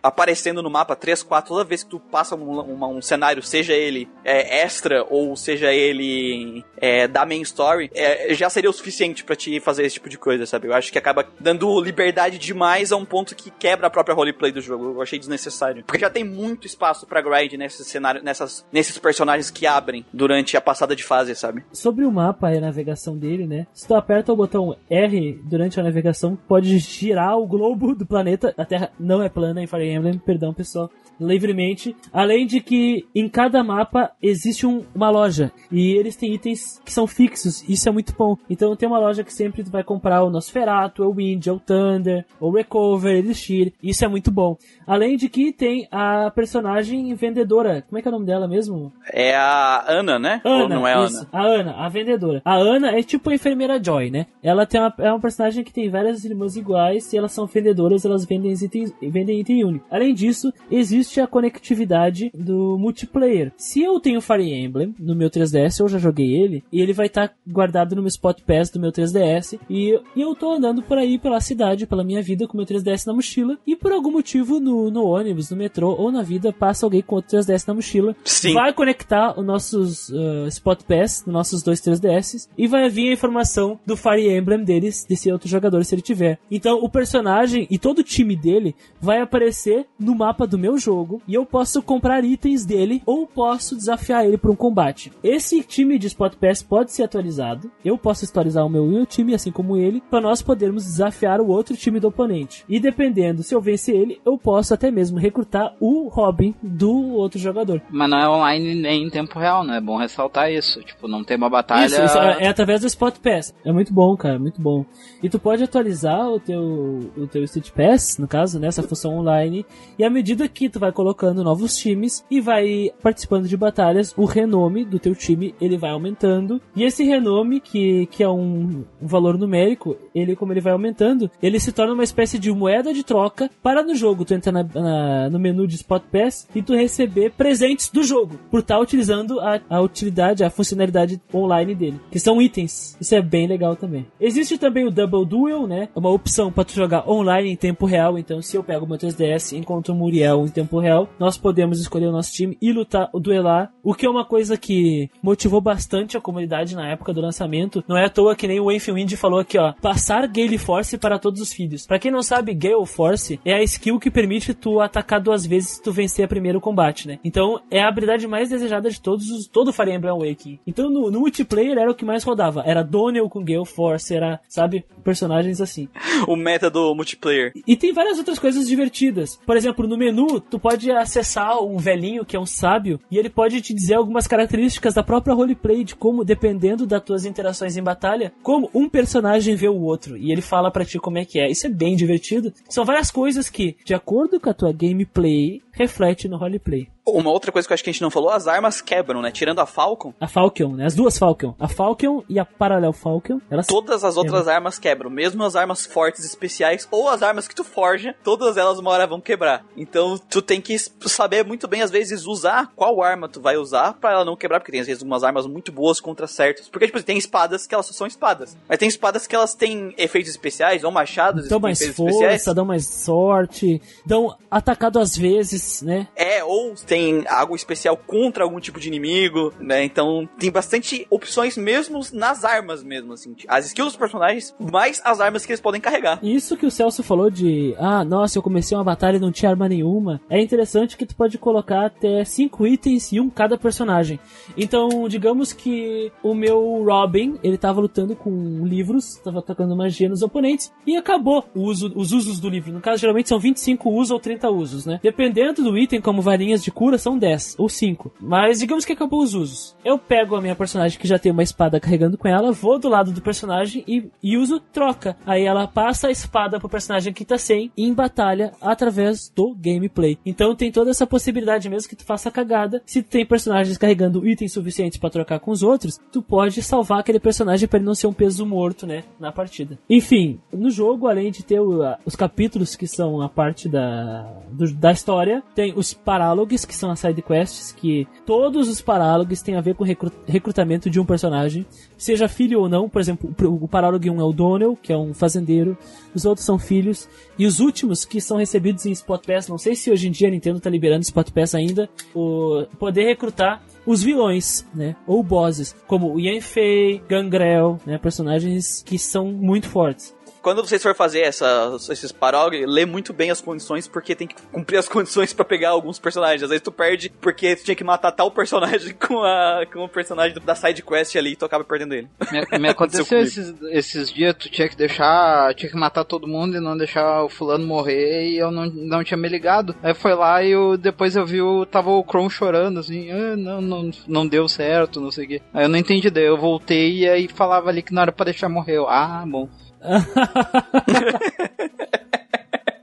[0.01, 3.73] aparecendo no mapa 3, 4, toda vez que tu passa um, um, um cenário, seja
[3.73, 9.23] ele é, extra ou seja ele é, da main story, é, já seria o suficiente
[9.23, 10.67] para te fazer esse tipo de coisa, sabe?
[10.67, 14.44] Eu acho que acaba dando liberdade demais a um ponto que quebra a própria roleplay
[14.51, 14.85] do jogo.
[14.85, 15.83] Eu achei desnecessário.
[15.85, 20.55] Porque já tem muito espaço para grind nesse cenário, nessas, nesses personagens que abrem durante
[20.57, 21.63] a passada de fase, sabe?
[21.71, 23.67] Sobre o mapa e a navegação dele, né?
[23.73, 28.53] Se tu aperta o botão R durante a navegação, pode girar o globo do planeta.
[28.57, 30.89] A Terra não é plana em Fire Emblem, perdão pessoal,
[31.19, 31.95] livremente.
[32.11, 36.91] Além de que em cada mapa existe um, uma loja e eles têm itens que
[36.91, 37.67] são fixos.
[37.67, 38.35] Isso é muito bom.
[38.49, 42.25] Então tem uma loja que sempre tu vai comprar o Nosferatu, o Wind, o Thunder,
[42.39, 43.73] o Recover, Elixir.
[43.81, 44.57] Isso é muito bom.
[44.85, 47.83] Além de que tem a personagem vendedora.
[47.87, 48.91] Como é que é o nome dela mesmo?
[49.11, 50.41] É a Ana, né?
[50.43, 51.19] Ana, Ou não é isso.
[51.19, 51.29] Ana?
[51.31, 52.41] A Ana, a vendedora.
[52.43, 54.27] A Ana é tipo a enfermeira Joy, né?
[54.43, 58.05] Ela tem uma, é uma personagem que tem várias irmãs iguais e elas são vendedoras,
[58.05, 59.85] elas vendem itens, vendem item único.
[59.89, 63.51] Além disso, existe a conectividade do multiplayer.
[63.57, 67.07] Se eu tenho Fire Emblem no meu 3DS, eu já joguei ele, e ele vai
[67.07, 70.81] estar tá guardado no meu Spot Pass do meu 3DS, e, e eu tô andando
[70.81, 73.91] por aí pela cidade, pela minha vida, com o meu 3DS na mochila, e por
[73.91, 77.67] algum motivo no, no ônibus, no metrô ou na vida, passa alguém com outro 3DS
[77.67, 78.53] na mochila, Sim.
[78.53, 83.13] vai conectar os nossos uh, Spot Pass, nos nossos dois 3DS, e vai vir a
[83.13, 86.39] informação do Fire Emblem deles, desse outro jogador, se ele tiver.
[86.49, 90.94] Então, o personagem e todo o time dele vai aparecer no mapa do meu jogo,
[91.27, 95.11] e eu posso comprar itens dele, ou posso desafiar ele para um combate.
[95.23, 99.33] Esse time de Spot Pass pode ser atualizado, eu posso atualizar o meu, meu time,
[99.33, 102.63] assim como ele, para nós podermos desafiar o outro time do oponente.
[102.69, 107.39] E dependendo se eu vencer ele, eu posso até mesmo recrutar o Robin do outro
[107.39, 107.81] jogador.
[107.89, 109.77] Mas não é online nem em tempo real, né?
[109.77, 110.81] É bom ressaltar isso.
[110.81, 111.85] Tipo, não tem uma batalha.
[111.85, 113.53] Isso, isso é, é através do Spot Pass.
[113.63, 114.85] É muito bom, cara, muito bom.
[115.21, 119.17] E tu pode atualizar o teu, o teu Street Pass, no caso, né, essa função
[119.17, 119.65] online,
[119.97, 124.25] e à medida que tu vai colocando novos times e vai participando de batalhas, o
[124.25, 126.61] renome do teu time, ele vai aumentando.
[126.75, 131.59] E esse renome, que, que é um, valor numérico, ele, como ele vai aumentando, ele
[131.59, 135.29] se torna uma espécie de moeda de troca para no jogo tu entrar na, na,
[135.29, 139.59] no menu de Spot Pass e tu receber presentes do jogo, por estar utilizando a,
[139.69, 142.97] a utilidade, a funcionalidade online dele, que são itens.
[142.99, 144.05] Isso é bem legal também.
[144.19, 145.89] Existe também o Double Duel, né?
[145.95, 148.97] É uma opção para tu jogar online em tempo real, então se eu pego meu
[148.97, 152.71] 3DS DS encontra o Muriel em tempo real, nós podemos escolher o nosso time e
[152.71, 157.21] lutar, duelar, o que é uma coisa que motivou bastante a comunidade na época do
[157.21, 157.83] lançamento.
[157.87, 161.19] Não é à toa que nem o Wind falou aqui, ó, passar Gale Force para
[161.19, 161.85] todos os filhos.
[161.85, 165.71] Para quem não sabe, Gale Force é a skill que permite tu atacar duas vezes
[165.71, 167.19] se tu vencer a primeiro combate, né?
[167.23, 170.59] Então é a habilidade mais desejada de todos os, todo Fire Emblem Awakening.
[170.65, 172.63] Então no, no multiplayer era o que mais rodava.
[172.65, 175.87] Era Donnell com Gale Force, era, sabe, personagens assim.
[176.27, 177.51] O meta do multiplayer.
[177.67, 179.39] E tem várias outras coisas divertidas.
[179.45, 183.29] Por exemplo, no menu, tu pode acessar um velhinho que é um sábio e ele
[183.29, 187.83] pode te dizer algumas características da própria roleplay de como, dependendo das tuas interações em
[187.83, 191.39] batalha, como um personagem vê o outro e ele fala para ti como é que
[191.39, 191.51] é.
[191.51, 192.51] Isso é bem divertido.
[192.67, 196.94] São várias coisas que, de acordo com a tua gameplay, reflete no roleplay.
[197.07, 199.31] Uma outra coisa que eu acho que a gente não falou, as armas quebram, né?
[199.31, 200.13] Tirando a Falcon.
[200.19, 200.85] A Falcon, né?
[200.85, 201.53] As duas Falcon.
[201.59, 203.39] A Falcon e a Parallel Falcon.
[203.49, 204.55] Elas todas as outras quebram.
[204.55, 205.09] armas quebram.
[205.11, 209.05] Mesmo as armas fortes especiais ou as armas que tu forja, todas elas uma hora
[209.05, 209.63] vão quebrar.
[209.77, 213.93] Então tu tem que saber muito bem, às vezes, usar qual arma tu vai usar
[213.93, 214.59] para ela não quebrar.
[214.59, 216.69] Porque tem, às vezes, umas armas muito boas contra certos.
[216.69, 218.57] Porque, tipo, tem espadas que elas só são espadas.
[218.67, 221.47] Mas tem espadas que elas têm efeitos especiais, ou machados.
[221.47, 222.55] Dão mais força, especiais.
[222.55, 226.07] dão mais sorte, dão atacado às vezes, né?
[226.15, 226.94] É, ou tem
[227.27, 229.83] algo especial contra algum tipo de inimigo, né?
[229.83, 233.35] Então tem bastante opções mesmo nas armas mesmo, assim.
[233.47, 236.19] As skills dos personagens, mais as armas que eles podem carregar.
[236.23, 239.51] Isso que o Celso falou de, ah, nossa, eu comecei uma batalha e não tinha
[239.51, 240.21] arma nenhuma.
[240.29, 244.19] É interessante que tu pode colocar até cinco itens e um cada personagem.
[244.57, 250.21] Então, digamos que o meu Robin, ele tava lutando com livros, tava atacando magia nos
[250.21, 252.71] oponentes e acabou uso, os usos do livro.
[252.71, 254.99] No caso, geralmente são 25 usos ou 30 usos, né?
[255.01, 258.13] Dependendo do item, como varinhas de cura, são 10 ou 5.
[258.19, 259.75] Mas digamos que acabou os usos.
[259.83, 262.89] Eu pego a minha personagem que já tem uma espada carregando com ela, vou do
[262.89, 265.17] lado do personagem e, e uso troca.
[265.25, 270.17] Aí ela passa a espada pro personagem que tá sem em batalha através do gameplay.
[270.25, 272.81] Então tem toda essa possibilidade mesmo que tu faça cagada.
[272.85, 277.19] Se tem personagens carregando itens suficientes para trocar com os outros, tu pode salvar aquele
[277.19, 279.77] personagem para ele não ser um peso morto, né, na partida.
[279.89, 284.23] Enfim, no jogo, além de ter o, a, os capítulos que são a parte da,
[284.51, 289.41] do, da história, tem os parálogs, que são as side quests, que todos os parálogs
[289.41, 289.83] têm a ver com
[290.27, 291.65] recrutamento de um personagem,
[291.97, 292.89] seja filho ou não.
[292.89, 295.77] Por exemplo, o parálogo 1 é o Donnell, que é um fazendeiro,
[296.13, 297.07] os outros são filhos,
[297.37, 300.27] e os últimos que são recebidos em Spot Pass, não sei se hoje em dia
[300.27, 304.95] a Nintendo tá liberando Spot Pass ainda, o poder recrutar os vilões, né?
[305.05, 307.97] Ou bosses, como o Yanfei, Gangrel, né?
[307.97, 310.14] Personagens que são muito fortes
[310.45, 314.35] quando vocês for fazer essa, esses parógrafos, lê muito bem as condições, porque tem que
[314.51, 316.43] cumprir as condições para pegar alguns personagens.
[316.43, 319.89] Às vezes tu perde porque tu tinha que matar tal personagem com, a, com o
[319.89, 322.07] personagem da side quest ali e tu acaba perdendo ele.
[322.31, 326.57] Me, me aconteceu esses, esses dias, tu tinha que deixar, tinha que matar todo mundo
[326.57, 329.75] e não deixar o fulano morrer e eu não, não tinha me ligado.
[329.81, 333.35] Aí foi lá e eu, depois eu vi, o, tava o Kron chorando, assim, ah,
[333.35, 335.41] não, não, não deu certo, não sei o quê.
[335.51, 338.25] Aí eu não entendi, daí eu voltei e aí falava ali que não era pra
[338.25, 338.77] deixar morrer.
[338.77, 339.49] Eu, ah, bom.
[339.85, 342.24] 啊哈哈哈哈哈哈哈哈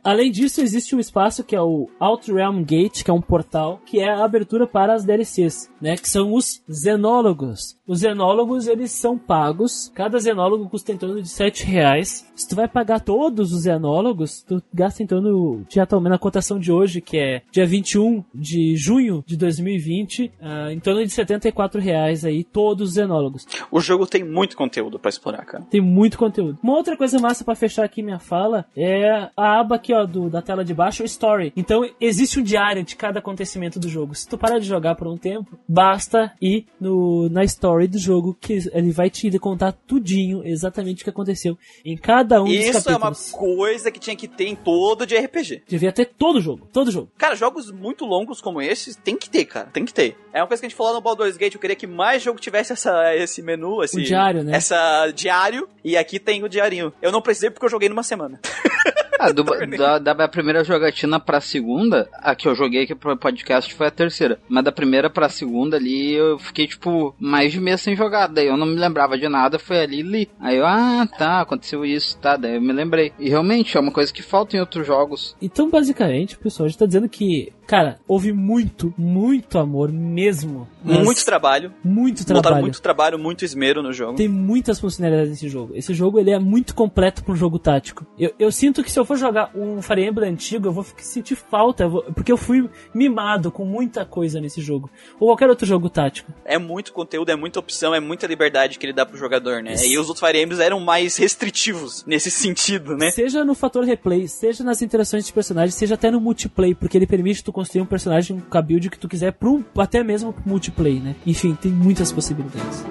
[0.04, 4.00] Além disso, existe um espaço que é o Outrealm Gate, que é um portal, que
[4.00, 5.96] é a abertura para as DLCs, né?
[5.96, 7.76] Que são os Zenólogos.
[7.86, 9.92] Os Zenólogos, eles são pagos.
[9.94, 12.26] Cada Zenólogo custa em torno de 7 reais.
[12.34, 16.58] Se tu vai pagar todos os Zenólogos, tu gasta em torno de atualmente na cotação
[16.58, 21.10] de hoje, que é dia 21 de junho de 2020, uh, ah, em torno de
[21.10, 23.46] 74 reais aí, todos os Zenólogos.
[23.70, 25.64] O jogo tem muito conteúdo para explorar, cara.
[25.70, 26.58] Tem muito conteúdo.
[26.62, 30.28] Uma outra coisa massa para fechar aqui minha fala é a aba que ó, do,
[30.28, 31.52] da tela de baixo, o Story.
[31.56, 34.14] Então, existe um diário de cada acontecimento do jogo.
[34.14, 38.36] Se tu parar de jogar por um tempo, basta ir no, na Story do jogo,
[38.40, 42.84] que ele vai te contar tudinho, exatamente o que aconteceu em cada um Isso dos
[42.84, 43.20] capítulos.
[43.20, 45.62] Isso é uma coisa que tinha que ter em todo de RPG.
[45.66, 47.10] Devia ter todo jogo, todo jogo.
[47.16, 50.16] Cara, jogos muito longos como esses, tem que ter, cara, tem que ter.
[50.32, 52.40] É uma coisa que a gente falou no Baldur's Gate, eu queria que mais jogo
[52.40, 54.00] tivesse essa, esse menu, esse...
[54.00, 54.56] O diário, né?
[54.56, 56.92] Essa diário, e aqui tem o diarinho.
[57.02, 58.40] Eu não precisei porque eu joguei numa semana.
[59.22, 63.16] Ah, do, da, da minha primeira jogatina pra segunda, a que eu joguei aqui pro
[63.16, 64.40] podcast foi a terceira.
[64.48, 68.26] Mas da primeira pra segunda ali, eu fiquei, tipo, mais de mês sem jogar.
[68.26, 70.30] Daí eu não me lembrava de nada, foi ali e li.
[70.40, 73.12] Aí eu, ah, tá, aconteceu isso, tá, daí eu me lembrei.
[73.16, 75.36] E realmente é uma coisa que falta em outros jogos.
[75.40, 80.68] Então, basicamente, o pessoal já tá dizendo que Cara, houve muito, muito amor mesmo.
[80.84, 81.72] Muito trabalho.
[81.82, 82.62] muito Botaram trabalho.
[82.64, 84.14] muito trabalho, muito esmero no jogo.
[84.18, 85.72] Tem muitas funcionalidades nesse jogo.
[85.74, 88.04] Esse jogo ele é muito completo para um jogo tático.
[88.18, 91.34] Eu, eu sinto que se eu for jogar um Fire Emblem antigo, eu vou sentir
[91.34, 94.90] falta, eu vou- porque eu fui mimado com muita coisa nesse jogo.
[95.18, 96.30] Ou qualquer outro jogo tático.
[96.44, 99.76] É muito conteúdo, é muita opção, é muita liberdade que ele dá pro jogador, né?
[99.82, 103.12] E os outros Fire Emblems eram mais restritivos nesse sentido, né?
[103.12, 107.06] Seja no fator replay, seja nas interações de personagens, seja até no multiplayer, porque ele
[107.06, 110.42] permite tu construir um personagem com a build que tu quiser, pro, até mesmo pro
[110.48, 111.14] multiplayer, né?
[111.24, 112.84] Enfim, tem muitas possibilidades.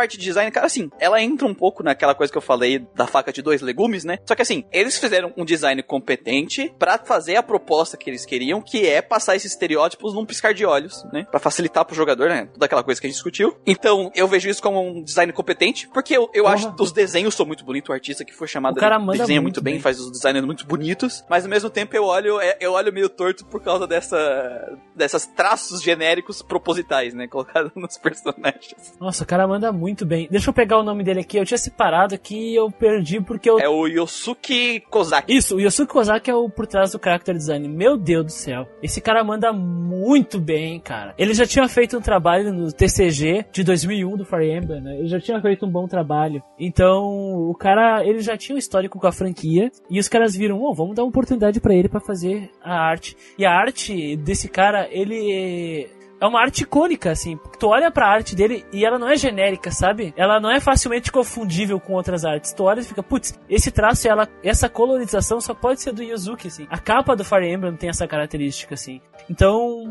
[0.00, 3.06] Parte de design, cara, assim, ela entra um pouco naquela coisa que eu falei da
[3.06, 4.18] faca de dois legumes, né?
[4.26, 8.62] Só que assim, eles fizeram um design competente pra fazer a proposta que eles queriam,
[8.62, 11.26] que é passar esses estereótipos num piscar de olhos, né?
[11.30, 12.46] Pra facilitar pro jogador, né?
[12.46, 13.56] Toda aquela coisa que a gente discutiu.
[13.66, 16.54] Então, eu vejo isso como um design competente, porque eu, eu Porra.
[16.54, 19.40] acho que os desenhos são muito bonitos, o artista que foi chamado O cara desenha
[19.40, 19.82] muito muito bem, bem.
[19.82, 23.08] faz os designs muito bonitos, mas ao mesmo tempo eu olho, é, eu olho meio
[23.08, 27.26] torto por causa dessa dessas traços genéricos propositais, né?
[27.28, 28.94] Colocados nos personagens.
[29.00, 30.28] Nossa, o cara manda muito bem.
[30.30, 31.36] Deixa eu pegar o nome dele aqui.
[31.36, 33.58] Eu tinha separado aqui e eu perdi porque eu.
[33.58, 35.34] É o Yosuke Kozaki.
[35.34, 37.68] Isso, o Yosuke Kozaki é o por trás do character design.
[37.68, 38.66] Meu Deus do céu.
[38.82, 41.14] Esse cara manda muito bem, cara.
[41.18, 44.98] Ele já tinha feito um trabalho no TCG de 2001 do Fire Emblem, né?
[44.98, 46.42] Ele já tinha feito um bom trabalho.
[46.58, 47.04] Então,
[47.48, 50.74] o cara, ele já tinha um histórico com a franquia e os caras viram, oh,
[50.74, 53.16] vamos dar uma oportunidade pra ele pra fazer a arte.
[53.38, 55.88] E a arte desse cara, ele
[56.20, 57.38] é uma arte icônica, assim.
[57.58, 60.12] Tu olha pra arte dele e ela não é genérica, sabe?
[60.16, 62.52] Ela não é facilmente confundível com outras artes.
[62.52, 66.48] Tu olha e fica, putz, esse traço, ela, essa colorização só pode ser do Yuzuki,
[66.48, 66.66] assim.
[66.70, 69.00] A capa do Fire Emblem tem essa característica, assim.
[69.28, 69.84] Então,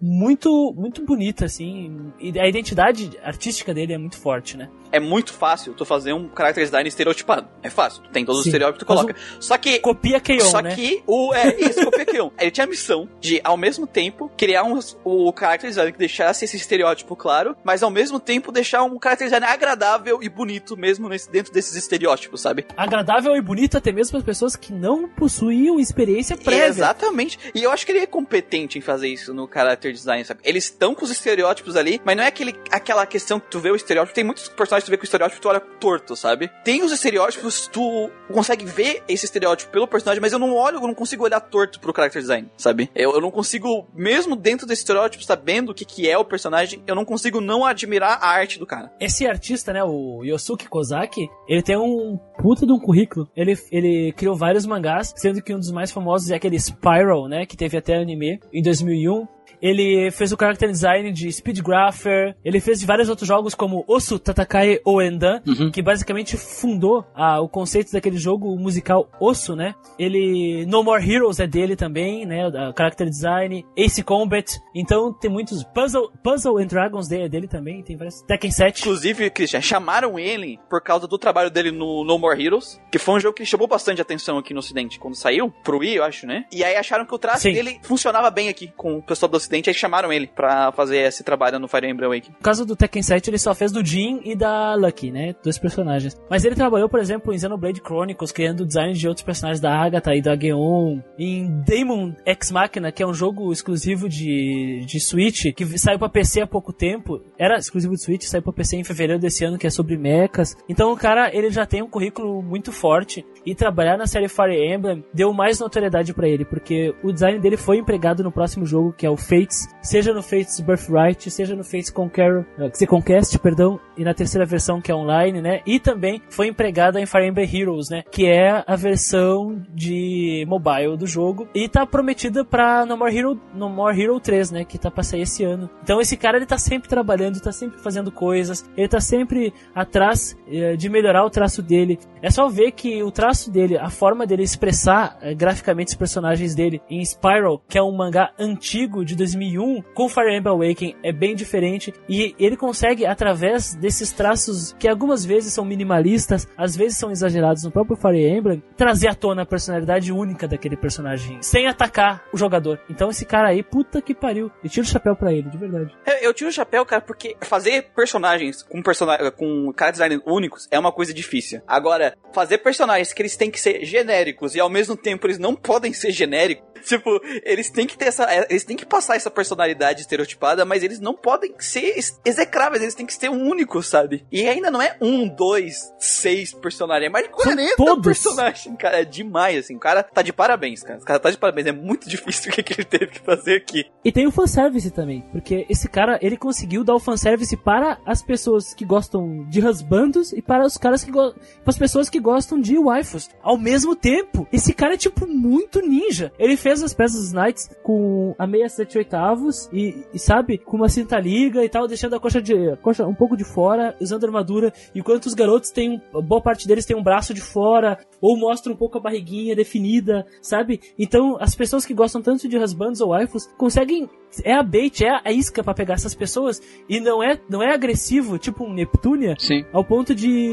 [0.00, 2.12] muito, muito bonita, assim.
[2.18, 4.70] E a identidade artística dele é muito forte, né?
[4.92, 7.48] É muito fácil tu fazer um character design estereotipado.
[7.62, 8.02] É fácil.
[8.04, 9.16] Tu tem todos os estereótipos que tu coloca.
[9.40, 9.80] Só que.
[9.80, 10.74] Copia Keion, Só né?
[10.74, 11.34] que o.
[11.34, 12.30] É isso, copia Kion.
[12.38, 16.44] Ele tinha a missão de, ao mesmo tempo, criar um, o character design que deixasse
[16.44, 21.08] esse estereótipo claro, mas ao mesmo tempo deixar um character design agradável e bonito mesmo
[21.08, 22.66] nesse, dentro desses estereótipos, sabe?
[22.76, 26.66] Agradável e bonito até mesmo para as pessoas que não possuíam experiência prévia.
[26.66, 27.38] Exatamente.
[27.54, 30.40] E eu acho que ele é competente em fazer isso no character design, sabe?
[30.44, 33.70] Eles estão com os estereótipos ali, mas não é aquele, aquela questão que tu vê
[33.70, 34.14] o estereótipo.
[34.14, 36.50] Tem muitos personagens que tu vê com o estereótipo e tu olha torto, sabe?
[36.64, 40.86] Tem os estereótipos, tu consegue ver esse estereótipo pelo personagem, mas eu não olho, eu
[40.86, 42.90] não consigo olhar torto pro character design, sabe?
[42.94, 46.82] Eu, eu não consigo, mesmo dentro desse estereótipo, sabendo o que, que é o personagem,
[46.86, 48.92] eu não consigo não admirar a arte do cara.
[49.00, 53.28] Esse artista, né, o Yosuke Kozaki, ele tem um puta de um currículo.
[53.36, 57.46] Ele, ele criou vários mangás, sendo que um dos mais famosos é aquele Spiral, né,
[57.46, 59.26] que teve até anime em 2001.
[59.60, 62.36] Ele fez o character design de Speedgrapher.
[62.44, 65.40] Ele fez vários outros jogos como Osu Tatakai Oendan,
[65.72, 69.74] que basicamente fundou ah, o conceito daquele jogo musical Osu, né?
[69.98, 72.46] Ele No More Heroes é dele também, né?
[72.46, 74.60] O character design, Ace Combat.
[74.74, 78.80] Então tem muitos Puzzle, Puzzle and Dragons dele, é dele também, tem vários Tekken 7.
[78.80, 83.14] Inclusive, Christian, chamaram ele por causa do trabalho dele no No More Heroes, que foi
[83.14, 86.26] um jogo que chamou bastante atenção aqui no Ocidente quando saiu, pro Wii, eu acho,
[86.26, 86.44] né?
[86.52, 87.52] E aí acharam que o traço Sim.
[87.52, 91.22] dele funcionava bem aqui com o pessoal do Ocidente, aí chamaram ele pra fazer esse
[91.22, 92.34] trabalho no Fire Emblem Awakening.
[92.36, 95.34] No caso do Tekken 7, ele só fez do Jin e da Lucky, né?
[95.42, 96.16] Dois personagens.
[96.30, 99.74] Mas ele trabalhou, por exemplo, em Xenoblade Chronicles, criando o design de outros personagens da
[99.74, 101.00] Agatha e da Geon.
[101.18, 106.08] Em Demon X Machina, que é um jogo exclusivo de, de Switch, que saiu pra
[106.08, 107.20] PC há pouco tempo.
[107.38, 110.56] Era exclusivo de Switch, saiu pra PC em fevereiro desse ano, que é sobre mechas.
[110.68, 113.24] Então o cara, ele já tem um currículo muito forte.
[113.44, 117.58] E trabalhar na série Fire Emblem deu mais notoriedade pra ele, porque o design dele
[117.58, 119.68] foi empregado no próximo jogo, que é o Fates.
[119.82, 124.46] Seja no Fates Birthright, seja no Fates Conquer, que se Conquest, perdão, e na terceira
[124.46, 125.60] versão que é online, né?
[125.66, 128.02] E também foi empregado em Fire Emblem Heroes, né?
[128.10, 133.40] Que é a versão de mobile do jogo e tá prometida pra No More Hero,
[133.54, 134.64] No More Hero 3, né?
[134.64, 135.68] Que tá pra sair esse ano.
[135.82, 140.36] Então esse cara ele tá sempre trabalhando, tá sempre fazendo coisas, ele tá sempre atrás
[140.48, 141.98] eh, de melhorar o traço dele.
[142.22, 146.54] É só ver que o traço dele, a forma dele expressar eh, graficamente os personagens
[146.54, 151.12] dele em Spiral, que é um mangá antigo de 2001 com Fire Emblem Awakening é
[151.12, 156.98] bem diferente e ele consegue através desses traços que algumas vezes são minimalistas, às vezes
[156.98, 161.66] são exagerados no próprio Fire Emblem, trazer à tona a personalidade única daquele personagem, sem
[161.66, 162.80] atacar o jogador.
[162.90, 164.50] Então esse cara aí, puta que pariu.
[164.62, 165.96] Eu tiro o chapéu pra ele, de verdade.
[166.06, 170.68] Eu, eu tiro o chapéu, cara, porque fazer personagens com, persona com cara design únicos
[170.70, 171.62] é uma coisa difícil.
[171.66, 175.54] Agora, fazer personagens que eles têm que ser genéricos e ao mesmo tempo eles não
[175.54, 178.26] podem ser genéricos, tipo, eles têm que ter essa.
[178.48, 183.06] Eles têm que passar essa personalidade estereotipada, mas eles não podem ser execráveis, eles têm
[183.06, 184.24] que ser únicos, sabe?
[184.30, 188.04] E ainda não é um, dois, seis personagens, é mais de 40 todos.
[188.04, 189.00] personagens, cara.
[189.00, 189.76] É demais, assim.
[189.76, 190.98] O cara tá de parabéns, cara.
[190.98, 191.66] O cara tá de parabéns.
[191.66, 193.84] É muito difícil o que, ele teve que fazer aqui.
[194.04, 198.22] E tem o fanservice também, porque esse cara, ele conseguiu dar o fanservice para as
[198.22, 201.40] pessoas que gostam de husbandos e para os caras que gostam.
[201.66, 203.28] as pessoas que gostam de waifus.
[203.42, 206.32] Ao mesmo tempo, esse cara é tipo muito ninja.
[206.38, 210.76] Ele fez as peças dos Knights com a meia sete oitavos e, e, sabe, com
[210.78, 213.94] uma cinta liga e tal, deixando a coxa de a coxa um pouco de fora,
[214.00, 218.36] usando armadura, enquanto os garotos têm boa parte deles tem um braço de fora ou
[218.36, 220.80] mostra um pouco a barriguinha definida, sabe?
[220.98, 224.08] Então, as pessoas que gostam tanto de husbands ou waifus conseguem
[224.44, 227.72] é a bait, é a isca para pegar essas pessoas e não é, não é
[227.74, 229.64] agressivo, tipo um Neptunia, Sim.
[229.72, 230.48] ao ponto de.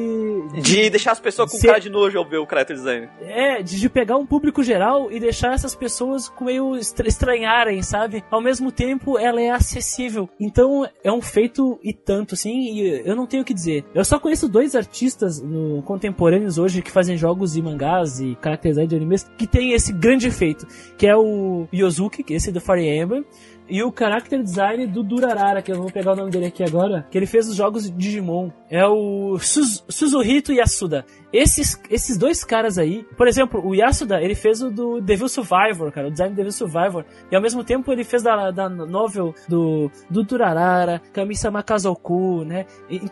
[0.61, 3.07] De deixar as pessoas com Ser- cara de nojo ao ver o character design.
[3.21, 7.81] É, de, de pegar um público geral e deixar essas pessoas com meio estra- estranharem,
[7.81, 8.23] sabe?
[8.29, 10.29] Ao mesmo tempo, ela é acessível.
[10.39, 13.85] Então, é um feito e tanto, assim, e eu não tenho o que dizer.
[13.93, 18.71] Eu só conheço dois artistas no- contemporâneos hoje que fazem jogos e mangás e character
[18.71, 20.65] design de animes que tem esse grande efeito,
[20.97, 23.25] que é o Yosuke, que é esse do Fire Emblem,
[23.71, 27.07] e o character design do Durarara, que eu vou pegar o nome dele aqui agora,
[27.09, 28.49] que ele fez os jogos de Digimon.
[28.69, 31.05] É o Suz- Suzuhito Yasuda.
[31.33, 35.91] Esses, esses dois caras aí, por exemplo, o Yasuda, ele fez o do Devil Survivor,
[35.91, 37.05] cara, o design do Devil Survivor.
[37.31, 42.65] E ao mesmo tempo ele fez da, da novel do, do Durarara, Kami-sama Kazoku, né?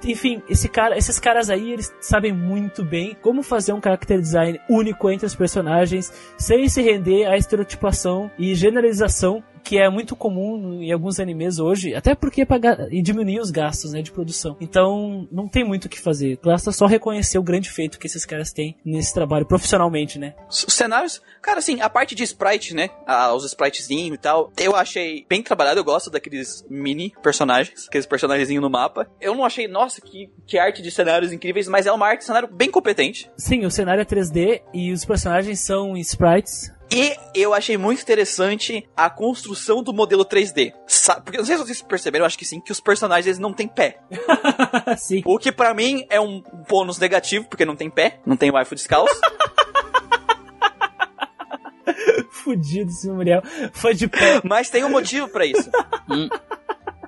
[0.05, 4.59] Enfim, esse cara, esses caras aí, eles sabem muito bem como fazer um character design
[4.69, 10.81] único entre os personagens, sem se render à estereotipação e generalização que é muito comum
[10.81, 14.09] em alguns animes hoje, até porque é pra ga- e diminuir os gastos né, de
[14.09, 14.55] produção.
[14.59, 16.39] Então, não tem muito o que fazer.
[16.43, 20.35] Basta só reconhecer o grande feito que esses caras têm nesse trabalho profissionalmente, né?
[20.49, 22.89] Os cenários, cara, assim, a parte de sprite, né?
[23.05, 25.79] Ah, os spritezinhos e tal, eu achei bem trabalhado.
[25.79, 29.09] Eu gosto daqueles mini personagens, aqueles personagenzinhos no mapa.
[29.19, 32.25] Eu não achei, nossa, que, que arte de cenários incríveis, mas é uma arte de
[32.25, 33.29] cenário bem competente.
[33.37, 36.71] Sim, o cenário é 3D e os personagens são sprites.
[36.91, 40.73] E eu achei muito interessante a construção do modelo 3D.
[40.87, 43.37] Sa- Porque não sei se vocês perceberam, eu acho que sim, que os personagens eles
[43.39, 43.99] não têm pé.
[44.97, 45.21] Sim.
[45.25, 48.73] O que pra mim é um bônus negativo, porque não tem pé, não tem waifu
[48.75, 49.13] descalço.
[52.31, 53.41] Fudido esse Muriel.
[53.73, 54.41] Foi de pé.
[54.43, 55.69] Mas tem um motivo pra isso.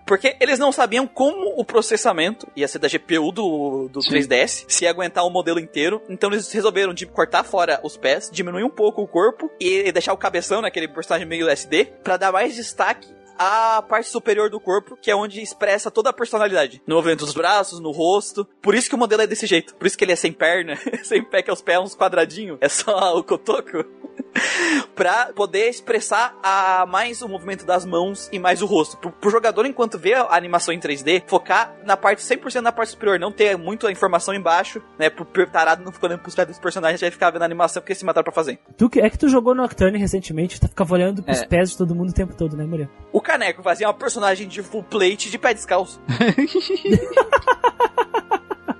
[0.05, 4.15] Porque eles não sabiam como o processamento ia ser da GPU do, do Sim.
[4.15, 6.01] 3DS, se ia aguentar o modelo inteiro.
[6.09, 10.13] Então eles resolveram de cortar fora os pés, diminuir um pouco o corpo e deixar
[10.13, 13.07] o cabeção, naquele personagem meio SD, pra dar mais destaque
[13.37, 16.81] à parte superior do corpo, que é onde expressa toda a personalidade.
[16.85, 18.45] No movimento dos braços, no rosto.
[18.61, 19.73] Por isso que o modelo é desse jeito.
[19.75, 22.59] Por isso que ele é sem perna, sem pé, que é os pés uns quadradinhos.
[22.61, 23.83] É só o cotoco.
[24.95, 28.97] pra poder expressar a, mais o movimento das mãos e mais o rosto.
[28.97, 32.91] Pro, pro jogador, enquanto vê a animação em 3D, focar na parte 100% na parte
[32.91, 35.09] superior, não ter muita informação embaixo, né?
[35.09, 37.95] Pro, tarado não ficar olhando pros pés dos personagens, vai ficar vendo a animação porque
[37.95, 38.59] se mataram pra fazer.
[38.77, 41.45] Tu, é que tu jogou Nocturne recentemente, tu ficava olhando pros É.
[41.47, 42.89] pés de todo mundo o tempo todo, né, Muriel?
[43.11, 45.99] O Caneco fazia uma personagem de full plate de pé descalço.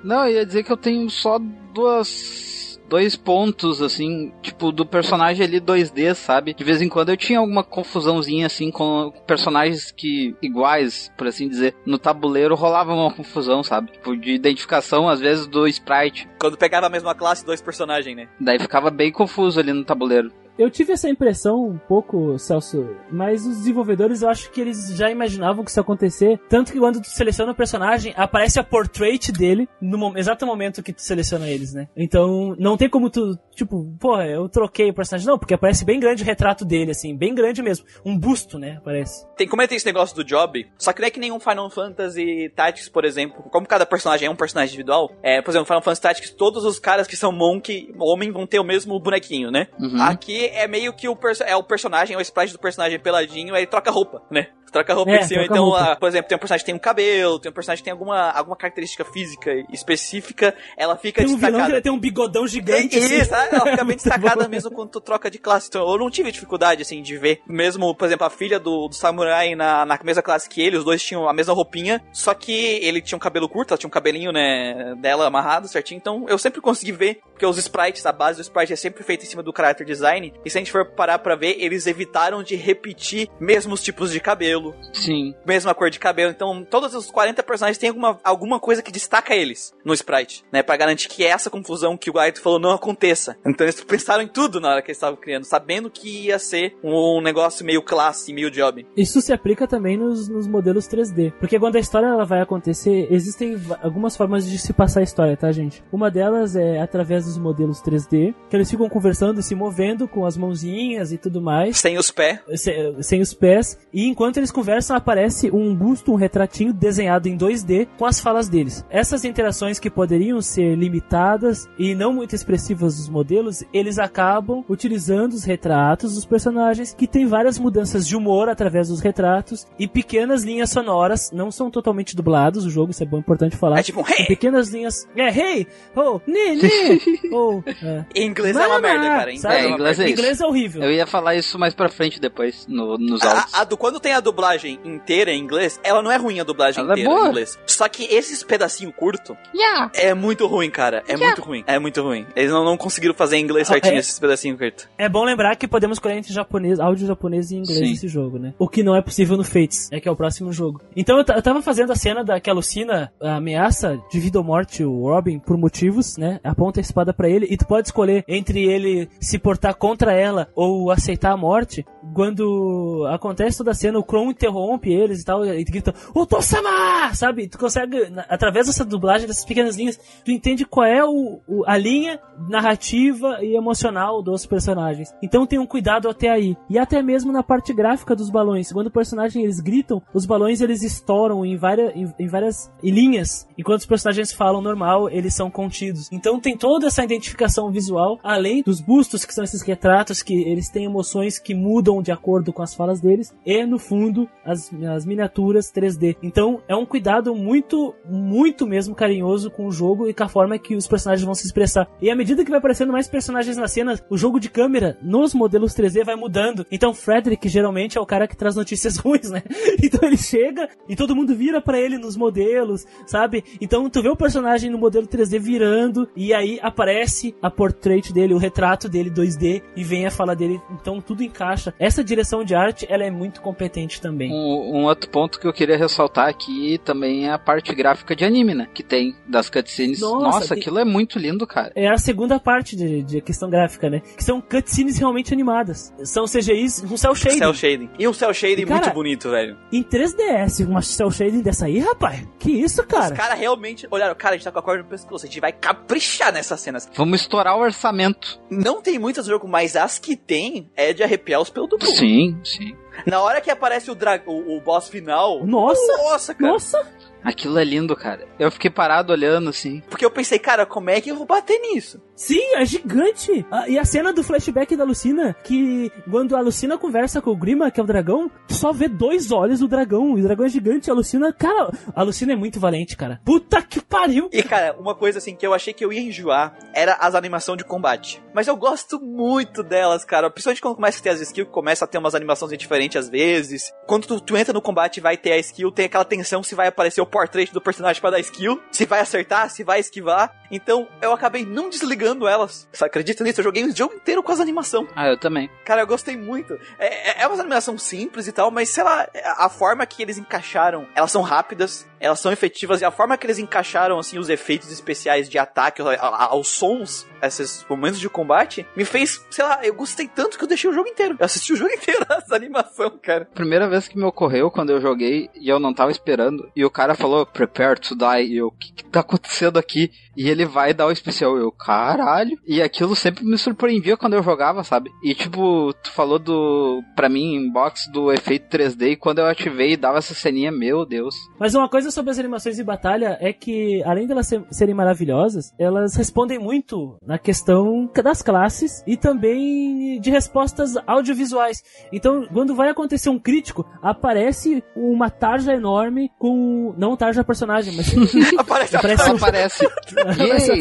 [0.04, 1.38] Não, eu ia dizer que eu tenho só
[1.74, 2.61] duas.
[2.92, 6.54] Dois pontos, assim, tipo, do personagem ali 2D, sabe?
[6.54, 11.48] De vez em quando eu tinha alguma confusãozinha, assim, com personagens que, iguais, por assim
[11.48, 11.74] dizer.
[11.86, 13.94] No tabuleiro rolava uma confusão, sabe?
[13.94, 16.28] Tipo, de identificação, às vezes, do sprite.
[16.38, 18.28] Quando pegava a mesma classe, dois personagens, né?
[18.38, 20.30] Daí ficava bem confuso ali no tabuleiro.
[20.62, 25.10] Eu tive essa impressão um pouco, Celso, mas os desenvolvedores eu acho que eles já
[25.10, 26.40] imaginavam que isso ia acontecer.
[26.48, 30.94] Tanto que quando tu seleciona o personagem, aparece a portrait dele no exato momento que
[30.94, 31.88] tu seleciona eles, né?
[31.98, 35.28] Então não tem como tu, tipo, porra, eu troquei o personagem.
[35.28, 37.86] Não, porque aparece bem grande o retrato dele, assim, bem grande mesmo.
[38.06, 38.78] Um busto, né?
[38.78, 39.26] Aparece.
[39.38, 41.40] Tem, como é que tem esse negócio do job, só que não é que nenhum
[41.40, 45.66] Final Fantasy Tactics, por exemplo, como cada personagem é um personagem individual, é, por exemplo,
[45.66, 49.52] Final Fantasy Tactics, todos os caras que são Monk, homem, vão ter o mesmo bonequinho,
[49.52, 49.68] né?
[49.80, 50.02] Uhum.
[50.02, 53.56] Aqui é meio que o, perso- é o personagem, é o sprite do personagem peladinho,
[53.56, 54.48] aí troca roupa, né?
[54.72, 55.44] Troca roupa É, em cima.
[55.44, 55.92] Então, roupa.
[55.92, 57.92] ah, por exemplo, tem um personagem que tem um cabelo, tem um personagem que tem
[57.92, 61.82] alguma, alguma característica física específica, ela fica Tem um vilão que destacada.
[61.82, 63.18] tem um bigodão É gigante, assim.
[63.22, 65.68] isso, ah, ela fica bem destacada mesmo quando tu troca de classe.
[65.68, 67.42] Então eu não tive dificuldade, assim, de ver.
[67.48, 70.84] Mesmo, por exemplo, a filha do, do samurai na, na mesma classe que ele, os
[70.86, 73.92] dois tinham a mesma roupinha, só que ele tinha um cabelo curto, ela tinha um
[73.92, 75.98] cabelinho, né, dela amarrado certinho.
[75.98, 79.24] Então eu sempre consegui ver, porque os sprites, a base do sprite é sempre feita
[79.24, 80.34] em cima do character design.
[80.46, 84.20] E se a gente for parar pra ver, eles evitaram de repetir mesmos tipos de
[84.20, 84.61] cabelo,
[84.94, 85.34] Sim.
[85.46, 86.32] mesma cor de cabelo.
[86.32, 90.62] Então, todos os 40 personagens têm alguma, alguma coisa que destaca eles no sprite, né?
[90.64, 93.36] Pra garantir que essa confusão que o Gaito falou não aconteça.
[93.46, 96.76] Então, eles pensaram em tudo na hora que eles estavam criando, sabendo que ia ser
[96.84, 98.86] um negócio meio classe, meio job.
[98.96, 101.32] Isso se aplica também nos, nos modelos 3D.
[101.40, 105.36] Porque quando a história ela vai acontecer, existem algumas formas de se passar a história,
[105.38, 105.84] tá, gente?
[105.92, 110.38] Uma delas é através dos modelos 3D, que eles ficam conversando, se movendo com as
[110.38, 111.78] mãozinhas e tudo mais.
[111.78, 112.40] Sem os pés.
[112.56, 117.38] se- sem os pés, e enquanto eles conversam, aparece um busto, um retratinho desenhado em
[117.38, 118.86] 2D com as falas deles.
[118.90, 125.34] Essas interações que poderiam ser limitadas e não muito expressivas dos modelos, eles acabam utilizando
[125.34, 130.44] os retratos dos personagens, que tem várias mudanças de humor através dos retratos e pequenas
[130.44, 133.80] linhas sonoras, não são totalmente dublados o jogo, isso é bom importante falar.
[133.80, 134.26] É tipo um hey!
[134.28, 135.08] pequenas linhas.
[135.16, 135.68] É, hey!
[135.96, 136.42] Oh, ne!
[137.34, 138.06] Oh, é.
[138.16, 139.32] Em inglês é uma merda, cara.
[139.32, 139.56] Em sabe?
[139.70, 140.14] inglês É, inglês é isso.
[140.14, 140.84] Inglês é horrível.
[140.84, 143.54] Eu ia falar isso mais pra frente depois, no- nos áudios.
[143.54, 144.41] A, a do, quando tem a dublagem
[144.84, 147.26] inteira em inglês, ela não é ruim a dublagem Ela é inteira boa.
[147.26, 147.60] em inglês.
[147.66, 149.92] Só que esses pedacinhos curtos Yeah.
[149.96, 151.04] é muito ruim, cara.
[151.08, 151.64] É muito ruim.
[151.68, 152.26] É muito ruim.
[152.36, 154.00] Eles não, não conseguiram fazer em inglês Ah, certinho é?
[154.00, 154.88] esses pedacinhos curtos.
[154.98, 157.90] É bom lembrar que podemos escolher entre japonês, áudio japonês e inglês Sim.
[157.90, 158.54] nesse jogo, né?
[158.58, 160.82] O que não é possível no Fates, é que é o próximo jogo.
[160.96, 164.44] Então eu, eu tava fazendo a cena da que a Lucina ameaça de vida ou
[164.44, 166.40] morte o Robin por motivos, né?
[166.44, 170.48] Aponta a espada pra ele e tu pode escolher entre ele se portar contra ela
[170.56, 171.86] ou aceitar a morte.
[172.14, 177.14] Quando acontece toda a cena, o Kron interrompe eles e tal, e grita, Oto-sama!
[177.14, 177.48] Sabe?
[177.48, 177.98] Tu consegue,
[178.30, 183.40] através dessa dublagem, dessas pequenas linhas, tu entende qual é o, o- a linha narrativa
[183.42, 185.14] e emocional dos personagens.
[185.22, 186.56] Então tem um cuidado até aí.
[186.70, 188.72] E até mesmo na parte gráfica dos balões.
[188.72, 193.48] Quando o personagem eles gritam, os balões eles estouram em várias, em, em várias linhas.
[193.58, 196.08] Enquanto os personagens falam normal, eles são contidos.
[196.12, 200.70] Então tem toda essa identificação visual, além dos bustos, que são esses retratos, que eles
[200.70, 203.34] têm emoções que mudam de acordo com as falas deles.
[203.46, 206.18] E no fundo, as, as miniaturas 3D.
[206.22, 210.58] Então é um cuidado muito, muito mesmo carinhoso com o jogo e com a forma
[210.58, 211.88] que os personagens vão se expressar.
[212.02, 215.34] E à medida que vai aparecendo mais personagens na cena, o jogo de câmera nos
[215.34, 216.66] modelos 3D vai mudando.
[216.72, 219.44] Então Frederick geralmente é o cara que traz notícias ruins, né?
[219.82, 223.44] Então ele chega e todo mundo vira pra ele nos modelos, sabe?
[223.60, 228.34] Então tu vê o personagem no modelo 3D virando e aí aparece a portrait dele,
[228.34, 230.62] o retrato dele 2D e vem a fala dele.
[230.72, 231.74] Então tudo encaixa.
[231.80, 234.32] Essa direção de arte, ela é muito competente também.
[234.32, 238.26] Um, um outro ponto que eu queria ressaltar aqui também é a parte gráfica de
[238.26, 238.68] anime, né?
[238.74, 240.02] Que tem das cutscenes.
[240.02, 241.72] Nossa, Nossa, tem- aquilo é muito lindo, cara.
[241.76, 244.02] é a segunda parte de, de questão gráfica, né?
[244.18, 245.94] Que são cutscenes realmente animadas.
[246.04, 247.38] São CGIs com cel shading.
[247.38, 247.90] Cell shading.
[248.00, 249.58] E um cell shading E, cara, muito bonito, velho.
[249.72, 252.28] Em 3DS, uma cel shading dessa aí, rapaz?
[252.40, 253.14] Que isso, Os cara?
[253.16, 255.52] caras realmente olharam, cara, a gente tá com a corda no pescoço, a gente vai
[255.52, 256.90] caprichar nessas cenas.
[256.96, 258.40] Vamos estourar o orçamento.
[258.50, 261.86] Não tem muitas jogo, mas as que tem é de arrepiar os pelos do cu.
[261.86, 262.74] Sim, sim.
[263.06, 265.46] Na hora que aparece o, dra o, o boss final.
[265.46, 265.98] Nossa!
[265.98, 266.54] Nossa, cara.
[266.54, 266.88] Nossa!
[267.24, 268.28] Aquilo é lindo, cara.
[268.40, 269.82] Eu fiquei parado olhando assim.
[269.90, 272.02] Porque eu pensei, cara, como é que eu vou bater nisso?
[272.16, 273.46] Sim, é gigante!
[273.52, 277.36] Ah, e a cena do flashback da Lucina, que quando a Lucina conversa com o
[277.36, 280.18] Grima, que é o dragão, só vê dois olhos do dragão.
[280.18, 280.90] E o dragão é gigante.
[280.90, 283.20] A Lucina, cara, a Lucina é muito valente, cara.
[283.26, 284.30] Puta que pariu!
[284.32, 287.58] E, cara, uma coisa assim que eu achei que eu ia enjoar era as animações
[287.58, 288.22] de combate.
[288.34, 290.30] Mas eu gosto muito delas, cara.
[290.30, 293.10] Principalmente quando começa a ter as skills, que começa a ter umas animações diferentes às
[293.10, 293.72] vezes.
[293.88, 296.56] Quando tu, tu entra no combate e vai ter a skill, tem aquela tensão se
[296.56, 300.34] vai aparecer o portrait do personagem pra dar skill, se vai acertar, se vai esquivar.
[300.50, 302.68] Então eu acabei não desligando elas.
[302.72, 303.40] Você acredita nisso?
[303.40, 304.90] Eu joguei o jogo inteiro com as animações.
[304.96, 305.50] Ah, eu também.
[305.66, 306.58] Cara, eu gostei muito.
[306.80, 309.08] É, é, é uma animação simples e tal, mas sei lá,
[309.38, 313.26] a forma que eles encaixaram, elas são rápidas, elas são efetivas, e a forma que
[313.26, 318.86] eles encaixaram, assim, os efeitos especiais de ataque, aos sons, esses momentos de combate, me
[318.86, 321.16] fez, sei lá, eu gostei tanto que eu deixei o jogo inteiro.
[321.20, 323.26] Eu assisti o jogo inteiro, essa animação, cara.
[323.34, 326.50] Primeira vez que me ocorreu quando eu joguei e eu não tava esperando.
[326.56, 328.34] E o cara falou, prepare to die.
[328.34, 329.92] E eu, o que, que tá acontecendo aqui?
[330.18, 331.38] E ele vai dar o especial.
[331.38, 332.38] Eu, caralho.
[332.46, 334.90] E aquilo sempre me surpreendia quando eu jogava, sabe?
[335.04, 338.92] E tipo, tu falou do, pra mim, inbox do efeito 3D.
[338.92, 341.16] E quando eu ativei e dava essa ceninha, meu Deus.
[341.40, 344.76] Mas uma coisa sobre as animações de batalha é que, além de elas ser- serem
[344.76, 351.62] maravilhosas, elas respondem muito na questão das classes e também de respostas audiovisuais.
[351.92, 356.74] Então, quando vai acontecer um crítico, aparece uma tarja enorme com.
[356.78, 357.92] Não tarja personagem, mas.
[358.40, 359.66] Aparece Aparece um- aparece.
[359.92, 360.52] aparece,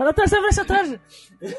[0.00, 0.12] Yay!
[0.12, 1.00] Fala, Tarja, aparece a Tarja.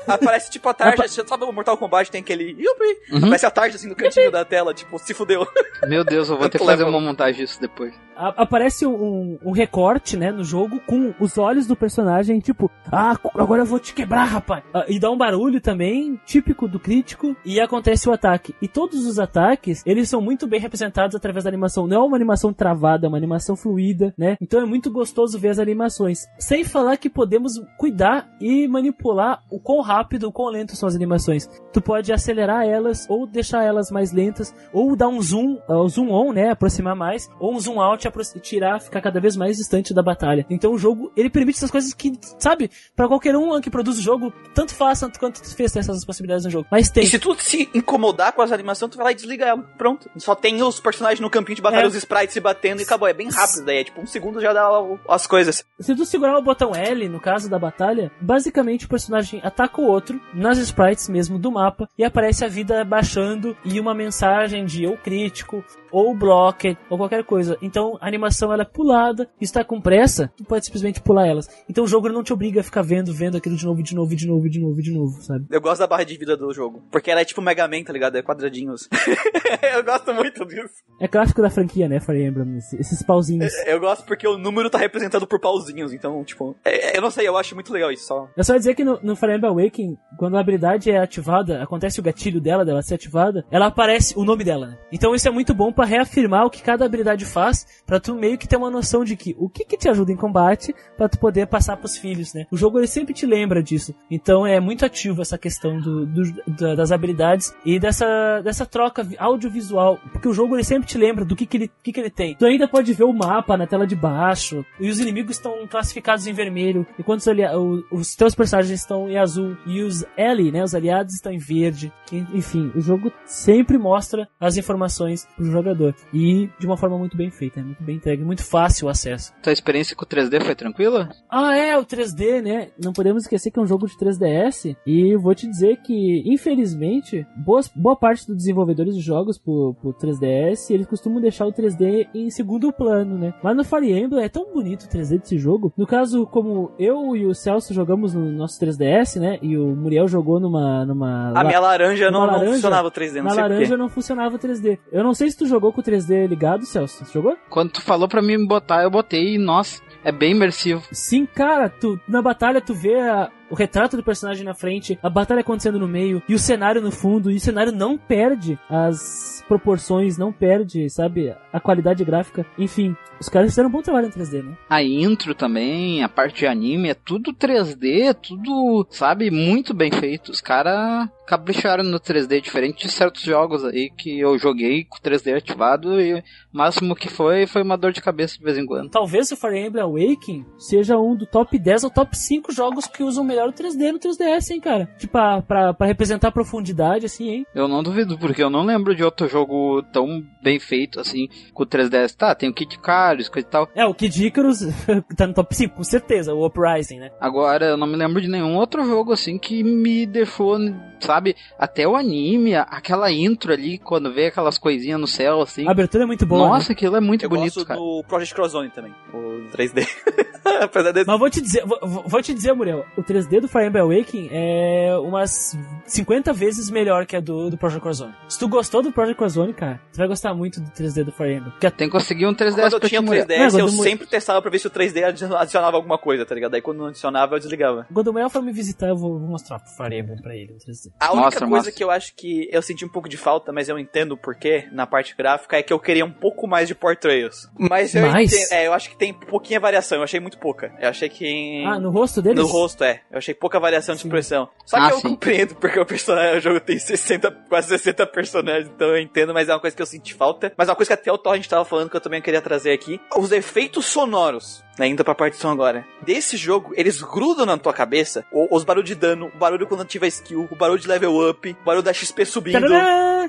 [0.07, 2.51] Aparece tipo a tarja, você sabe o Mortal Kombat tem aquele.
[2.51, 3.11] Yupi!
[3.11, 3.17] Uhum.
[3.17, 5.47] Aparece a tarja assim no cantinho da tela, tipo, se fudeu.
[5.87, 7.93] Meu Deus, eu vou ter que fazer uma montagem disso depois.
[8.15, 13.17] A- aparece um, um recorte, né, no jogo com os olhos do personagem, tipo, ah,
[13.35, 14.63] agora eu vou te quebrar, rapaz.
[14.73, 18.53] Ah, e dá um barulho também, típico do crítico, e acontece o ataque.
[18.61, 21.87] E todos os ataques, eles são muito bem representados através da animação.
[21.87, 24.37] Não é uma animação travada, é uma animação fluida, né?
[24.39, 26.19] Então é muito gostoso ver as animações.
[26.37, 30.95] Sem falar que podemos cuidar e manipular o quão rápido, o quão lento são as
[30.95, 31.47] animações.
[31.73, 36.11] Tu pode acelerar elas, ou deixar elas mais lentas, ou dar um zoom, o zoom
[36.11, 38.07] on, né, aproximar mais, ou um zoom out,
[38.41, 40.45] tirar, ficar cada vez mais distante da batalha.
[40.49, 44.01] Então o jogo, ele permite essas coisas que, sabe, pra qualquer um que produz o
[44.01, 46.67] jogo, tanto faz tanto quanto fez ter essas possibilidades no jogo.
[46.71, 47.03] Mas tem.
[47.03, 49.61] E se tu se incomodar com as animações, tu vai lá e desliga ela.
[49.77, 50.09] Pronto.
[50.17, 51.87] Só tem os personagens no campinho de batalha, É.
[51.87, 53.07] os sprites se batendo e acabou.
[53.07, 53.79] É bem rápido daí.
[53.79, 54.69] É tipo um segundo já dá
[55.09, 55.63] as coisas.
[55.79, 59.85] Se tu segurar o botão L, no caso da batalha, basicamente o personagem ataca o
[59.85, 64.85] outro, nas sprites mesmo do mapa, e aparece a vida baixando e uma mensagem de
[64.85, 67.57] ou crítico, ou blocker, ou qualquer coisa.
[67.61, 71.49] Então a animação ela é pulada, está com pressa, tu pode simplesmente pular elas.
[71.69, 74.15] Então o jogo não te obriga a ficar vendo, vendo aquilo de novo, de novo,
[74.15, 75.45] de novo, de novo, de novo, sabe?
[75.49, 76.81] Eu gosto da barra de vida do jogo.
[76.91, 78.15] Porque ela é tipo Mega Man, tá ligado?
[78.17, 78.87] É quadradinhos.
[79.75, 80.75] eu gosto muito disso.
[80.99, 83.51] É clássico da franquia, né, Fire Emblem, esse- esses pauzinhos.
[83.65, 85.91] Eu gosto porque o número tá representado por pauzinhos.
[85.93, 86.55] Então, tipo.
[86.63, 88.00] é- eu não sei, eu acho muito legal isso.
[88.01, 88.27] Só.
[88.35, 91.61] Eu só ia dizer que no, no Fire Emblem Awakening, quando a habilidade é ativada,
[91.63, 94.67] acontece o gatilho dela, dela ser ativada, ela aparece o nome dela.
[94.67, 94.77] né?
[94.91, 98.37] Então isso é muito bom pra reafirmar o que cada habilidade faz, pra tu meio
[98.37, 101.19] que ter uma noção de que o que que te ajuda em combate, pra tu
[101.19, 102.45] poder passar pros filhos, né?
[102.51, 103.93] O jogo ele sempre te lembra disso.
[104.09, 109.03] Então é muito ativo essa questão do, do- da- das habilidades e dessa, dessa troca
[109.03, 111.99] vi- audiovisual, porque o jogo ele sempre te lembra do que que ele, que que
[111.99, 112.35] ele tem.
[112.35, 116.25] Tu ainda pode ver o mapa na tela de baixo, e os inimigos estão classificados
[116.27, 120.51] em vermelho, enquanto os, alia- o- os teus personagens estão em azul, e os Ellie,
[120.51, 121.91] né, os aliados estão em verde.
[122.33, 125.95] Enfim, o jogo sempre mostra as informações pro jogador.
[126.13, 129.33] E de uma forma muito bem feita, é muito bem entregue, muito fácil o acesso.
[129.41, 131.09] Tua experiência com o 3D foi tranquila?
[131.29, 132.69] Ah, é, o 3D, né?
[132.81, 134.75] Não podemos esquecer que é um jogo de 3DS.
[134.85, 139.93] E vou te dizer que, infelizmente, boas, boa parte dos desenvolvedores de jogos pro, pro
[139.93, 143.33] 3DS, eles costumam deixar o 3D em segundo plano, né?
[143.43, 145.73] Mas no Fire Emblem é tão bonito o 3D desse jogo.
[145.77, 149.39] No caso, como eu e o Celso jogamos no nosso 3DS, né?
[149.41, 150.85] E o Muriel jogou numa.
[150.85, 153.89] numa A minha laranja não, uma não laranja, funcionava o 3D, não na laranja não
[153.89, 154.77] funcionava o 3D.
[154.91, 157.03] Eu não sei se tu jogou com o 3D ligado, Celso.
[157.03, 157.35] Você jogou?
[157.49, 160.83] Quando tu falou pra mim botar, eu botei e, nossa, é bem imersivo.
[160.91, 165.09] Sim, cara, tu, na batalha tu vê a- o retrato do personagem na frente, a
[165.09, 169.43] batalha acontecendo no meio e o cenário no fundo, e o cenário não perde as
[169.47, 172.45] proporções, não perde, sabe, a qualidade gráfica.
[172.57, 174.57] Enfim, os caras fizeram um bom trabalho em 3D, né?
[174.69, 179.91] A intro também, a parte de anime, é tudo 3D, é tudo, sabe, muito bem
[179.91, 180.31] feito.
[180.31, 185.37] Os caras capricharam no 3D, diferente de certos jogos aí que eu joguei com 3D
[185.37, 188.89] ativado e o máximo que foi foi uma dor de cabeça de vez em quando.
[188.89, 193.01] Talvez o Fire Emblem Awakening seja um do top 10 ou top 5 jogos que
[193.01, 194.89] usam melhor o 3D no 3DS, hein, cara?
[194.97, 197.45] Tipo, pra, pra, pra representar a profundidade, assim, hein?
[197.53, 201.63] Eu não duvido, porque eu não lembro de outro jogo tão bem feito assim com
[201.63, 202.15] o 3DS.
[202.15, 203.69] Tá, tem o Kid Icarus, coisa e tal.
[203.75, 204.59] É, o Kid Icarus
[205.15, 207.11] tá no top 5, com certeza, o Uprising, né?
[207.19, 210.57] Agora, eu não me lembro de nenhum outro jogo assim que me deixou,
[211.05, 215.67] sabe, até o anime, aquela intro ali, quando vê aquelas coisinhas no céu assim.
[215.67, 216.43] A abertura é muito boa.
[216.43, 216.53] né?
[216.53, 217.79] Nossa, aquilo é muito Eu bonito, gosto cara.
[217.79, 219.87] do Project Crozone também, o 3D.
[220.61, 221.07] Apesar desse...
[221.07, 224.29] Mas vou te dizer, vou, vou- te dizer, Muriel, o 3D do Fire Emblem Awakening
[224.31, 228.13] é umas 50 vezes melhor que a do, do Project Warzone.
[228.27, 231.33] Se tu gostou do Project Warzone, cara, tu vai gostar muito do 3D do Fire
[231.35, 231.53] Emblem.
[231.59, 233.25] Tem que conseguir um 3DS Quando eu tinha mulher.
[233.25, 236.35] 3DS, Não, eu sempre testava pra ver se o 3D adi- adicionava alguma coisa, tá
[236.35, 236.53] ligado?
[236.53, 237.87] Aí quando não adicionava, eu desligava.
[237.93, 240.53] quando o Mel for me visitar, eu vou vou mostrar pro Fire Emblem pra ele
[240.53, 240.90] o 3D.
[240.99, 241.71] A única Mostra, coisa mostra.
[241.71, 244.67] que eu acho que eu senti um pouco de falta, mas eu entendo o porquê
[244.71, 247.49] na parte gráfica, é que eu queria um pouco mais de portrayals.
[247.57, 248.31] Mas eu Mais?
[248.31, 248.51] entendo.
[248.51, 250.71] É, eu acho que tem pouquinha variação, eu achei muito pouca.
[250.79, 251.63] Eu achei que.
[251.65, 252.37] Ah, no rosto deles?
[252.39, 253.01] No rosto, é.
[253.11, 254.49] Eu achei pouca variação de expressão.
[254.65, 255.09] Só que Ah, eu sim.
[255.09, 259.49] compreendo, porque o personagem, o jogo tem 60, quase 60 personagens, então eu entendo, mas
[259.49, 260.53] é uma coisa que eu senti falta.
[260.57, 262.71] Mas é uma coisa que até o Torrent tava falando que eu também queria trazer
[262.73, 262.99] aqui.
[263.17, 265.85] Os efeitos sonoros, né, indo pra parte de som agora.
[266.01, 269.81] Desse jogo, eles grudam na tua cabeça o- os barulhos de dano, o barulho quando
[269.81, 272.73] ativa skill, o barulho de level up, o barulho da XP subindo.
[272.73, 273.21] É.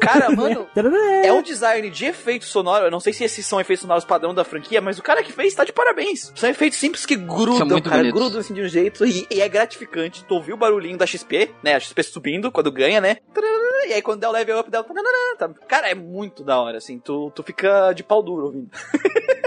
[0.00, 0.66] Cara, mano,
[1.22, 2.86] é um design de efeito sonoro.
[2.86, 5.32] Eu não sei se esses são efeitos sonoros padrão da franquia, mas o cara que
[5.32, 6.32] fez tá de parabéns.
[6.34, 7.98] São efeitos simples que grudam, cara.
[7.98, 8.12] bonitos.
[8.12, 9.06] Grudam assim de um jeito.
[9.06, 10.24] E, e é gratificante.
[10.24, 11.74] Tu ouvir o barulhinho da XP, né?
[11.74, 13.18] A XP subindo quando ganha, né?
[13.88, 14.84] E aí quando der o level up, dá o.
[15.38, 15.48] tá?
[15.68, 16.98] Cara, é muito da hora, assim.
[16.98, 18.70] Tu, tu fica de pau duro ouvindo.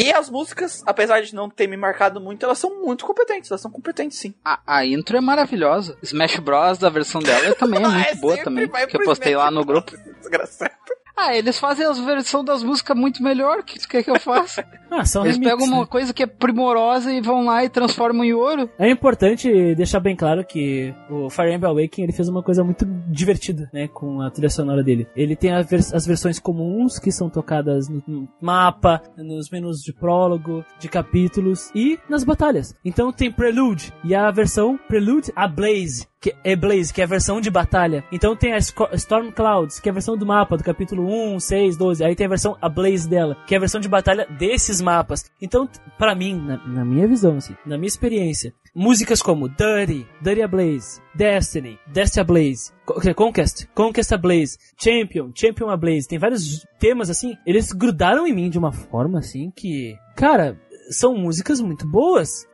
[0.00, 3.50] E as músicas, apesar de não ter me marcado muito, elas são muito competentes.
[3.50, 4.34] Elas são competentes, sim.
[4.42, 5.98] A, a intro é maravilhosa.
[6.02, 8.68] Smash Bros, a versão dela também é muito É boa também.
[8.88, 9.92] Que eu postei lá no grupo.
[10.20, 10.72] Desgraçado.
[11.20, 13.58] Ah, eles fazem as versões das músicas muito melhor.
[13.58, 14.64] O que tu quer que eu faça?
[14.92, 15.86] Ah, são Eles remix, pegam uma né?
[15.86, 18.68] coisa que é primorosa e vão lá e transformam em ouro.
[18.76, 22.84] É importante deixar bem claro que o Fire Emblem Awakening ele fez uma coisa muito
[23.06, 25.06] divertida, né, com a trilha sonora dele.
[25.14, 29.92] Ele tem vers- as versões comuns que são tocadas no, no mapa, nos menus de
[29.92, 32.74] prólogo, de capítulos e nas batalhas.
[32.84, 37.08] Então tem Prelude e a versão Prelude a Blaze, que é Blaze, que é a
[37.08, 38.04] versão de batalha.
[38.12, 41.76] Então tem a Storm Clouds, que é a versão do mapa do capítulo 1, 6,
[41.76, 42.04] 12.
[42.04, 45.24] Aí tem a versão a Blaze dela, que é a versão de batalha desses mapas.
[45.40, 50.42] Então, pra mim, na, na minha visão, assim, na minha experiência, músicas como Dirty, Dirty
[50.42, 57.34] Ablaze, Destiny, Destiny Ablaze, Co- Conquest, Conquest Ablaze, Champion, Champion Ablaze, tem vários temas assim,
[57.46, 60.56] eles grudaram em mim de uma forma assim que, cara,
[60.90, 62.46] são músicas muito boas.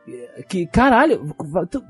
[0.47, 1.35] Que, caralho,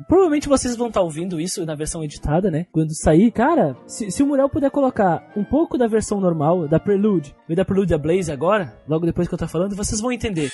[0.07, 2.65] provavelmente vocês vão estar ouvindo isso na versão editada, né?
[2.71, 6.79] Quando sair, cara, se, se o Muriel puder colocar um pouco da versão normal, da
[6.79, 10.11] Prelude, e da Prelude a Blaze agora, logo depois que eu tô falando, vocês vão
[10.11, 10.51] entender.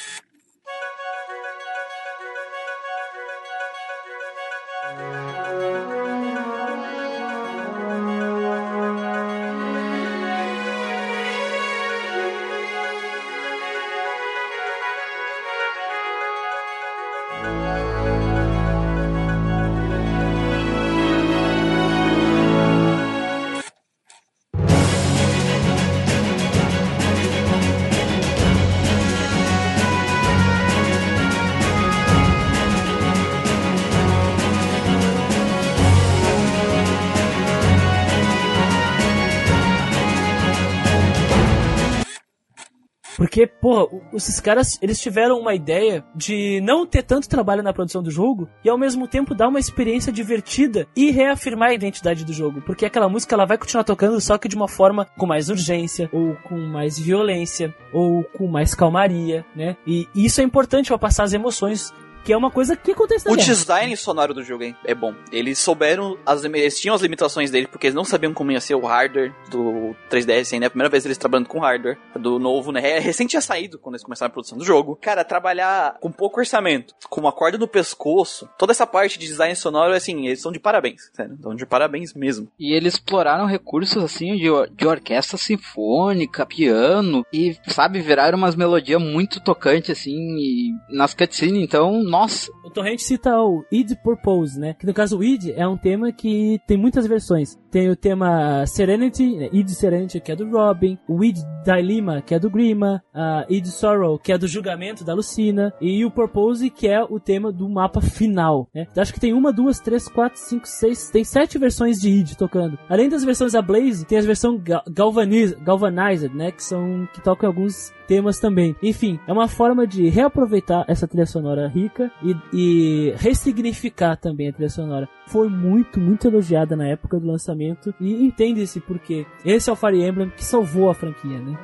[43.63, 48.11] Porra, esses caras, eles tiveram uma ideia de não ter tanto trabalho na produção do
[48.11, 52.61] jogo e ao mesmo tempo dar uma experiência divertida e reafirmar a identidade do jogo.
[52.61, 56.09] Porque aquela música ela vai continuar tocando só que de uma forma com mais urgência,
[56.11, 59.77] ou com mais violência, ou com mais calmaria, né?
[59.87, 63.35] E isso é importante pra passar as emoções, que é uma coisa que acontece O
[63.35, 63.45] guerra.
[63.47, 65.13] design sonoro do jogo hein, é bom.
[65.31, 68.75] Eles souberam, as, eles tinham as limitações dele, porque eles não sabiam como ia ser
[68.75, 70.65] o hardware do 3DS ainda.
[70.65, 72.81] É a primeira vez eles trabalhando com hardware do novo, né?
[72.97, 74.97] É, recente tinha saído quando eles começaram a produção do jogo.
[75.01, 79.55] Cara, trabalhar com pouco orçamento, com uma corda no pescoço, toda essa parte de design
[79.55, 81.35] sonoro, assim, eles são de parabéns, sério.
[81.39, 82.47] Então, de parabéns mesmo.
[82.59, 88.55] E eles exploraram recursos assim de, or- de orquestra sinfônica, piano e, sabe, viraram umas
[88.55, 94.59] melodias muito tocantes assim e nas cutscenes, então, nossa, O Torrent cita o Id Purpose,
[94.59, 94.75] né?
[94.75, 97.57] Que no caso o Id é um tema que tem muitas versões.
[97.73, 99.49] Tem o tema Serenity, né?
[99.51, 103.65] Id Serenity, que é do Robin, o Id Dailima, que é do Grima, a Id
[103.65, 107.67] Sorrow, que é do julgamento da Lucina, e o Purpose, que é o tema do
[107.67, 108.85] mapa final, né?
[108.95, 112.77] Acho que tem uma, duas, três, quatro, cinco, seis, tem sete versões de Id tocando.
[112.87, 116.51] Além das versões da Blaze, tem as versões Ga- Galvaniz, Galvanized, né?
[116.51, 118.75] Que são, que tocam alguns temas também.
[118.83, 124.53] Enfim, é uma forma de reaproveitar essa trilha sonora rica e, e ressignificar também a
[124.53, 125.09] trilha sonora.
[125.25, 127.62] Foi muito, muito elogiada na época do lançamento
[127.99, 131.57] e entende-se porque esse é o Fire Emblem que salvou a franquia, né?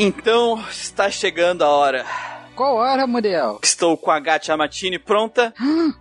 [0.00, 2.06] Então, está chegando a hora.
[2.54, 3.58] qual hora, Muriel?
[3.60, 5.52] Estou com a Gatia Matini pronta.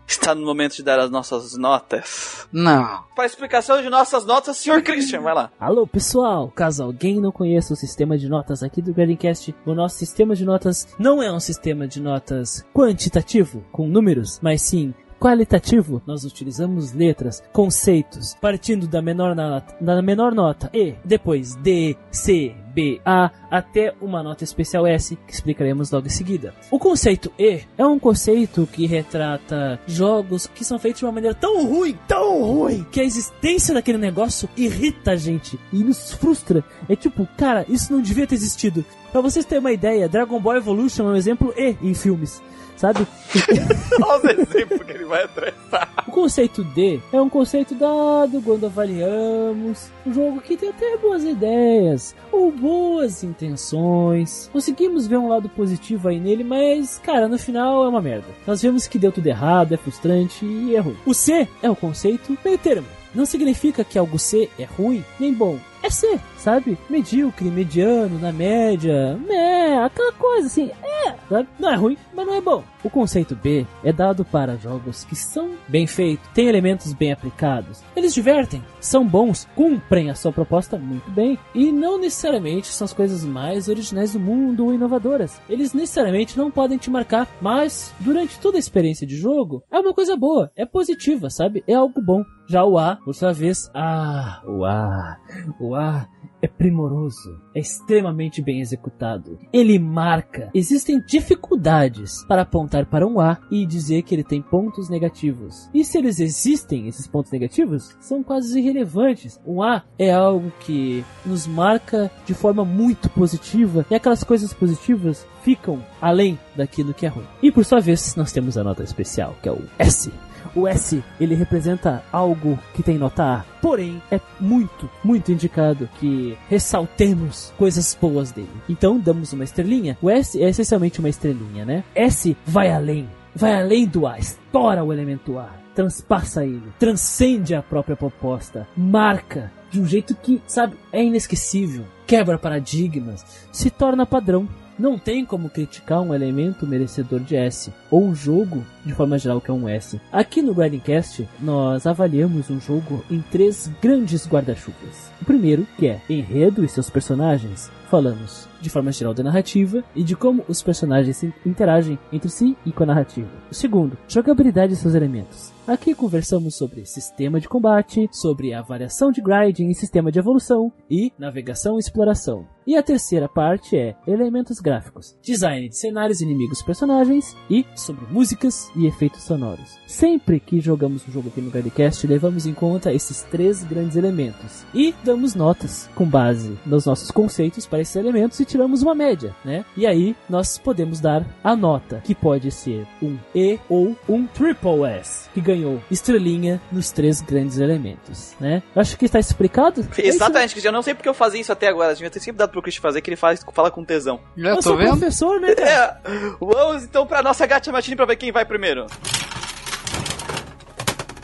[0.08, 2.48] Está no momento de dar as nossas notas.
[2.52, 3.06] Não.
[3.16, 4.84] Para a explicação de nossas notas, Sr.
[4.84, 5.52] Christian, vai lá.
[5.60, 9.98] Alô pessoal, caso alguém não conheça o sistema de notas aqui do Gradingcast, o nosso
[9.98, 16.04] sistema de notas não é um sistema de notas quantitativo, com números, mas sim qualitativo.
[16.06, 22.56] Nós utilizamos letras, conceitos, partindo da menor nota, da menor nota E, depois D, C,
[22.78, 26.54] B, A, até uma nota especial S, que explicaremos logo em seguida.
[26.70, 31.34] O conceito E é um conceito que retrata jogos que são feitos de uma maneira
[31.34, 36.64] tão ruim, tão ruim, que a existência daquele negócio irrita a gente e nos frustra.
[36.88, 38.86] É tipo, cara, isso não devia ter existido.
[39.12, 42.44] Pra vocês terem uma ideia, Dragon Ball Evolution é um exemplo E em filmes.
[42.78, 43.08] Sabe?
[44.02, 45.92] Olha os exemplos que ele vai atravessar.
[46.08, 51.24] O conceito D é um conceito dado quando avaliamos um jogo que tem até boas
[51.24, 54.50] ideias ou boas intenções.
[54.54, 58.28] Conseguimos ver um lado positivo aí nele, mas, cara, no final é uma merda.
[58.46, 60.98] Nós vemos que deu tudo errado, é frustrante e é ruim.
[61.06, 62.88] O C é o conceito meio termo.
[63.14, 65.58] Não significa que algo C é ruim nem bom.
[65.82, 66.78] É C, sabe?
[66.90, 71.50] Medíocre, mediano, na média, é, aquela coisa assim, é, sabe?
[71.60, 72.64] não é ruim, mas não é bom.
[72.86, 77.84] O conceito B é dado para jogos que são bem feitos, têm elementos bem aplicados,
[77.94, 82.94] eles divertem, são bons, cumprem a sua proposta muito bem e não necessariamente são as
[82.94, 85.42] coisas mais originais do mundo ou inovadoras.
[85.50, 89.94] Eles necessariamente não podem te marcar, mas durante toda a experiência de jogo é uma
[89.94, 91.62] coisa boa, é positiva, sabe?
[91.68, 92.24] É algo bom.
[92.50, 95.18] Já o A, por sua vez, ah, o A,
[95.60, 96.08] o A
[96.42, 99.38] é primoroso, é extremamente bem executado.
[99.52, 100.50] Ele marca.
[100.54, 105.70] Existem dificuldades para apontar para um A e dizer que ele tem pontos negativos.
[105.74, 109.40] E se eles existem, esses pontos negativos, são quase irrelevantes.
[109.46, 115.26] Um A é algo que nos marca de forma muito positiva e aquelas coisas positivas
[115.44, 117.26] ficam além daquilo que é ruim.
[117.42, 120.12] E por sua vez, nós temos a nota especial, que é o S.
[120.58, 123.46] O S, ele representa algo que tem nota A.
[123.62, 128.50] Porém, é muito, muito indicado que ressaltemos coisas boas dele.
[128.68, 129.96] Então, damos uma estrelinha.
[130.02, 131.84] O S é essencialmente uma estrelinha, né?
[131.94, 133.08] S vai além.
[133.36, 134.18] Vai além do A.
[134.18, 135.48] Estoura o elemento A.
[135.76, 136.74] Transpassa ele.
[136.80, 138.68] Transcende a própria proposta.
[138.76, 141.86] Marca de um jeito que, sabe, é inesquecível.
[142.08, 143.24] Quebra paradigmas.
[143.52, 144.50] Se torna padrão.
[144.78, 149.42] Não tem como criticar um elemento merecedor de S, ou um jogo, de forma geral,
[149.42, 150.00] que é um S.
[150.12, 155.12] Aqui no Grindcast, nós avaliamos um jogo em três grandes guarda-chuvas.
[155.20, 157.72] O primeiro, que é enredo e seus personagens.
[157.90, 162.72] Falamos de forma geral da narrativa e de como os personagens interagem entre si e
[162.72, 163.30] com a narrativa.
[163.50, 165.57] O segundo, jogabilidade e seus elementos.
[165.68, 170.72] Aqui conversamos sobre sistema de combate, sobre a variação de grinding e sistema de evolução,
[170.90, 172.48] e navegação e exploração.
[172.66, 178.70] E a terceira parte é elementos gráficos, design de cenários, inimigos personagens, e sobre músicas
[178.76, 179.78] e efeitos sonoros.
[179.88, 184.66] Sempre que jogamos um jogo aqui no Guidecast, levamos em conta esses três grandes elementos
[184.74, 189.34] e damos notas com base nos nossos conceitos para esses elementos e tiramos uma média,
[189.46, 189.64] né?
[189.76, 194.84] E aí nós podemos dar a nota, que pode ser um E ou um Triple
[194.84, 198.62] S, que ganhou estrelinha nos três grandes elementos, né?
[198.76, 199.86] Acho que está explicado.
[199.98, 200.70] Exatamente, Cristian.
[200.70, 201.88] Eu não sei porque eu fazia isso até agora.
[201.88, 204.20] A gente devia ter sempre dado pro Christian fazer, que ele faz, fala com tesão.
[204.36, 204.90] Já Eu tô sou vendo?
[204.90, 206.02] professor, né, cara?
[206.06, 208.86] É, vamos então pra nossa gacha matine pra ver quem vai primeiro.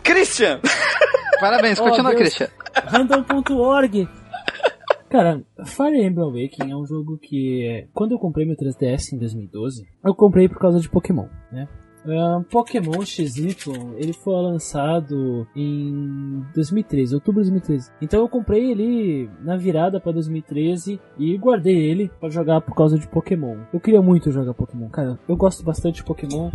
[0.03, 0.59] Christian!
[1.39, 2.21] Parabéns, Oh, continua, Deus.
[2.21, 2.47] Christian.
[2.85, 4.07] Random.org.
[5.09, 9.85] Cara, Fire Emblem Awakening é um jogo que, quando eu comprei meu 3DS em 2012,
[10.03, 11.67] eu comprei por causa de Pokémon, né?
[12.05, 13.55] Ahn, Pokémon XY,
[13.97, 17.91] ele foi lançado em 2013, outubro de 2013.
[18.01, 22.97] Então eu comprei ele na virada pra 2013 e guardei ele pra jogar por causa
[22.97, 23.57] de Pokémon.
[23.73, 25.17] Eu queria muito jogar Pokémon, cara.
[25.27, 26.51] Eu gosto bastante de Pokémon.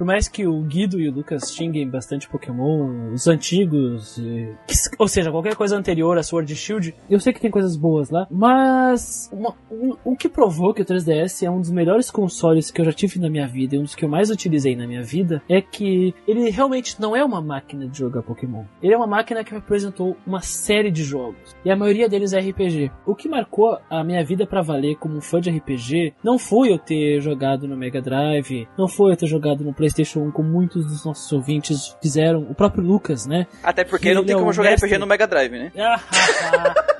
[0.00, 4.18] Por mais que o Guido e o Lucas xinguem bastante Pokémon, os antigos,
[4.66, 7.76] s- ou seja, qualquer coisa anterior a Sword and Shield, eu sei que tem coisas
[7.76, 12.10] boas lá, mas uma- o, o que provou que o 3DS é um dos melhores
[12.10, 14.74] consoles que eu já tive na minha vida e um dos que eu mais utilizei
[14.74, 18.64] na minha vida é que ele realmente não é uma máquina de jogar Pokémon.
[18.82, 22.32] Ele é uma máquina que me apresentou uma série de jogos e a maioria deles
[22.32, 22.90] é RPG.
[23.04, 26.78] O que marcou a minha vida pra valer como fã de RPG não foi eu
[26.78, 30.86] ter jogado no Mega Drive, não foi eu ter jogado no PlayStation 1 como muitos
[30.86, 33.46] dos nossos ouvintes fizeram, o próprio Lucas, né?
[33.62, 34.88] Até porque Que não tem é como jogar mestre.
[34.88, 35.72] RPG no Mega Drive, né?
[35.78, 36.74] Ah, ha,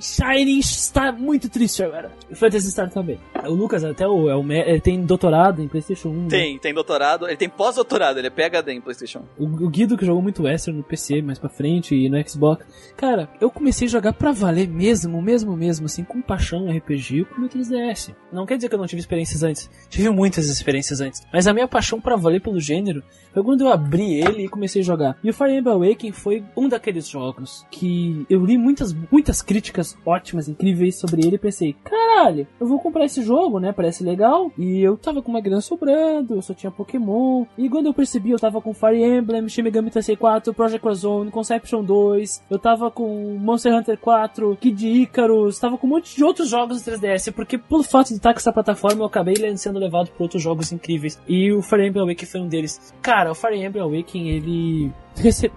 [0.00, 2.10] Shining está muito triste agora.
[2.30, 3.20] E Phantasy Star também.
[3.44, 6.12] O Lucas até o, é o, ele tem doutorado em PlayStation 1.
[6.22, 6.28] né?
[6.28, 9.22] Tem, tem doutorado, ele tem pós-doutorado, ele é PHD em PlayStation.
[9.38, 12.64] O, o Guido que jogou muito Western no PC, mais pra frente, e no Xbox.
[12.96, 17.36] Cara, eu comecei a jogar pra valer mesmo, mesmo, mesmo, assim, com paixão RPG com
[17.36, 18.14] o meu 3DS.
[18.32, 19.70] Não quer dizer que eu não tive experiências antes.
[19.88, 21.22] Tive muitas experiências antes.
[21.32, 23.02] Mas a minha paixão pra valer pelo gênero
[23.32, 25.18] foi quando eu abri ele e comecei a jogar.
[25.22, 29.89] E o Fire Emblem Awakening foi um daqueles jogos que eu li muitas, muitas críticas
[30.04, 33.72] ótimas, incríveis sobre ele e pensei, caralho, eu vou comprar esse jogo, né?
[33.72, 34.50] Parece legal.
[34.58, 37.44] E eu tava com uma grana sobrando, eu só tinha Pokémon.
[37.56, 41.30] E quando eu percebi, eu tava com Fire Emblem, Shin Megami Tensei 4, Project Warzone,
[41.30, 46.24] Conception 2, eu tava com Monster Hunter 4, Kid Icarus, tava com um monte de
[46.24, 49.78] outros jogos do 3DS, porque pelo fato de estar com essa plataforma, eu acabei sendo
[49.78, 51.20] levado por outros jogos incríveis.
[51.28, 52.94] E o Fire Emblem Awakening foi um deles.
[53.02, 54.92] Cara, o Fire Emblem Awakening, ele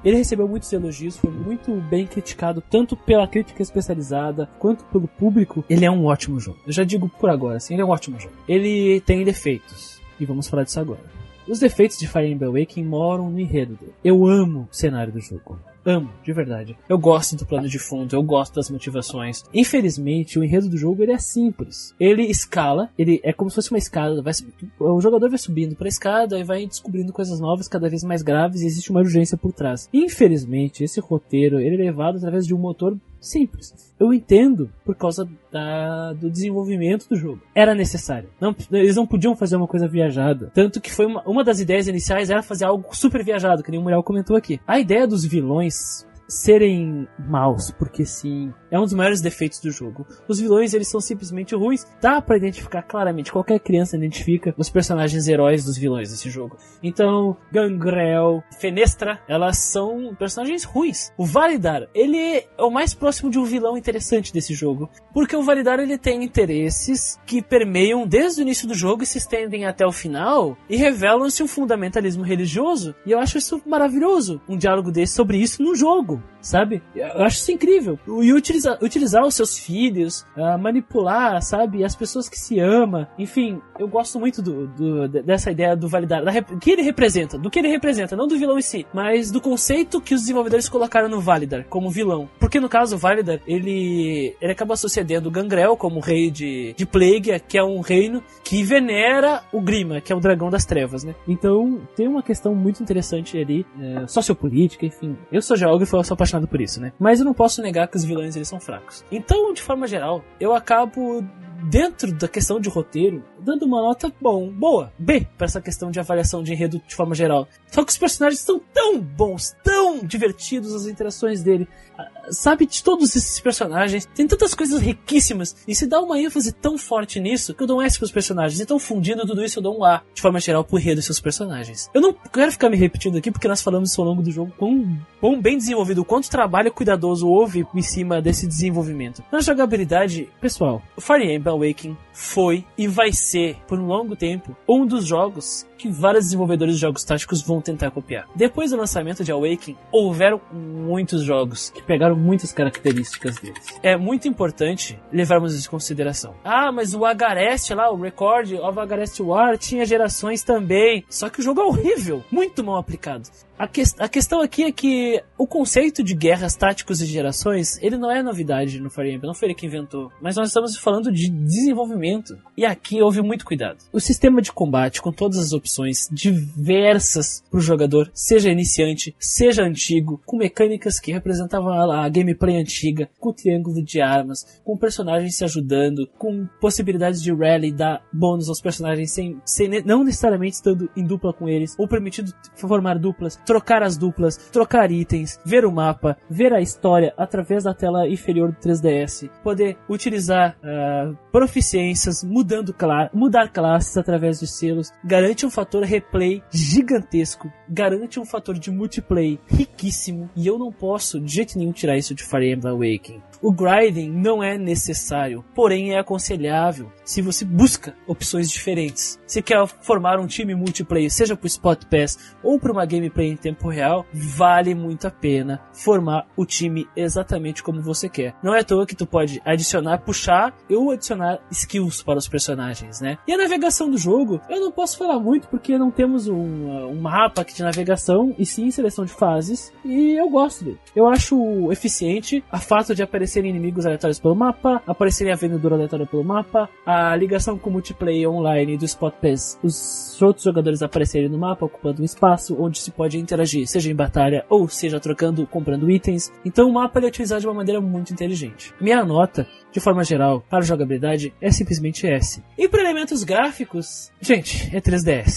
[0.03, 5.63] ele recebeu muitos elogios, foi muito bem criticado, tanto pela crítica especializada quanto pelo público.
[5.69, 6.59] Ele é um ótimo jogo.
[6.65, 8.34] Eu já digo por agora, assim, ele é um ótimo jogo.
[8.47, 11.01] Ele tem defeitos, e vamos falar disso agora.
[11.47, 13.93] Os defeitos de Fire Emblem Awakening moram no enredo dele.
[14.03, 15.59] Eu amo o cenário do jogo.
[15.85, 16.77] Amo, de verdade.
[16.88, 19.43] Eu gosto do plano de fundo, eu gosto das motivações.
[19.53, 21.93] Infelizmente, o enredo do jogo ele é simples.
[21.99, 24.22] Ele escala, ele é como se fosse uma escada.
[24.22, 24.34] Vai,
[24.80, 28.22] o jogador vai subindo para a escada e vai descobrindo coisas novas, cada vez mais
[28.22, 29.89] graves, e existe uma urgência por trás.
[29.93, 33.94] Infelizmente, esse roteiro ele é levado através de um motor simples.
[34.00, 37.41] Eu entendo por causa da- do desenvolvimento do jogo.
[37.56, 38.30] Era necessário.
[38.40, 40.52] Não, eles não podiam fazer uma coisa viajada.
[40.54, 43.80] Tanto que foi uma, uma das ideias iniciais era fazer algo super viajado, que nem
[43.80, 44.60] o Muriel comentou aqui.
[44.68, 50.06] A ideia dos vilões serem maus, porque sim, é um dos maiores defeitos do jogo.
[50.28, 51.86] Os vilões, eles são simplesmente ruins.
[52.02, 56.58] Dá pra identificar claramente, qualquer criança identifica os personagens heróis dos vilões desse jogo.
[56.82, 61.12] Então, Gangrel, Fenestra, elas são personagens ruins.
[61.18, 65.44] O Validar, ele é o mais próximo de um vilão interessante desse jogo, porque o
[65.44, 69.86] Validar ele tem interesses que permeiam desde o início do jogo e se estendem até
[69.86, 72.95] o final e revelam-se um fundamentalismo religioso.
[73.06, 76.81] E eu acho isso maravilhoso, um diálogo desse sobre isso no jogo, sabe?
[76.95, 77.98] Eu acho isso incrível.
[78.22, 81.84] E utilizar, utilizar os seus filhos, ah, manipular, sabe?
[81.84, 85.88] As pessoas que se ama, enfim, eu gosto muito do, do- de- dessa ideia do
[85.88, 89.31] validar, da que ele representa, do que ele representa, não do vilão em si, mas
[89.31, 92.30] do conceito que os desenvolvedores colocaram no Validar como vilão.
[92.40, 96.85] Porque no caso, o Validar, ele, ele acaba sucedendo o Gangrel como rei de, de
[96.85, 101.03] Plague, que é um reino que venera o Grima, que é o dragão das trevas,
[101.03, 101.15] né?
[101.27, 105.15] Então, tem uma questão muito interessante ali, é, sociopolítica, enfim.
[105.31, 106.91] Eu sou geógrafo, eu sou apaixonado por isso, né?
[106.99, 109.03] Mas eu não posso negar que os vilões eles são fracos.
[109.11, 111.23] Então, de forma geral, eu acabo
[111.64, 115.99] dentro da questão de roteiro, dando uma nota bom, boa, B, para essa questão de
[115.99, 117.48] avaliação de enredo de forma geral.
[117.72, 121.68] Só que os personagens são tão bons, tão divertidos as interações dele.
[121.98, 126.53] Ah, Sabe, de todos esses personagens, tem tantas coisas riquíssimas, e se dá uma ênfase
[126.53, 128.61] tão forte nisso, que eu dou um S pros personagens.
[128.61, 131.19] Então, fundindo tudo isso, eu dou um A, de forma geral, pro enredo e seus
[131.19, 131.90] personagens.
[131.94, 134.53] Eu não quero ficar me repetindo aqui, porque nós falamos isso ao longo do jogo,
[134.57, 139.22] quão, quão bem desenvolvido, quanto trabalho cuidadoso houve em cima desse desenvolvimento.
[139.31, 144.85] Na jogabilidade, pessoal, Fire Emblem Awakening foi e vai ser, por um longo tempo, um
[144.85, 148.26] dos jogos que vários desenvolvedores de jogos táticos vão tentar copiar.
[148.34, 153.65] Depois do lançamento de Awakening, houveram muitos jogos que pegaram muitas características deles.
[153.84, 156.35] É muito importante levarmos isso em consideração.
[156.41, 161.03] Ah, mas o Agarest lá, o Record of Agarest War tinha gerações também.
[161.10, 163.27] Só que o jogo é horrível, muito mal aplicado.
[163.60, 167.97] A, que- a questão aqui é que o conceito de guerras, táticos e gerações, ele
[167.97, 170.11] não é novidade no Fire Emblem, não foi ele que inventou.
[170.22, 172.38] Mas nós estamos falando de desenvolvimento.
[172.57, 173.77] E aqui houve muito cuidado.
[173.91, 175.73] O sistema de combate, com todas as opções
[176.12, 183.10] diversas para o jogador, seja iniciante, seja antigo, com mecânicas que representavam a, gameplay antiga,
[183.20, 188.62] com triângulo de armas, com personagens se ajudando, com possibilidades de rally dar bônus aos
[188.62, 193.84] personagens sem, sem não necessariamente estando em dupla com eles, ou permitido formar duplas, trocar
[193.84, 198.58] as duplas, trocar itens, ver o mapa, ver a história através da tela inferior do
[198.58, 202.74] 3DS, poder utilizar ah, proficiências, mudando
[203.14, 209.38] mudar classes através de selos, garante um fator replay gigantesco, garante um fator de multiplayer
[209.47, 213.21] riquíssimo, e eu não posso de jeito nenhum tirar isso de Fire Emblem Awakening.
[213.41, 219.19] O grinding não é necessário, porém é aconselhável se você busca opções diferentes.
[219.27, 223.35] Se quer formar um time multiplayer, seja pro Spot Pass ou para uma gameplay em
[223.35, 228.34] tempo real, vale muito a pena formar o time exatamente como você quer.
[228.41, 233.01] Não é à toa que tu pode adicionar, puxar ou adicionar skills para os personagens,
[233.01, 233.17] né?
[233.27, 236.99] E a navegação do jogo, eu não posso falar muito porque não temos um, um
[236.99, 240.80] mapa de navegação e sim seleção de fases e eu gosto dele.
[240.95, 246.06] Eu acho eficiente a fato de aparecerem inimigos aleatórios pelo mapa, aparecerem a vendedora aleatória
[246.06, 251.30] pelo mapa, a ligação com o multiplayer online do Spot Pass, os outros jogadores aparecerem
[251.30, 255.45] no mapa ocupando um espaço onde se pode interagir, seja em batalha ou seja trocando,
[255.48, 256.32] comprando itens.
[256.45, 258.74] Então o mapa é utilizado de uma maneira muito inteligente.
[258.80, 262.44] Minha nota, de forma geral, para jogabilidade é simplesmente S.
[262.57, 265.32] E para elementos gráficos, gente, é 3DS.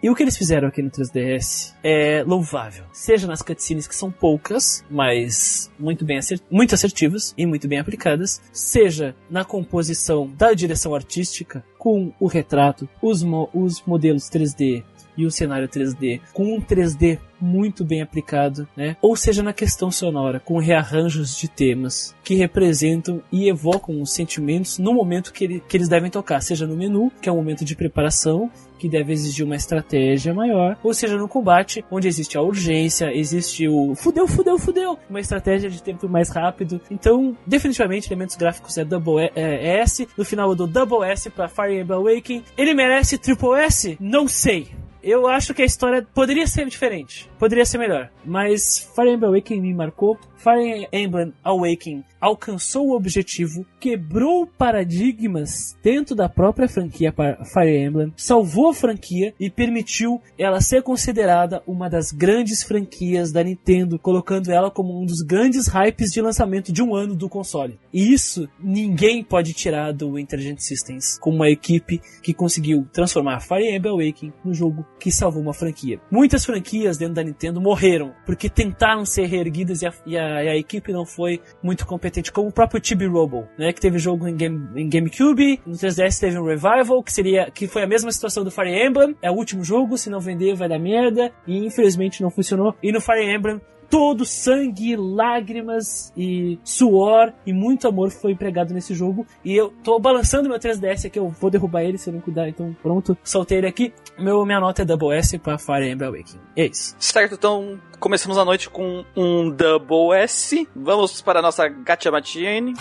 [0.00, 2.84] E o que eles fizeram aqui no 3DS é louvável.
[2.92, 6.20] Seja nas cutscenes que são poucas, mas muito bem
[6.50, 12.88] muito assertivas e muito bem aplicadas, seja na composição da direção artística com o retrato,
[13.02, 14.84] os, mo os modelos 3D
[15.18, 18.96] e o cenário 3D, com um 3D muito bem aplicado, né?
[19.02, 24.78] Ou seja, na questão sonora, com rearranjos de temas que representam e evocam os sentimentos
[24.78, 27.64] no momento que, ele, que eles devem tocar, seja no menu, que é um momento
[27.64, 32.42] de preparação, que deve exigir uma estratégia maior, ou seja, no combate, onde existe a
[32.42, 36.80] urgência, existe o fudeu, fudeu, fudeu, uma estratégia de tempo mais rápido.
[36.90, 41.28] Então, definitivamente, elementos gráficos é Double é, é S, no final eu dou Double S
[41.30, 42.44] para Fire Emblem Awakening.
[42.56, 43.96] Ele merece Triple S?
[44.00, 44.68] Não sei.
[45.02, 49.60] Eu acho que a história poderia ser diferente, poderia ser melhor, mas Fire Emblem Awakening
[49.60, 50.18] me marcou.
[50.36, 58.68] Fire Emblem Awakening alcançou o objetivo, quebrou paradigmas dentro da própria franquia Fire Emblem, salvou
[58.68, 64.70] a franquia e permitiu ela ser considerada uma das grandes franquias da Nintendo, colocando ela
[64.70, 67.78] como um dos grandes hypes de lançamento de um ano do console.
[67.92, 73.74] E isso ninguém pode tirar do Intelligent Systems, como uma equipe que conseguiu transformar Fire
[73.74, 76.00] Emblem Awakening no jogo que salvou uma franquia.
[76.10, 80.48] Muitas franquias dentro da Nintendo morreram porque tentaram ser reerguidas e a, e a, e
[80.48, 84.26] a equipe não foi muito competente, como o próprio Chibi Robo, né, que teve jogo
[84.26, 88.10] em, game, em GameCube, no 3DS teve um Revival, que seria que foi a mesma
[88.10, 91.64] situação do Fire Emblem, é o último jogo, se não vender vai dar merda, e
[91.64, 92.74] infelizmente não funcionou.
[92.82, 93.60] E no Fire Emblem
[93.90, 99.26] todo sangue, lágrimas e suor e muito amor foi empregado nesse jogo.
[99.44, 102.48] E eu tô balançando meu 3DS aqui, eu vou derrubar ele se eu não cuidar,
[102.48, 103.92] então pronto, soltei ele aqui.
[104.18, 106.40] Meu, minha nota é Double S pra Fire Emblem Awakening.
[106.56, 106.94] É isso.
[106.98, 110.68] Certo, então começamos a noite com um Double S.
[110.74, 112.74] Vamos para a nossa Gacha Matiene.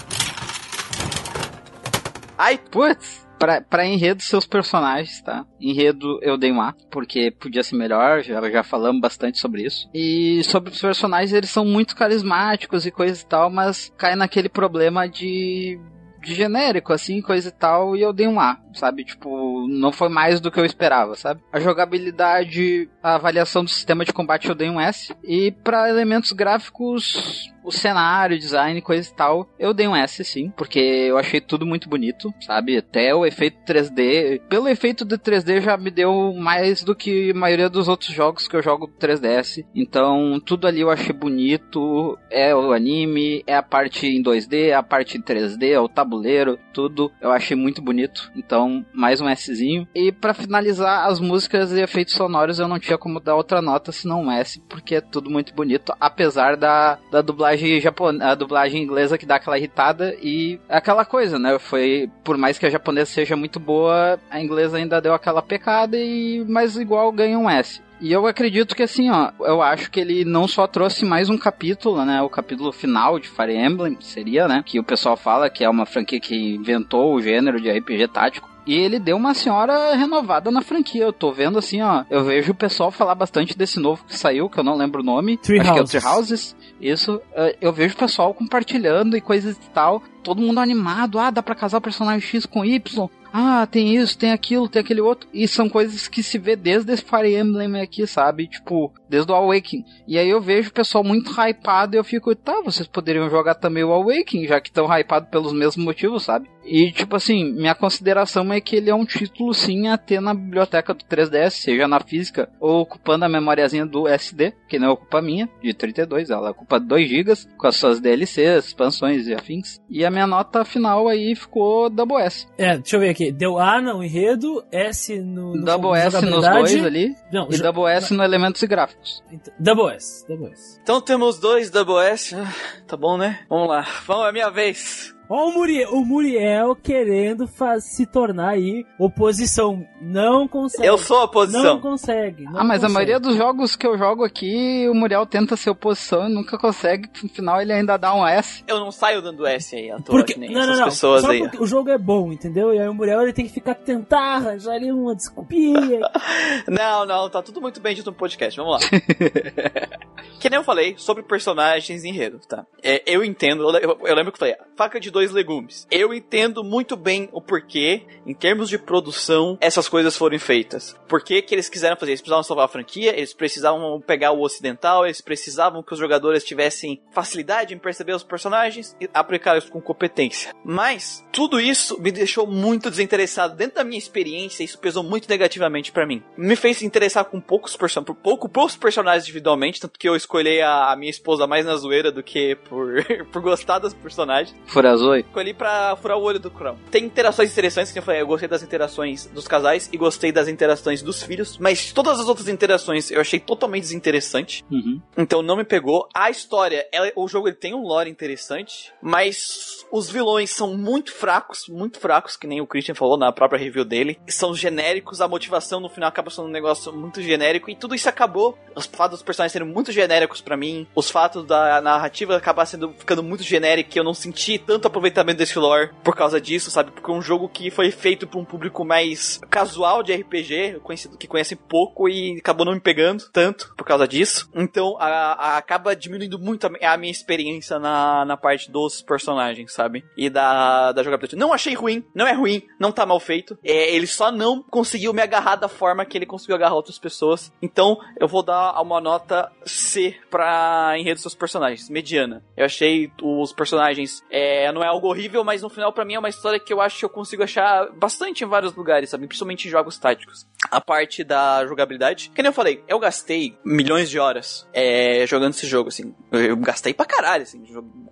[2.37, 3.26] Ai, putz!
[3.39, 5.45] Pra, pra enredo, seus personagens, tá?
[5.59, 9.89] Enredo eu dei um A, porque podia ser melhor, já, já falamos bastante sobre isso.
[9.93, 14.49] E sobre os personagens, eles são muito carismáticos e coisa e tal, mas cai naquele
[14.49, 15.79] problema de
[16.27, 19.05] de genérico, assim, coisa e tal, e eu dei um A, sabe?
[19.05, 21.41] Tipo, não foi mais do que eu esperava, sabe?
[21.51, 26.31] A jogabilidade, a avaliação do sistema de combate eu dei um S, e para elementos
[26.33, 31.41] gráficos, o cenário, design, coisa e tal, eu dei um S sim, porque eu achei
[31.41, 32.77] tudo muito bonito, sabe?
[32.77, 37.33] Até o efeito 3D, pelo efeito do 3D já me deu mais do que a
[37.33, 39.65] maioria dos outros jogos que eu jogo 3DS.
[39.75, 44.73] Então, tudo ali eu achei bonito, é o anime, é a parte em 2D, é
[44.73, 48.31] a parte em 3D, é o tabuleiro, tudo eu achei muito bonito.
[48.33, 49.87] Então, mais um Szinho.
[49.93, 53.91] E para finalizar, as músicas e efeitos sonoros eu não tinha como dar outra nota
[53.91, 58.35] senão um S, porque é tudo muito bonito, apesar da, da dublagem dublagem japonesa, a
[58.35, 61.57] dublagem inglesa que dá aquela irritada e aquela coisa, né?
[61.59, 65.97] Foi, por mais que a japonesa seja muito boa, a inglesa ainda deu aquela pecada
[65.97, 67.81] e mas igual ganha um S.
[67.99, 71.37] E eu acredito que assim, ó, eu acho que ele não só trouxe mais um
[71.37, 75.63] capítulo, né, o capítulo final de Fire Emblem, seria, né, que o pessoal fala que
[75.63, 79.95] é uma franquia que inventou o gênero de RPG tático, e ele deu uma senhora
[79.95, 81.03] renovada na franquia.
[81.03, 82.03] Eu tô vendo assim, ó.
[82.09, 85.05] Eu vejo o pessoal falar bastante desse novo que saiu, que eu não lembro o
[85.05, 85.37] nome.
[85.37, 85.89] Tree acho Houses.
[85.91, 86.55] que é o Tree Houses.
[86.81, 87.21] Isso.
[87.33, 90.03] eh, Eu vejo o pessoal compartilhando e coisas e tal.
[90.27, 91.19] Todo mundo animado.
[91.19, 93.09] Ah, dá pra casar o personagem X com Y.
[93.31, 95.29] Ah, tem isso, tem aquilo, tem aquele outro.
[95.33, 98.47] E são coisas que se vê desde esse Fire Emblem aqui, sabe?
[98.47, 99.85] Tipo, desde o Awakening.
[100.05, 103.55] E aí eu vejo o pessoal muito hypado e eu fico, tá, vocês poderiam jogar
[103.55, 106.49] também o Awakening, já que estão hypados pelos mesmos motivos, sabe?
[106.65, 110.33] E, tipo assim, minha consideração é que ele é um título, sim, a ter na
[110.33, 115.19] biblioteca do 3DS, seja na física ou ocupando a memoriazinha do SD, que não ocupa
[115.19, 119.79] a minha, de 32, ela ocupa 2 GB, com as suas DLCs, expansões e afins.
[119.89, 122.47] E a minha nota final aí ficou Double S.
[122.57, 123.31] É, deixa eu ver aqui.
[123.31, 127.85] Deu A no enredo, S no, no Double S nos dois ali, Não, e Double
[127.91, 129.23] S no elementos e gráficos.
[129.31, 130.79] Então, Double S, Double S.
[130.81, 132.35] Então temos dois Double S.
[132.35, 132.53] Ah,
[132.87, 133.39] Tá bom, né?
[133.49, 133.85] Vamos lá.
[134.05, 135.16] Vamos, é minha vez.
[135.29, 139.85] Ó o Muriel, o Muriel querendo faz, se tornar aí oposição.
[140.01, 140.87] Não consegue.
[140.87, 141.81] Eu sou a Não oposição.
[141.81, 142.43] consegue.
[142.45, 142.93] não ah, mas a consegue.
[142.93, 147.09] maioria dos jogos que eu jogo aqui, o Muriel tenta ser oposição e nunca consegue.
[147.21, 148.63] No final ele ainda dá um S.
[148.67, 150.85] Eu não saio dando S aí à toa, Porque, que nem não, não, essas não.
[150.85, 151.39] pessoas Só aí.
[151.39, 152.73] porque o jogo é bom, entendeu?
[152.73, 155.99] E aí o Muriel ele tem que ficar tentar arranjar ali uma desculpinha.
[156.67, 158.57] Não, não, tá tudo muito bem dito no podcast.
[158.59, 158.89] Vamos lá.
[160.39, 162.65] que nem eu falei sobre personagens em enredo, tá?
[162.83, 165.87] É, eu entendo, eu, eu- eu lembro que eu falei, faca de dois legumes.
[165.89, 170.95] Eu entendo muito bem o porquê, em termos de produção, essas coisas foram feitas.
[171.07, 172.11] Por que eles quiseram fazer?
[172.11, 176.43] Eles precisavam salvar a franquia, eles precisavam pegar o ocidental, eles precisavam que os jogadores
[176.43, 180.53] tivessem facilidade em perceber os personagens e aplicar isso com competência.
[180.63, 183.55] Mas, tudo isso me deixou muito desinteressado.
[183.55, 186.21] Dentro da minha experiência, isso pesou muito negativamente pra mim.
[186.37, 190.61] Me fez interessar com poucos person por pouco poucos personagens individualmente, tanto que eu escolhi
[190.61, 193.03] a, a minha esposa mais na zoeira do que por,
[193.33, 194.55] por gostar dos personagens.
[194.67, 195.06] Fura azul.
[195.07, 195.19] Zoe.
[195.21, 196.77] Escolhi pra furar o olho do Crown.
[196.91, 200.47] Tem interações interessantes, que eu falei, eu gostei das interações dos casais e gostei das
[200.47, 204.63] interações dos filhos, mas todas as outras interações eu achei totalmente desinteressante.
[204.71, 205.01] Uhum.
[205.17, 206.07] Então não me pegou.
[206.13, 211.11] A história, ela- o jogo ele tem um lore interessante, mas os vilões são muito
[211.13, 214.19] fracos, muito fracos, que nem o Christian falou na própria review dele.
[214.27, 218.09] São genéricos, a motivação no final acaba sendo um negócio muito genérico e tudo isso
[218.09, 218.57] acabou.
[218.75, 222.93] Os fatos dos personagens serem muito genéricos pra mim, os fatos da narrativa acabar sendo
[222.97, 226.91] ficando muito genérico, eu não senti tanto aproveitamento desse lore por causa disso, sabe?
[226.91, 231.17] Porque é um jogo que foi feito pra um público mais casual de RPG, conhecido
[231.17, 234.49] que conhece pouco e acabou não me pegando tanto por causa disso.
[234.55, 239.71] Então a- a- acaba diminuindo muito a, a minha experiência na, na parte dos personagens,
[239.73, 240.03] sabe?
[240.17, 241.39] E da, da jogabilidade.
[241.39, 243.57] Não achei ruim, não é ruim, não tá mal feito.
[243.63, 247.51] É, ele só não conseguiu me agarrar da forma que ele conseguiu agarrar outras pessoas.
[247.61, 252.43] Então eu vou dar uma nota C pra enredo dos seus personagens, mediana.
[252.55, 256.19] Eu achei os personagens, é, não é algo horrível, mas no final pra mim é
[256.19, 259.27] uma história que eu acho que eu consigo achar bastante em vários lugares, sabe?
[259.27, 260.47] Principalmente em jogos táticos.
[260.71, 265.53] A parte da jogabilidade, que nem eu falei, eu gastei milhões de horas é, jogando
[265.53, 266.15] esse jogo, assim.
[266.31, 267.63] Eu, eu gastei pra caralho, assim.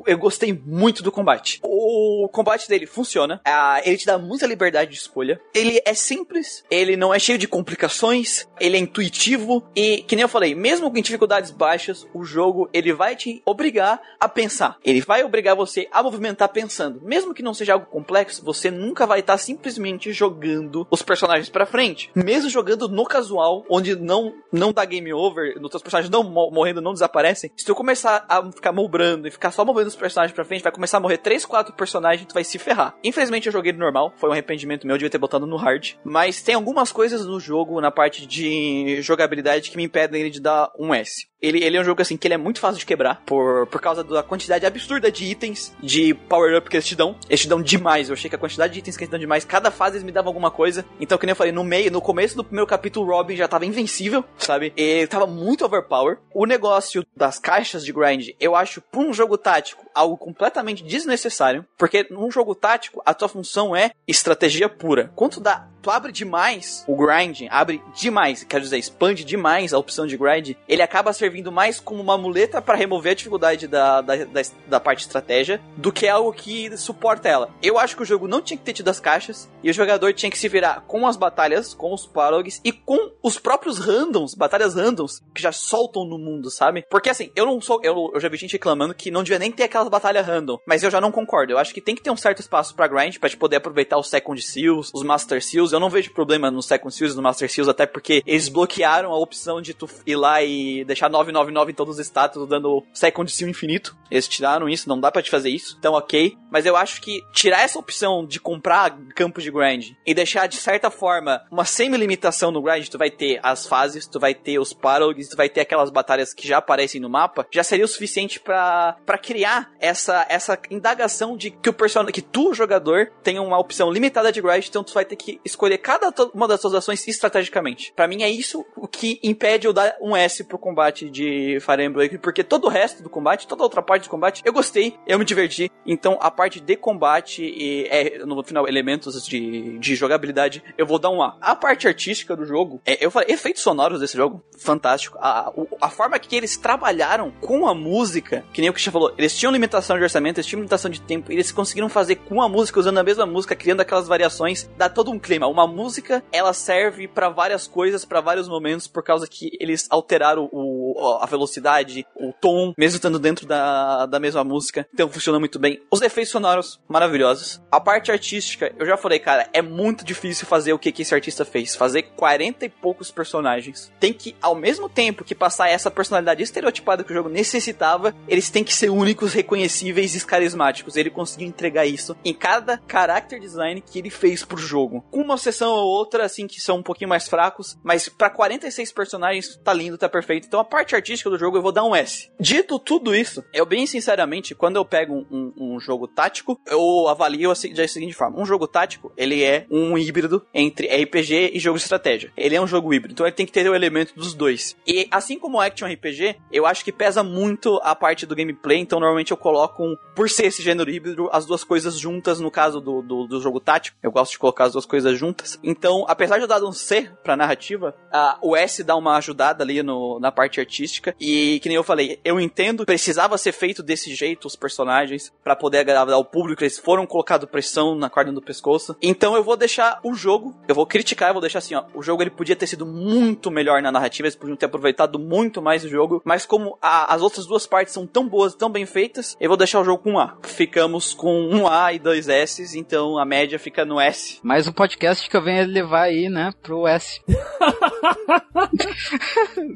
[0.05, 1.59] Eu gostei muito do combate.
[1.63, 5.39] O combate dele funciona, ah, ele te dá muita liberdade de escolha.
[5.53, 10.23] Ele é simples, ele não é cheio de complicações, ele é intuitivo e, que nem
[10.23, 14.77] eu falei, mesmo com dificuldades baixas, o jogo ele vai te obrigar a pensar.
[14.83, 16.64] Ele vai obrigar você a movimentar pensando.
[17.01, 21.65] Mesmo que não seja algo complexo, você nunca vai estar simplesmente jogando os personagens pra
[21.65, 22.09] frente.
[22.15, 26.81] Mesmo jogando no casual, onde não não dá game over, os personagens não mo- morrendo,
[26.81, 27.51] não desaparecem.
[27.57, 30.71] Se tu começar a ficar mobrando e ficar só movendo os personagens pra frente, vai
[30.71, 32.95] começar a morrer 3, 4 personagens tu vai se ferrar.
[33.03, 35.93] Infelizmente eu joguei no normal, foi um arrependimento meu, eu devia ter botado no hard.
[36.03, 40.39] Mas tem algumas coisas no jogo, na parte de jogabilidade, que me impedem ele de
[40.41, 41.27] dar um S.
[41.45, 43.79] Ele, ele é um jogo assim que ele é muito fácil de quebrar por, por
[43.79, 47.15] causa da quantidade absurda de itens de power-up que eles te dão.
[47.29, 48.09] Eles te dão demais.
[48.09, 50.11] Eu achei que a quantidade de itens que eles dão demais, cada fase eles me
[50.11, 50.83] davam alguma coisa.
[50.99, 53.47] Então, que nem eu falei, no meio, no começo do primeiro capítulo, o Robin já
[53.47, 54.73] tava invencível, sabe?
[54.75, 56.17] Ele tava muito overpower.
[56.33, 61.65] O negócio das caixas de grind, eu acho, pra um jogo tático, algo completamente desnecessário.
[61.77, 65.11] Porque num jogo tático, a tua função é estratégia pura.
[65.15, 69.77] Quando tu dá tu abre demais o grind, abre demais, quero dizer, expande demais a
[69.77, 74.01] opção de grind, ele acaba servindo mais como uma muleta para remover a dificuldade da,
[74.01, 77.51] da, da, da parte estratégia do que algo que suporta ela.
[77.61, 80.11] Eu acho que o jogo não tinha que ter tido as caixas e o jogador
[80.11, 84.33] tinha que se virar com as batalhas, com os parogs e com os próprios randoms,
[84.33, 86.83] batalhas randoms que já soltam no mundo, sabe?
[86.89, 89.51] Porque assim, eu não sou, eu, eu já vi gente reclamando que não devia nem
[89.51, 91.53] ter aquelas batalhas random, mas eu já não concordo.
[91.53, 93.99] Eu acho que tem que ter um certo espaço para grind para te poder aproveitar
[93.99, 95.74] os second seals, os master seals.
[95.75, 99.11] Eu não vejo problema nos second seals e no master seals até porque eles bloquearam
[99.11, 103.31] a opção de tu ir lá e deixar 999 em todos os status dando second
[103.31, 103.95] seal infinito.
[104.09, 105.75] Eles tiraram isso, não dá para te fazer isso.
[105.77, 110.13] Então, OK, mas eu acho que tirar essa opção de comprar campos de grind e
[110.13, 114.33] deixar de certa forma uma semi-limitação no grind, tu vai ter as fases, tu vai
[114.33, 117.85] ter os parogs, tu vai ter aquelas batalhas que já aparecem no mapa, já seria
[117.85, 123.41] o suficiente para criar essa essa indagação de que o personagem, que tu, jogador, tenha
[123.41, 126.61] uma opção limitada de grind, então tu vai ter que escolher cada to- uma das
[126.61, 127.91] suas ações estrategicamente.
[127.95, 131.83] Pra mim é isso o que impede eu dar um S pro combate de Fire
[131.83, 134.97] Emblem, porque todo o resto do combate, toda a outra parte do combate, eu gostei,
[135.07, 135.71] eu me diverti.
[135.85, 140.99] Então a parte de combate e é, no final elementos de, de jogabilidade, eu vou
[140.99, 141.37] dar um A.
[141.41, 145.17] A parte artística do jogo, é, eu falei, efeitos sonoros desse jogo, fantástico.
[145.21, 145.51] A,
[145.81, 149.51] a forma que eles trabalharam com a música, que nem o Christian falou, eles tinham
[149.51, 152.97] limitação de orçamento, eles tinham limitação de tempo, eles conseguiram fazer com a música, usando
[152.97, 155.47] a mesma música, criando aquelas variações, dá todo um clima.
[155.55, 160.49] Uma música, ela serve pra várias coisas, pra vários momentos, por causa que eles alteraram
[160.51, 164.85] o, a velocidade, o tom, mesmo estando dentro da, da mesma música.
[164.93, 165.81] Então funciona muito bem.
[165.89, 167.61] Os efeitos sonoros, maravilhosos.
[167.71, 171.15] A parte artística, eu já falei, cara, é muito difícil fazer o que, que esse
[171.15, 171.73] artista fez.
[171.73, 173.89] Fazer 40 e poucos personagens.
[173.97, 178.49] Tem que, ao mesmo tempo que passar essa personalidade estereotipada que o jogo necessitava, eles
[178.49, 180.97] têm que ser únicos, reconhecíveis e carismáticos.
[180.97, 185.01] Ele conseguiu entregar isso em cada character design que ele fez pro jogo.
[185.09, 188.91] Com uma sessão ou outra, assim, que são um pouquinho mais fracos, mas pra 46
[188.91, 190.47] personagens, tá lindo, tá perfeito.
[190.47, 192.29] Então a parte artística do jogo eu vou dar um S.
[192.39, 197.07] Dito tudo isso, eu bem sinceramente, quando eu pego um, um- um jogo tático, eu
[197.07, 201.59] avalio assim, da seguinte forma: um jogo tático, ele é um híbrido entre RPG e
[201.59, 202.31] jogo de estratégia.
[202.37, 204.75] Ele é um jogo híbrido, então ele tem que ter o elemento dos dois.
[204.87, 208.79] E assim como o Action RPG, eu acho que pesa muito a parte do gameplay,
[208.79, 212.51] então normalmente eu coloco, um, por ser esse gênero híbrido, as duas coisas juntas no
[212.51, 213.97] caso do, do, do jogo tático.
[214.01, 215.59] Eu gosto de colocar as duas coisas juntas juntas.
[215.63, 219.63] Então, apesar de eu dar um C pra narrativa, a, o S dá uma ajudada
[219.63, 221.15] ali no, na parte artística.
[221.19, 225.55] E que nem eu falei, eu entendo, precisava ser feito desse jeito os personagens para
[225.55, 226.63] poder agradar o público.
[226.63, 228.95] Eles foram colocados pressão na corda do pescoço.
[229.01, 231.85] Então eu vou deixar o jogo, eu vou criticar, eu vou deixar assim, ó.
[231.93, 235.61] O jogo ele podia ter sido muito melhor na narrativa, eles podiam ter aproveitado muito
[235.61, 236.21] mais o jogo.
[236.23, 239.57] Mas como a, as outras duas partes são tão boas, tão bem feitas, eu vou
[239.57, 240.37] deixar o jogo com um A.
[240.43, 244.39] Ficamos com um A e dois S, então a média fica no S.
[244.43, 247.21] Mas o podcast que eu venho levar aí, né, pro S.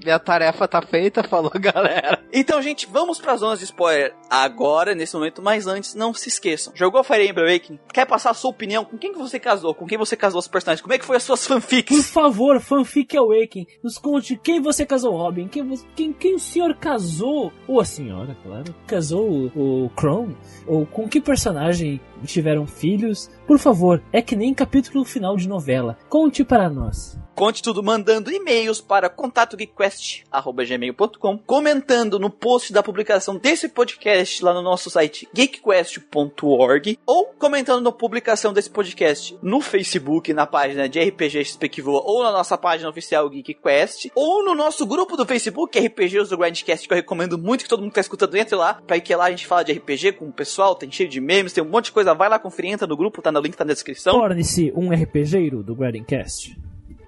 [0.03, 2.20] Minha tarefa tá feita, falou galera.
[2.34, 6.74] Então, gente, vamos para zonas de spoiler agora, nesse momento, mas antes, não se esqueçam.
[6.76, 7.80] Jogou Fire Emblem Awakening?
[7.94, 8.86] Quer passar a sua opinião?
[8.86, 9.74] Com quem que você casou?
[9.74, 10.82] Com quem você casou os personagens?
[10.82, 12.10] Como é que foi as suas Por fanfics?
[12.11, 16.76] favor, fanfic Awaken, nos conte quem você casou, Robin, quem, você- quem, quem o senhor
[16.76, 20.38] casou, ou a senhora, claro, casou o, o Chrome,
[20.68, 23.30] ou com que personagem tiveram filhos.
[23.48, 25.98] Por favor, é que nem capítulo final de novela.
[26.10, 27.18] Conte para nós.
[27.40, 34.62] Conte tudo mandando e-mails para contatogeekquest.gmail.com comentando no post da publicação desse podcast lá no
[34.62, 41.46] nosso site geekquest.org ou comentando na publicação desse podcast no Facebook, na página de RPG
[41.46, 45.80] XP que voa ou na nossa página oficial GeekQuest ou no nosso grupo do Facebook
[45.80, 48.82] RPGs do Grindcast que eu recomendo muito que todo mundo que tá escutando entre lá,
[48.86, 51.54] para que lá a gente fala de RPG com o pessoal, tem cheio de memes,
[51.54, 53.65] tem um monte de coisa, vai lá conferir, entra no grupo, tá no link, tá
[53.65, 54.14] na descrição.
[54.14, 56.57] Torne-se um RPGeiro do Gradincast.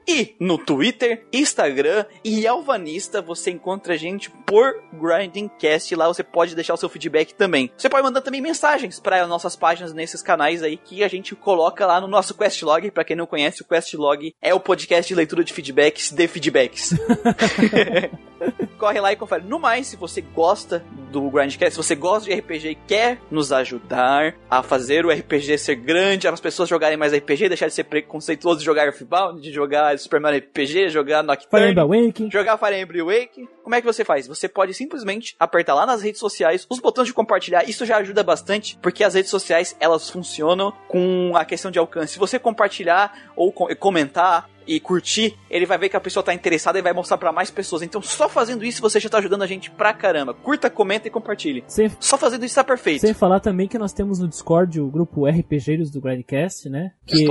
[0.07, 5.95] E no Twitter, Instagram e Alvanista você encontra a gente por Grindingcast.
[5.95, 7.71] Lá você pode deixar o seu feedback também.
[7.77, 11.85] Você pode mandar também mensagens para nossas páginas nesses canais aí que a gente coloca
[11.85, 12.89] lá no nosso Questlog.
[12.91, 16.93] Para quem não conhece, o Questlog é o podcast de leitura de feedbacks de feedbacks.
[18.77, 19.43] Corre lá e confere.
[19.43, 23.51] No mais, se você gosta do Grindcast, se você gosta de RPG e quer nos
[23.51, 27.83] ajudar a fazer o RPG ser grande, as pessoas jogarem mais RPG, deixar de ser
[27.83, 32.31] preconceituoso de jogar Earthbound, de jogar Super Mario RPG, jogar Fire Nocturne, Emblem Awakening.
[32.31, 33.47] jogar Fire Emblem Wake.
[33.63, 34.27] Como é que você faz?
[34.27, 37.67] Você pode simplesmente apertar lá nas redes sociais os botões de compartilhar.
[37.69, 42.13] Isso já ajuda bastante, porque as redes sociais elas funcionam com a questão de alcance.
[42.13, 46.33] Se você compartilhar ou co- comentar e curtir, ele vai ver que a pessoa tá
[46.33, 47.81] interessada e vai mostrar pra mais pessoas.
[47.81, 50.33] Então, só fazendo isso você já tá ajudando a gente pra caramba.
[50.33, 51.63] Curta, comenta e compartilhe.
[51.67, 53.01] Sem, Só fazendo isso tá perfeito.
[53.01, 56.91] sem falar também que nós temos no Discord o grupo RPGeiros do Grindcast, né?
[57.05, 57.25] Que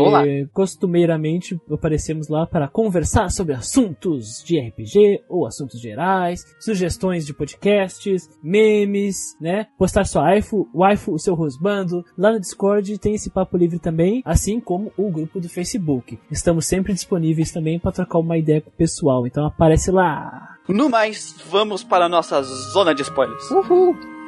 [0.52, 8.28] costumeiramente aparecemos lá para conversar sobre assuntos de RPG ou assuntos gerais, sugestões de podcasts,
[8.42, 9.66] memes, né?
[9.78, 12.04] Postar sua waifu, waifu, o seu rosbando.
[12.16, 16.18] Lá no Discord tem esse papo livre também, assim como o grupo do Facebook.
[16.30, 17.19] Estamos sempre disponíveis
[17.52, 20.56] também para trocar uma ideia com o pessoal, então aparece lá.
[20.68, 23.50] No mais, vamos para a nossa zona de spoilers.
[23.50, 24.19] Uhul.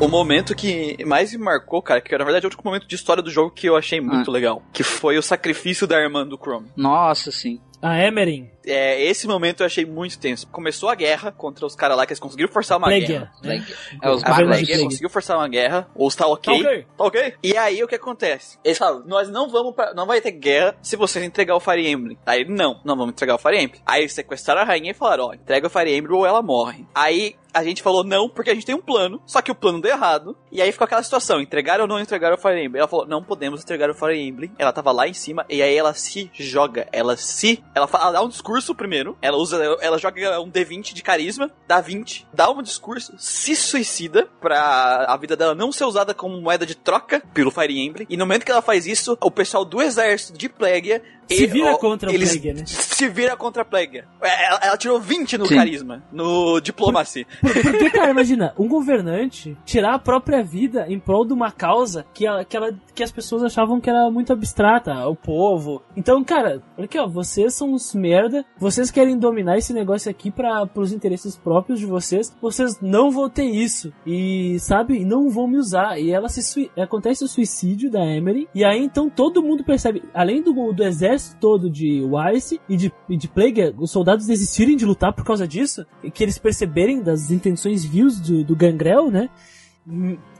[0.00, 3.22] O momento que mais me marcou, cara, que na verdade é outro momento de história
[3.22, 6.68] do jogo que eu achei muito legal, que foi o sacrifício da irmã do Chrome.
[6.74, 7.60] Nossa, sim.
[7.82, 10.46] A Emerin, É, esse momento eu achei muito tenso.
[10.48, 13.32] Começou a guerra contra os caras lá, que eles conseguiram forçar uma guerra.
[13.42, 13.76] Plagueia, né?
[14.02, 16.62] É os Plague conseguiu forçar uma guerra, ou está ok.
[16.62, 16.86] Tá ok.
[16.96, 17.34] Tá ok?
[17.42, 18.58] E aí o que acontece?
[18.64, 21.86] Eles falam, nós não vamos pra, não vai ter guerra se vocês entregar o Fire
[21.86, 22.18] Emblem.
[22.24, 23.80] Aí não, não vamos entregar o Fire Emblem.
[23.84, 26.86] Aí eles sequestraram a rainha e falaram, ó, entrega o Fire Emblem ou ela morre.
[26.94, 29.80] Aí a gente falou não, porque a gente tem um plano, só que o plano
[29.80, 30.36] deu errado.
[30.52, 32.78] E aí ficou aquela situação, entregar ou não entregar o Fire Emblem.
[32.78, 34.52] Ela falou, não podemos entregar o Fire Emblem.
[34.58, 37.62] Ela tava lá em cima, e aí ela se joga, ela se...
[37.74, 41.50] Ela, fala, ela dá um discurso primeiro, ela usa, ela joga um D20 de carisma,
[41.66, 46.40] dá 20, dá um discurso, se suicida pra a vida dela não ser usada como
[46.40, 48.06] moeda de troca pelo Fire Emblem.
[48.08, 51.02] E no momento que ela faz isso, o pessoal do exército de Plegia
[51.36, 52.62] Se vira contra o eles Plague, né?
[52.66, 54.04] Se vira contra a Plague.
[54.20, 55.54] Ela, ela tirou 20 no Sim.
[55.54, 57.26] carisma, no diplomacy.
[57.40, 62.04] Por- Porque, cara, imagina, um governante tirar a própria vida em prol de uma causa
[62.12, 65.82] que, ela, que, ela, que as pessoas achavam que era muito abstrata, o povo.
[65.96, 70.30] Então, cara, olha aqui, ó, vocês são uns merda, vocês querem dominar esse negócio aqui
[70.30, 73.92] para os interesses próprios de vocês, vocês não vão ter isso.
[74.06, 75.98] E, sabe, não vão me usar.
[75.98, 80.02] E ela se sui- acontece o suicídio da Emery, e aí então todo mundo percebe,
[80.12, 84.76] além do, do exército todo de Wise e de, e de Plague, os soldados desistirem
[84.76, 89.10] de lutar por causa disso, e que eles perceberem das intenções views do, do Gangrel,
[89.10, 89.28] né?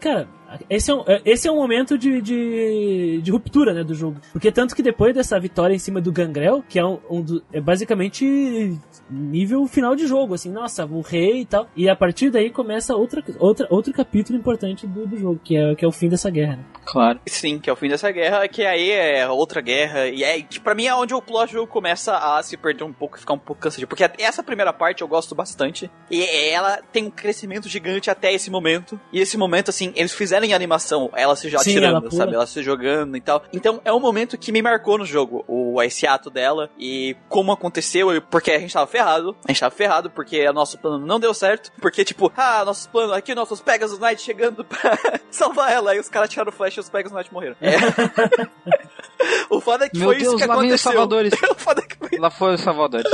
[0.00, 0.28] Cara,
[0.68, 4.20] esse é um, é- esse é um momento de, de, de ruptura, né, do jogo.
[4.32, 7.42] Porque tanto que depois dessa vitória em cima do Gangrel, que é um, um do-
[7.52, 8.76] é basicamente
[9.10, 11.68] nível final de jogo, assim, nossa, o rei e tal.
[11.76, 15.74] E a partir daí começa outra, outra, outro capítulo importante do, do jogo, que é,
[15.74, 16.56] que é o fim dessa guerra.
[16.56, 16.64] né?
[16.84, 17.20] Claro.
[17.26, 20.58] Sim, que é o fim dessa guerra, que aí é outra guerra, e é que
[20.58, 23.34] pra mim é onde o plot jogo começa a se perder um pouco e ficar
[23.34, 23.88] um pouco cansativo.
[23.88, 28.50] Porque essa primeira parte eu gosto bastante, e ela tem um crescimento gigante até esse
[28.50, 28.98] momento.
[29.12, 32.12] E esse momento, assim, eles fizeram em animação, ela se já Sim, atirando, ela pula.
[32.12, 32.34] sabe?
[32.34, 33.42] Ela se jogando e tal.
[33.52, 37.52] Então é um momento que me marcou no jogo, o esse ato dela, e como
[37.52, 41.04] aconteceu, e porque a gente tava ferrado, a gente tava ferrado porque o nosso plano
[41.04, 44.98] não deu certo, porque tipo, ah, nossos planos, aqui nossos Pegasus Knight chegando pra
[45.30, 47.56] salvar ela, aí os caras tiraram o flash e os Pegasus Knight morreram.
[47.60, 47.76] É.
[49.50, 50.92] o foda é que Meu foi Deus, isso que lá vem os aconteceu.
[50.92, 51.32] salvadores.
[51.50, 53.10] o foda é que foi Lá foi os salvadores.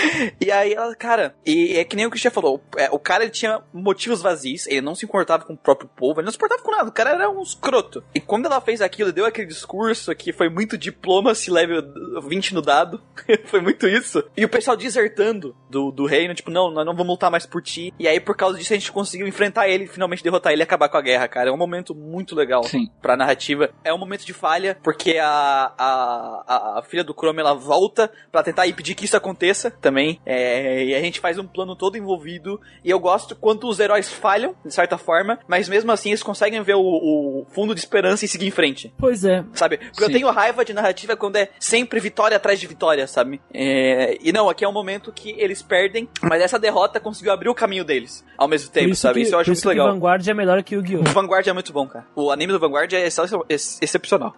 [0.40, 3.32] e aí ela, cara, e é que nem o Christian falou, é, o cara ele
[3.32, 6.62] tinha motivos vazios, ele não se importava com o próprio povo, ele não se importava
[6.62, 8.02] com nada, o cara era um escroto.
[8.14, 11.82] E quando ela fez aquilo, deu aquele discurso que foi muito diplomacy level
[12.22, 13.00] 20 no dado,
[13.46, 14.22] foi muito isso.
[14.36, 17.62] E o pessoal desertando do, do reino, tipo, não, nós não vamos lutar mais por
[17.62, 17.92] ti.
[17.98, 20.88] E aí por causa disso a gente conseguiu enfrentar ele, finalmente derrotar ele e acabar
[20.88, 21.50] com a guerra, cara.
[21.50, 22.88] É um momento muito legal Sim.
[23.00, 23.70] pra narrativa.
[23.84, 28.10] É um momento de falha, porque a, a, a, a filha do Chrome ela volta
[28.30, 30.20] pra tentar impedir que isso aconteça também.
[30.26, 32.60] É, e a gente faz um plano todo envolvido.
[32.84, 36.62] E eu gosto quando os heróis falham, de certa forma, mas mesmo assim eles conseguem
[36.62, 38.92] ver o, o fundo de esperança e seguir em frente.
[38.98, 39.44] Pois é.
[39.54, 39.78] Sabe?
[39.78, 40.12] Porque eu Sim.
[40.12, 43.40] tenho raiva de narrativa quando é sempre vitória atrás de vitória, sabe?
[43.52, 47.48] É, E não, aqui é um momento que eles perdem, mas essa derrota conseguiu abrir
[47.48, 49.14] o caminho deles ao mesmo tempo, isso sabe?
[49.14, 49.92] que, isso eu acho muito legal.
[49.92, 51.00] Vanguard é melhor que o Yu-Gi-Oh!
[51.00, 52.06] O Vanguard é muito bom, cara.
[52.14, 54.34] O anime do Vanguard é excel- ex- excepcional.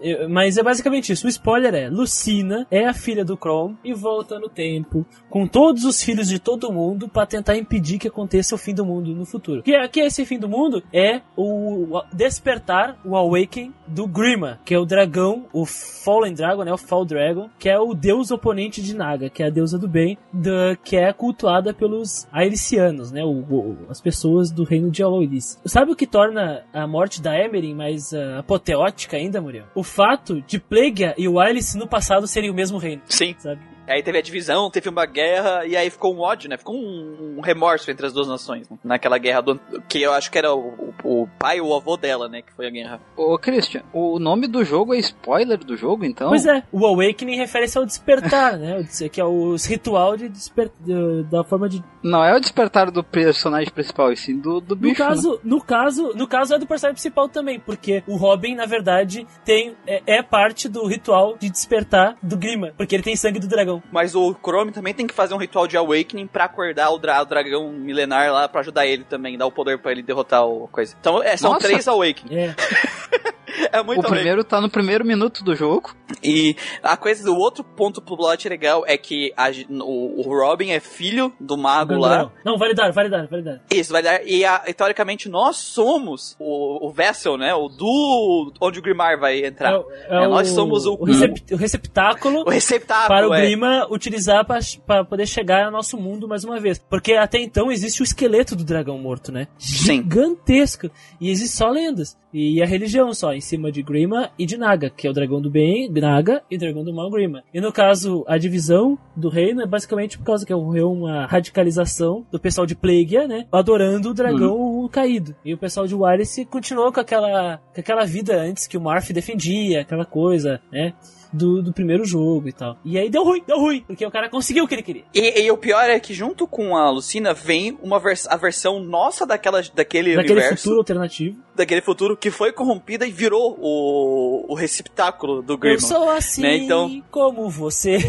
[0.00, 1.26] Eu- Mas é basicamente isso.
[1.26, 4.93] O spoiler é: Lucina é a filha do Chrome e volta no tempo
[5.30, 8.84] com todos os filhos de todo mundo pra tentar impedir que aconteça o fim do
[8.84, 9.62] mundo no futuro.
[9.62, 10.82] Que é, que é esse fim do mundo?
[10.92, 16.72] É o despertar, o awaken do Grima, que é o dragão, o Fallen Dragon, né?
[16.72, 19.88] O Fall Dragon, que é o deus oponente de Naga, que é a deusa do
[19.88, 23.22] bem, da, que é cultuada pelos Airicianos, né?
[23.24, 25.58] O, o- as pessoas do reino de Aloylis.
[25.64, 29.64] Sabe o que torna a morte da Emerin mais ah, apoteótica ainda, Muriel?
[29.74, 33.34] O fato de Plagueia e o Alice no passado serem o mesmo reino, Sim.
[33.38, 33.60] sabe?
[33.86, 36.56] Aí teve a divisão, teve uma guerra, e aí ficou um ódio, né?
[36.56, 38.68] Ficou um, um remorso entre as duas nações.
[38.70, 38.76] né?
[38.82, 41.96] Naquela guerra do, que eu acho que era o, o, o pai ou o avô
[41.96, 42.42] dela, né?
[42.42, 43.00] Que foi a guerra.
[43.16, 46.28] Ô, Christian, o nome do jogo é spoiler do jogo, então?
[46.30, 48.86] Pois é, o Awakening refere-se ao despertar, né?
[49.12, 50.70] Que é o ritual de desper...
[50.80, 54.74] de- da forma de Não é o despertar do personagem principal, e sim do, do
[54.74, 55.02] No bicho.
[55.02, 55.08] né?
[55.08, 59.26] caso, no caso, no caso é do personagem principal também, porque o Robin, na verdade,
[59.44, 63.46] tem é, é parte do ritual de despertar do Grima, porque ele tem sangue do
[63.48, 63.73] dragão.
[63.92, 67.22] Mas o Chrome também tem que fazer um ritual de Awakening pra acordar o, dra-
[67.22, 70.68] o dragão milenar lá pra ajudar ele também, dar o poder pra ele derrotar o
[70.68, 70.94] coisa.
[71.00, 71.66] Então, é, são Nossa.
[71.66, 72.36] três Awakening.
[72.36, 72.54] É.
[73.72, 74.02] É muito O Awakening.
[74.14, 75.94] primeiro tá no primeiro minuto do jogo.
[76.22, 80.70] E a coisa do outro ponto pro plot legal é que a o, o Robin
[80.70, 82.30] é filho do mago lá.
[82.44, 83.60] Não, validar, validar, validar.
[83.70, 84.26] Isso, vai dar.
[84.26, 87.54] E, a- e, teoricamente nós somos o, o Vessel, né?
[87.54, 88.52] O do.
[88.60, 89.78] onde o Grimar vai entrar.
[89.78, 93.08] o- É, nós somos o- recep- o receptáculo O receptáculo.
[93.08, 93.40] para o é.
[93.42, 94.44] Grima utilizar
[94.86, 96.78] para poder chegar ao nosso mundo mais uma vez.
[96.78, 99.46] Porque até então existe o esqueleto do dragão morto, né?
[99.58, 100.02] Sim.
[100.02, 100.90] Gigantesco.
[101.20, 102.16] E existe só lendas.
[102.32, 105.40] E a religião só, em cima de Grima e de Naga, que é o dragão
[105.40, 107.42] do bem, Naga, e o dragão do mal, Grima.
[107.52, 112.26] E no caso, a divisão do reino é basicamente por causa que ocorreu uma radicalização
[112.30, 113.46] do pessoal de Plagueia, né?
[113.52, 115.34] Adorando o dragão caído.
[115.44, 119.12] E o pessoal de Wallace continuou com aquela, com aquela vida antes que o Marf
[119.12, 120.94] defendia, aquela coisa, né?
[121.36, 122.76] Do, do primeiro jogo e tal.
[122.84, 125.02] E aí deu ruim, deu ruim, porque o cara conseguiu o que ele queria.
[125.12, 128.78] E, e o pior é que junto com a Lucina vem uma vers a versão
[128.78, 131.36] nossa daquela, daquele, Daquele universo, futuro alternativo.
[131.56, 135.80] daquele futuro que foi corrompida e virou o, o receptáculo do Eu Grima.
[135.80, 137.98] sou assim né, então- como você.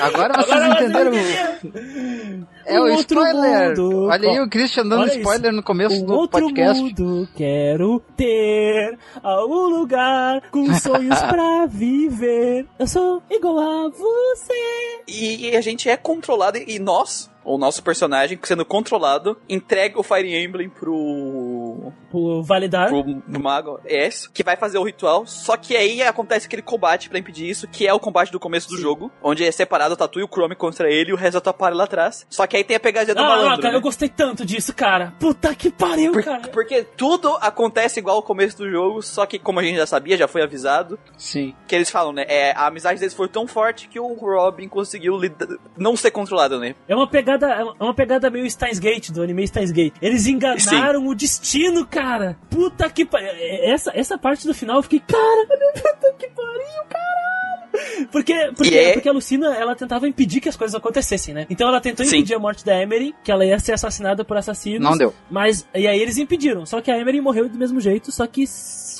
[0.00, 1.12] Agora vocês Agora você entenderam.
[1.14, 2.46] entendeu.
[2.66, 3.68] É Um o outro spoiler.
[3.68, 4.04] mundo.
[4.06, 5.18] Olha aí o Christian dando Olha isso.
[5.18, 6.82] spoiler no começo Um do outro podcast.
[6.82, 12.66] mundo quero ter algum lugar com sonhos pra viver.
[12.78, 14.54] Eu sou igual a você.
[15.08, 20.02] E, e a gente é controlado, e nós, o nosso personagem, sendo controlado, entrega o
[20.02, 20.92] Fire Emblem pro.
[22.10, 22.88] Pro, validar.
[22.88, 26.62] pro, pro mago, é esse, que vai fazer o ritual, só que aí acontece aquele
[26.62, 29.94] combate pra impedir isso, que é o combate do começo do jogo, onde é separado
[29.94, 32.26] o Tatu e o Chrome contra ele e o resto da tua party lá atrás.
[32.30, 33.78] Só que aí tem a pegadinha do Ah, malandro, cara, né?
[33.78, 35.12] eu gostei tanto disso, cara.
[35.18, 36.48] Puta que pariu, Por- cara.
[36.48, 40.16] porque tudo acontece igual ao começo do jogo, só que como a gente já sabia,
[40.16, 41.54] já foi avisado, Sim.
[41.66, 42.24] que eles falam, né?
[42.28, 45.18] É, a amizade deles foi tão forte que o Robin conseguiu
[45.76, 46.74] não ser controlado, né?
[46.88, 49.94] É uma pegada, é uma pegada meio Steins Gate, do anime Steins Gate.
[50.00, 51.36] Eles enganaram o destino,
[51.86, 52.36] cara.
[52.50, 53.30] Puta que pariu.
[53.64, 57.55] Essa, essa parte do final eu fiquei, cara, puta que pariu, caralho.
[58.10, 61.46] Porque, porque, E é- porque a Lucina, ela tentava impedir que as coisas acontecessem, né?
[61.50, 62.16] Então ela tentou Sim.
[62.18, 64.80] impedir a morte da Emery, que ela ia ser assassinada por assassinos.
[64.88, 65.12] Não deu.
[65.30, 66.64] Mas, e aí eles impediram.
[66.66, 68.44] Só que a Emery morreu do mesmo jeito, só que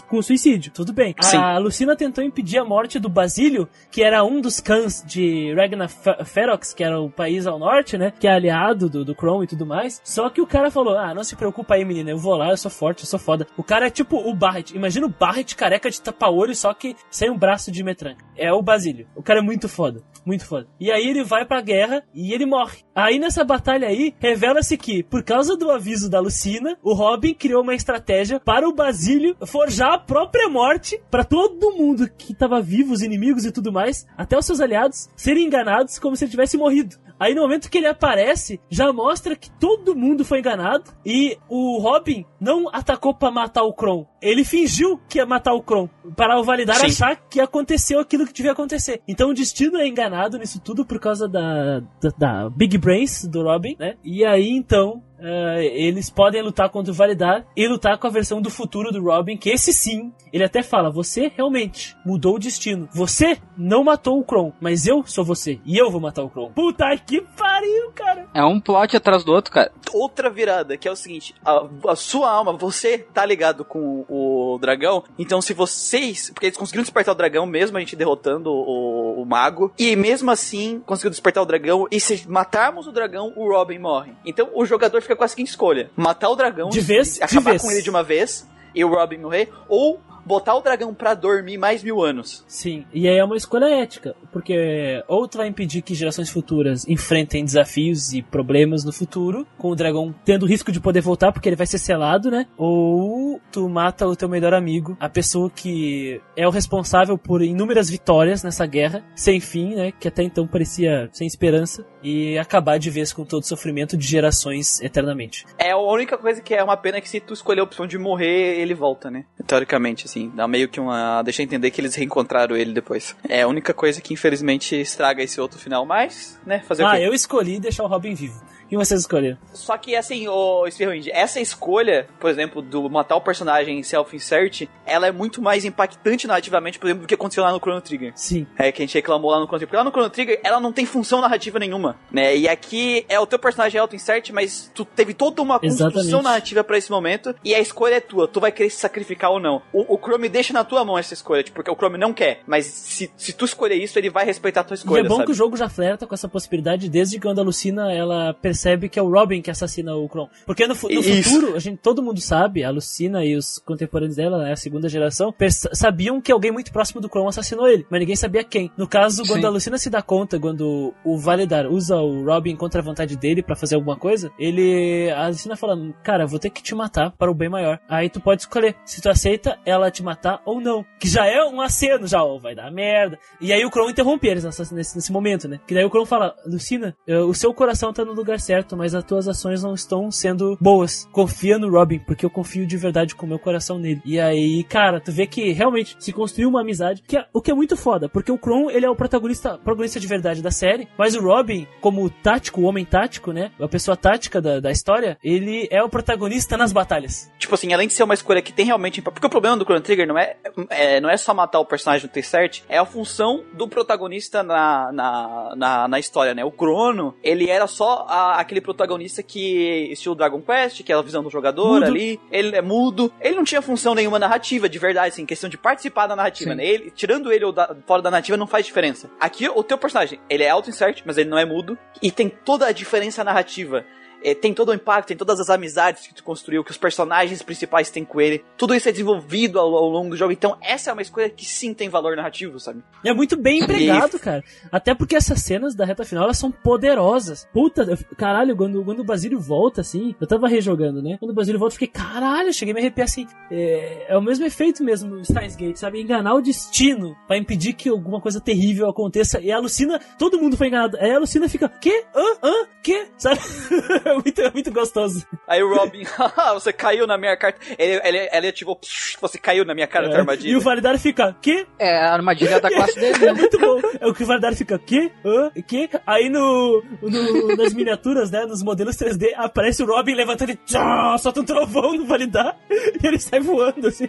[0.09, 0.71] com suicídio.
[0.73, 1.15] Tudo bem.
[1.21, 1.37] Sim.
[1.37, 5.89] A Lucina tentou impedir a morte do Basílio, que era um dos cães de Ragnar
[5.89, 8.13] Fe- Ferox, que era o país ao norte, né?
[8.19, 10.01] Que é aliado do, do Chrome e tudo mais.
[10.05, 12.57] Só que o cara falou: Ah, não se preocupa aí, menina, eu vou lá, eu
[12.57, 13.47] sou forte, eu sou foda.
[13.57, 14.73] O cara é tipo o Barret.
[14.75, 18.25] Imagina o Barret careca de tapa-olho, só que sem um braço de metranca.
[18.37, 19.07] É o Basílio.
[19.15, 20.03] O cara é muito foda.
[20.25, 20.67] Muito foda.
[20.81, 22.79] E aí ele vai pra guerra e ele morre.
[22.97, 27.63] Aí nessa batalha aí, revela-se que, por causa do aviso da Lucina, o Robin criou
[27.63, 32.95] uma estratégia para o Basílio forjar a própria morte para todo mundo que tava vivo,
[32.95, 36.57] os inimigos e tudo mais, até os seus aliados, serem enganados como se ele tivesse
[36.57, 36.97] morrido.
[37.19, 41.79] Aí no momento que ele aparece, já mostra que todo mundo foi enganado e o
[41.79, 44.07] Robin não atacou pra matar o Kron.
[44.21, 46.87] Ele fingiu que ia matar o Kron para o validar Sim.
[46.87, 49.01] achar que aconteceu aquilo que devia acontecer.
[49.09, 53.43] Então o destino é enganado nisso tudo por causa da, da, da Big Brains do
[53.43, 53.97] Robin, né?
[54.05, 58.41] E aí então eh, eles podem lutar contra o Validar e lutar com a versão
[58.41, 62.89] do futuro do Robin, que esse sim, ele até fala: Você realmente mudou o destino.
[62.93, 66.51] Você não matou o Kron, mas eu sou você e eu vou matar o Kron.
[66.53, 68.27] Puta que pariu, cara!
[68.35, 69.73] É um plot atrás do outro, cara.
[69.93, 74.59] Outra virada, que é o seguinte: a, a sua alma, você tá ligado com o
[74.61, 76.31] dragão, então se vocês.
[76.31, 80.31] Porque eles conseguiram despertar o dragão mesmo a gente derrotando o, o mago, e mesmo
[80.31, 84.13] assim conseguiu despertar o dragão, e se matarmos o dragão, o Robin morre.
[84.25, 87.51] Então o jogador fica com a seguinte escolha: matar o dragão, De vez, acabar de
[87.51, 87.63] vez.
[87.63, 91.57] com ele de uma vez, e o Robin morrer, ou botar o dragão pra dormir
[91.57, 92.45] mais mil anos.
[92.49, 96.87] Sim, e aí é uma escolha ética, porque ou tu vai impedir que gerações futuras
[96.89, 101.33] enfrentem desafios e problemas no futuro, com o dragão tendo o risco de poder voltar
[101.33, 102.47] porque ele vai ser selado, né?
[102.59, 107.89] Ou tu mata o teu melhor amigo, a pessoa que é o responsável por inúmeras
[107.89, 109.93] vitórias nessa guerra, sem fim, né?
[109.93, 114.07] Que até então parecia sem esperança, e acabar de vez com todo o sofrimento de
[114.07, 115.45] gerações eternamente.
[115.59, 117.99] É a única coisa que é uma pena que se tu escolher a opção de
[117.99, 119.25] morrer, ele volta, né?
[119.47, 120.16] Teoricamente, assim.
[120.35, 121.23] Dá meio que uma.
[121.23, 123.15] Deixa eu entender que eles reencontraram ele depois.
[123.29, 126.61] É a única coisa que infelizmente estraga esse outro final, mas, né?
[126.67, 127.07] Fazer o Ah, quê?
[127.07, 128.41] eu escolhi deixar o Robin vivo.
[128.71, 129.39] E vocês escolheram?
[129.53, 134.69] Só que assim, o Spearwind, essa escolha, por exemplo, do matar o personagem em self-insert,
[134.85, 138.13] ela é muito mais impactante narrativamente, por exemplo, do que aconteceu lá no Chrono Trigger.
[138.15, 138.47] Sim.
[138.59, 139.69] É, que a gente reclamou lá no Chrono Trigger.
[139.69, 142.37] Porque lá no Chrono Trigger, ela não tem função narrativa nenhuma, né?
[142.37, 146.25] E aqui é o teu personagem auto-insert, mas tu teve toda uma construção Exatamente.
[146.25, 148.27] narrativa pra esse momento, e a escolha é tua.
[148.27, 149.63] Tu vai querer se sacrificar ou não.
[149.73, 152.41] O, o Chrome deixa na tua mão essa escolha, tipo, porque o Chrome não quer.
[152.47, 155.17] Mas se, se tu escolher isso, ele vai respeitar a tua escolha, e é bom
[155.17, 155.27] sabe?
[155.27, 158.56] que o jogo já flerta com essa possibilidade desde quando a Lucina ela percebe
[158.91, 160.29] que é o Robin que assassina o Kron.
[160.45, 164.39] Porque no, no futuro, a gente, todo mundo sabe, a Lucina e os contemporâneos dela,
[164.45, 165.35] né, a segunda geração,
[165.73, 168.71] sabiam que alguém muito próximo do Kron assassinou ele, mas ninguém sabia quem.
[168.77, 169.47] No caso, quando Sim.
[169.47, 173.43] a Lucina se dá conta, quando o Validar usa o Robin contra a vontade dele
[173.43, 175.11] pra fazer alguma coisa, ele.
[175.11, 177.79] A Lucina fala: Cara, vou ter que te matar para o bem maior.
[177.89, 180.85] Aí tu pode escolher se tu aceita ela te matar ou não.
[180.99, 183.19] Que já é um aceno, já, ó, vai dar merda.
[183.41, 185.61] E aí o Kron interrompe eles nessa- nesse, nesse momento, né?
[185.67, 188.95] Que daí o Kron fala: Lucina, eh, o seu coração tá no lugar certo, mas
[188.95, 191.09] as tuas ações não estão sendo boas.
[191.13, 194.01] Confia no Robin, porque eu confio de verdade com o meu coração nele.
[194.05, 197.51] E aí, cara, tu vê que realmente se construiu uma amizade, que é, o que
[197.51, 200.89] é muito foda, porque o Kron, ele é o protagonista, protagonista de verdade da série,
[200.97, 203.51] mas o Robin, como tático, o homem tático, né?
[203.61, 207.31] A pessoa tática da, da história, ele é o protagonista nas batalhas.
[207.39, 209.15] Tipo assim, além de ser uma escolha que tem realmente impacto.
[209.15, 210.37] Porque o problema do Chrono Trigger não é,
[210.71, 214.93] é- não é só matar o personagem no T-Cert, é a função do protagonista na,
[214.93, 216.45] na, na, na história, né?
[216.45, 221.03] O Crono, ele era só a- aquele protagonista que estilo Dragon Quest, que é a
[221.03, 221.85] visão do jogador Mudo.
[221.87, 222.21] ali.
[222.31, 223.13] Ele é mudo.
[223.21, 226.57] Ele não tinha função nenhuma narrativa, de verdade, assim, questão de participar da narrativa, Sim.
[226.57, 226.67] né?
[226.67, 229.11] Ele, tirando ele ou da- fora da narrativa, não faz diferença.
[229.21, 231.79] Aqui, o teu personagem, ele é auto-insert, mas ele não é mudo.
[232.03, 233.85] E tem toda a diferença narrativa
[234.27, 237.43] é, tem todo o impacto, tem todas as amizades que tu construiu, que os personagens
[237.43, 238.45] principais têm com ele.
[238.57, 240.33] Tudo isso é desenvolvido ao, ao longo do jogo.
[240.33, 242.83] Então, essa é uma escolha que sim tem valor narrativo, sabe?
[243.05, 244.43] É muito bem empregado, cara.
[244.73, 247.47] Até porque essas cenas da reta final, elas são poderosas.
[247.53, 251.17] Puta, eu- caralho, quando, quando o Basílio volta, assim, eu tava rejogando, né?
[251.21, 253.27] Quando o Basílio volta, eu fiquei, caralho, eu cheguei a me arrepiar, assim.
[253.51, 256.01] É, é o mesmo efeito mesmo no Steins Gate, sabe?
[256.01, 259.41] Enganar o destino pra impedir que alguma coisa terrível aconteça.
[259.41, 260.97] E a Lucina, todo mundo foi enganado.
[260.99, 262.05] Aí a Lucina fica, quê?
[262.15, 262.25] Hã?
[262.43, 262.67] Hã?
[262.83, 263.07] Quê?
[263.17, 263.39] Sabe?
[264.19, 265.27] é, muito, é muito gostoso.
[265.47, 267.59] Aí o Robin, "Haha, você caiu na minha carta.
[267.79, 270.17] Ele, ele, ele ativou, "Psh, você caiu na minha cara, É.
[270.17, 270.51] armadilha.
[270.53, 271.67] E o Validar fica, quê?
[271.79, 273.33] É a armadilha da classe dele, É né?
[273.33, 273.81] muito bom.
[274.01, 275.11] É o que o Validar fica, quê?
[275.25, 275.51] Hã?
[275.67, 275.89] Quê?
[276.07, 281.17] Aí no, no- nas miniaturas, né, nos modelos 3D, aparece o Robin levantando e tchá,
[281.19, 284.09] solta um trovão no Validar e ele sai voando, assim.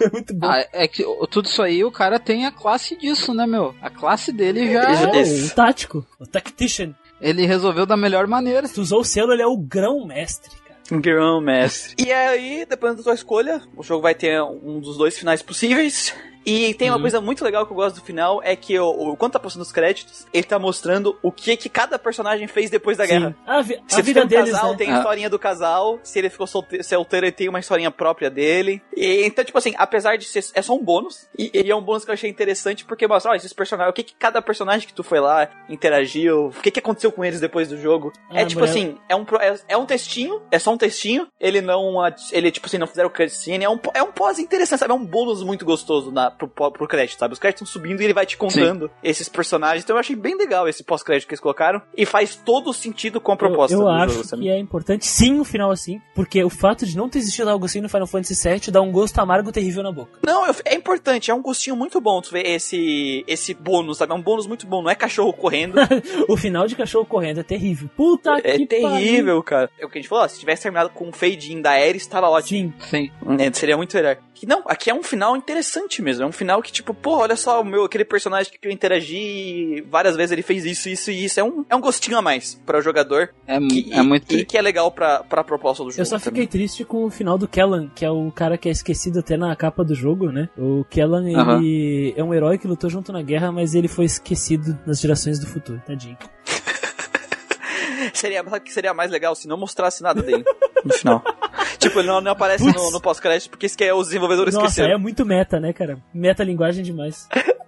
[0.00, 0.46] é muito bom.
[0.46, 3.74] Ah, é que tudo isso aí o cara tem a classe disso, né, meu?
[3.80, 4.90] A classe dele já.
[5.12, 6.94] Ele- é, o tático, o tactician.
[7.22, 8.66] Ele resolveu da melhor maneira.
[8.66, 11.00] Se tu usou o selo, ele é o grão-mestre, cara.
[11.00, 11.94] Grão mestre.
[12.04, 16.12] E aí, dependendo da tua escolha, o jogo vai ter um dos dois finais possíveis.
[16.44, 17.02] E tem uma Uhum.
[17.02, 19.72] coisa muito legal que eu gosto do final, é que o, quando tá passando os
[19.72, 23.30] créditos, ele tá mostrando o que que cada personagem fez depois da guerra.
[23.30, 23.34] Sim.
[23.46, 24.76] A, vi- a Se vida tem um deles, casal, né?
[24.78, 24.98] tem a Ah.
[24.98, 25.98] historinha do casal.
[26.02, 28.82] Se ele ficou solte- solteiro, ele tem uma historinha própria dele.
[28.96, 30.44] E, então, tipo assim, apesar de ser.
[30.54, 31.28] É só um bônus.
[31.38, 33.90] E, e é um bônus que eu achei interessante porque mostra, ó, esses personagens.
[33.90, 36.46] O que, que cada personagem que tu foi lá interagiu.
[36.48, 38.12] O que, que aconteceu com eles depois do jogo.
[38.30, 40.42] é Ah, tipo mulher- assim, é um, é, é um textinho.
[40.50, 41.26] É só um textinho.
[41.40, 41.94] Ele não.
[42.32, 43.64] Ele, tipo assim, não fizeram cutscene.
[43.64, 44.92] É um, é um pós interessante, sabe?
[44.92, 47.32] É um bônus muito gostoso na, pro, pro crédito, sabe?
[47.34, 49.84] Os créditos estão subindo e ele vai te contando esses personagens.
[49.84, 51.80] Então eu achei bem legal esse pós-crédito que eles colocaram.
[51.96, 55.06] E faz todo sentido com a proposta eu, eu do acho jogo, que é importante
[55.06, 58.06] sim o final assim, porque o fato de não ter existido algo assim no Final
[58.06, 60.18] Fantasy VII dá um gosto amargo terrível na boca.
[60.26, 64.12] Não, eu- é importante, é um gostinho muito bom tu ver esse, esse bônus, sabe?
[64.12, 65.74] É um bônus muito bom, não é cachorro correndo.
[66.28, 67.88] o final de cachorro correndo é terrível.
[67.96, 69.70] Puta é que terrível, cara.
[69.78, 71.70] É o que a gente falou, ó, se tivesse terminado com um fade in da
[71.72, 72.36] Ares, tava pariu.
[72.38, 72.74] ótimo.
[72.80, 73.10] Sim.
[73.26, 73.36] Sim.
[73.38, 74.16] É, seria muito melhor.
[74.34, 76.21] Que não, aqui é um final interessante mesmo.
[76.24, 79.84] É um final que, tipo, pô, olha só, o meu, aquele personagem que eu interagi
[79.90, 81.40] várias vezes, ele fez isso, isso e isso.
[81.40, 83.30] É um, é um gostinho a mais para o jogador.
[83.46, 84.32] É, Que, é muito.
[84.34, 86.00] e que é legal pra, pra proposta do jogo.
[86.00, 86.42] Eu só também.
[86.42, 89.36] fiquei triste com o final do Kellan, que é o cara que é esquecido até
[89.36, 90.48] na capa do jogo, né?
[90.56, 94.78] O Kellan, ele é um herói que lutou junto na guerra, mas ele foi esquecido
[94.86, 96.16] nas gerações do futuro, tadinho.
[98.12, 100.44] Seria, sabe que seria mais legal se não mostrasse nada dele
[100.84, 101.22] no final.
[101.82, 102.92] tipo, ele não, não aparece no, Putz.
[102.92, 104.94] no pós-crédito porque isso que é os desenvolvedores Nossa, esqueceram.
[104.94, 105.98] é muito meta, né, cara?
[106.12, 107.28] Meta linguagem demais.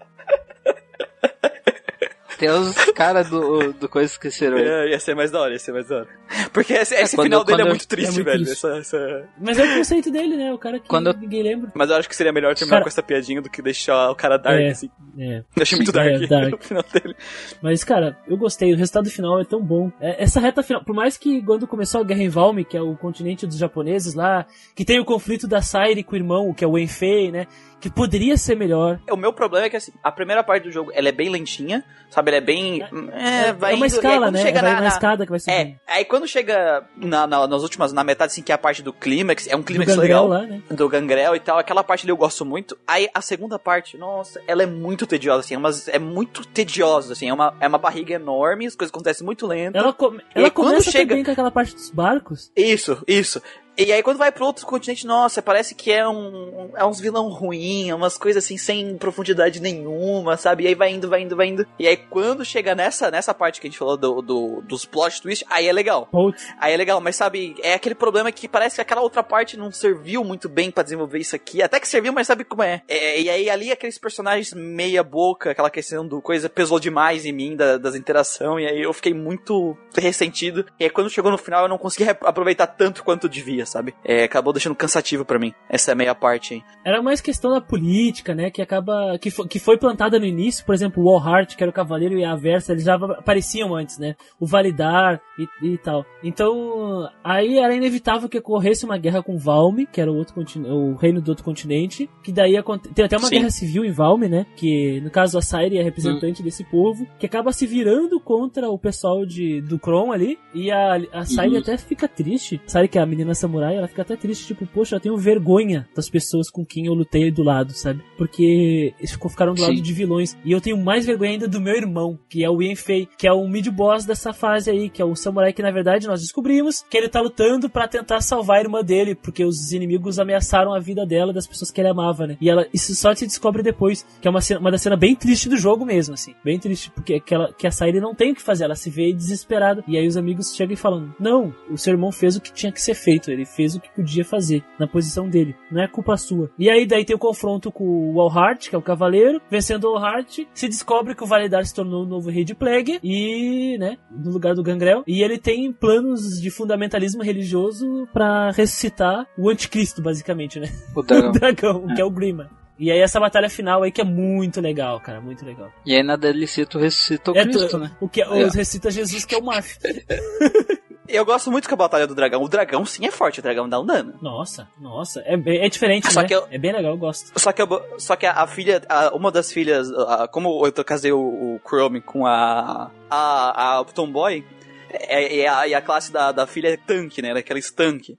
[2.39, 4.65] Tem os caras do, do coisa esqueceram aí.
[4.67, 6.09] É, ia ser mais da hora, ia ser mais da hora.
[6.53, 8.45] Porque esse, esse quando- final dele é quando- muito triste, é muito velho.
[8.45, 8.67] triste.
[8.67, 10.53] Essa- essa- Mas é o conceito dele, né?
[10.53, 11.71] O cara que Quando eu- ninguém lembra.
[11.75, 14.15] Mas eu acho que seria melhor terminar Cara- com essa piadinha do que deixar o
[14.15, 14.69] cara dark, É.
[14.71, 14.91] assim.
[15.19, 15.39] É.
[15.57, 16.55] Eu achei muito É, dark, dark.
[16.61, 17.15] o final dele.
[17.63, 18.73] Mas, cara, eu gostei.
[18.73, 19.91] O resultado final é tão bom.
[20.01, 22.83] É, essa reta final, por mais que quando começou a guerra em Valmy, que é
[22.83, 26.65] o continente dos japoneses lá, que tem o conflito da Sairi com o irmão, que
[26.65, 27.47] é o Enfei, né?
[27.85, 28.99] Que poderia ser melhor.
[29.11, 31.85] O meu problema é que, assim, a primeira parte do jogo, ela é bem lentinha,
[32.09, 32.31] sabe?
[32.31, 32.81] Ela é bem...
[33.13, 34.41] É, vai é uma indo, escala, né?
[34.41, 35.55] chega Vai na- na- escada que vai subindo.
[35.55, 38.83] É, aí quando chega na, na- nas últimas, na metade, assim, que é a parte
[38.83, 40.27] do clímax, é um clímax legal.
[40.27, 40.63] lá, né?
[40.71, 42.75] do Gangrel e tal, aquela parte ali eu gosto muito.
[42.87, 47.13] Aí a segunda parte, nossa, ela é muito tediosa, assim, é, umas- é muito tediosa,
[47.13, 49.77] assim, é uma, é uma barriga enorme, as coisas acontecem muito lento.
[49.77, 52.51] Ela, come- ela começa chega- também com aquela parte dos barcos.
[52.57, 53.43] Isso, isso.
[53.77, 57.29] E aí quando vai pro outro continente, nossa, parece que é um é uns vilão
[57.29, 60.65] ruim, umas coisas assim sem profundidade nenhuma, sabe?
[60.65, 61.67] E aí vai indo, vai indo, vai indo.
[61.79, 65.21] E aí quando chega nessa nessa parte que a gente falou do, do- dos plot
[65.23, 66.07] twists, aí é legal.
[66.07, 69.57] Putz, Aí é legal, mas sabe, é aquele problema que parece que aquela outra parte
[69.57, 71.63] não serviu muito bem pra desenvolver isso aqui.
[71.63, 72.83] Até que serviu, mas sabe como é.
[72.89, 77.33] É, e aí ali aqueles personagens meia boca, aquela questão do coisa pesou demais em
[77.33, 80.65] mim, da- das interações, e aí eu fiquei muito ressentido.
[80.79, 83.31] E aí quando chegou no final eu não consegui aproveitar tanto quanto eu
[83.65, 83.95] sabe?
[84.05, 86.63] É, acabou deixando cansativo pra mim, essa meia parte aí.
[86.85, 88.51] Era mais questão da política, né?
[88.51, 89.19] Que acaba.
[89.21, 92.19] Que, fo- que foi plantada no início, por exemplo, o Warheart, que era o Cavaleiro,
[92.19, 94.15] e a Versa, eles já apareciam antes, né?
[94.39, 96.05] O Validar e, e tal.
[96.23, 100.71] Então, aí era inevitável que ocorresse uma guerra com Valmy, que era o outro continente,
[100.71, 102.09] o reino do outro continente.
[102.23, 102.55] Que daí
[102.95, 103.37] tem até uma Sim.
[103.37, 104.47] guerra civil em Valmy, né?
[104.57, 108.79] Que no caso a Sairi é representante desse povo, que acaba se virando contra o
[108.79, 110.39] pessoal de, do Kron ali.
[110.55, 111.61] E a, a Sairi Uhum.
[111.61, 112.61] até fica triste.
[112.67, 115.17] Sabe que é a menina samurai samurai, ela fica até triste, tipo, poxa, eu tenho
[115.17, 118.03] vergonha das pessoas com quem eu lutei do lado, sabe?
[118.17, 119.83] Porque eles ficaram do lado Sim.
[119.83, 120.37] de vilões.
[120.45, 123.33] E eu tenho mais vergonha ainda do meu irmão, que é o Yenfei, que é
[123.33, 126.97] o mid-boss dessa fase aí, que é o samurai que, na verdade, nós descobrimos que
[126.97, 131.07] ele tá lutando pra tentar salvar a irmã dele, porque os inimigos ameaçaram a vida
[131.07, 132.37] dela e das pessoas que ele amava, né?
[132.41, 135.15] E ela, isso só se descobre depois, que é uma cena, uma da cena bem
[135.15, 136.35] triste do jogo mesmo, assim.
[136.45, 139.13] Bem triste, porque aquela, que a Sairi não tem o que fazer, ela se vê
[139.13, 139.85] desesperada.
[139.87, 142.73] E aí os amigos chegam e falam: Não, o seu irmão fez o que tinha
[142.73, 146.17] que ser feito, ele fez o que podia fazer na posição dele, não é culpa
[146.17, 146.51] sua.
[146.59, 149.97] E aí daí tem o confronto com o Alhart, que é o cavaleiro, vencendo o
[149.97, 153.97] Alhart, se descobre que o Validar se tornou o novo rei de Plague e, né,
[154.11, 160.01] no lugar do Gangrel, e ele tem planos de fundamentalismo religioso pra ressuscitar o anticristo,
[160.03, 160.69] basicamente, né?
[160.95, 161.25] O dragão.
[161.31, 162.51] O dragão, que é o Grima.
[162.79, 165.71] E aí essa batalha final aí que é muito legal, cara, muito legal.
[165.87, 167.93] E aí na DLC tu ressuscita o É Cristo, tu- né?
[168.01, 168.29] O que É.
[168.47, 169.79] os recita Jesus que é o Marf.
[171.07, 172.43] Eu gosto muito com a Batalha do Dragão.
[172.43, 174.15] O dragão sim é forte, o dragão dá um dano.
[174.23, 176.29] Nossa, nossa, é, é diferente, Só né?
[176.29, 177.39] que eu- É bem legal, eu gosto.
[177.39, 180.85] Só que, eu- só que a, a filha, a- uma das filhas, a- como eu
[180.85, 184.45] casei o, o Chrome com a, a, a Tomboy,
[184.91, 187.33] é, é a, e a classe da, da filha é tanque, né?
[187.33, 188.19] Aquela tanque.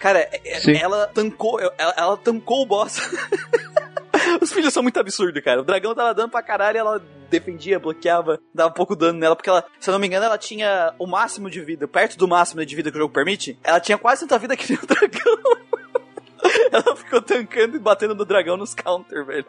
[0.00, 0.76] Cara, é- Sim.
[0.76, 2.98] ela tancou, ela, ela tancou o boss.
[4.40, 5.60] Os filhos são muito absurdos, cara.
[5.60, 7.02] O dragão tava dando pra caralho, ela
[7.38, 10.94] defendia, bloqueava, dava pouco dano nela, porque ela, se eu não me engano, ela tinha
[10.98, 13.58] o máximo de vida, perto do máximo de vida que o jogo permite.
[13.62, 15.38] Ela tinha quase tanta vida que nem o dragão.
[16.72, 19.46] Ela ficou tancando e batendo no dragão nos counter, velho.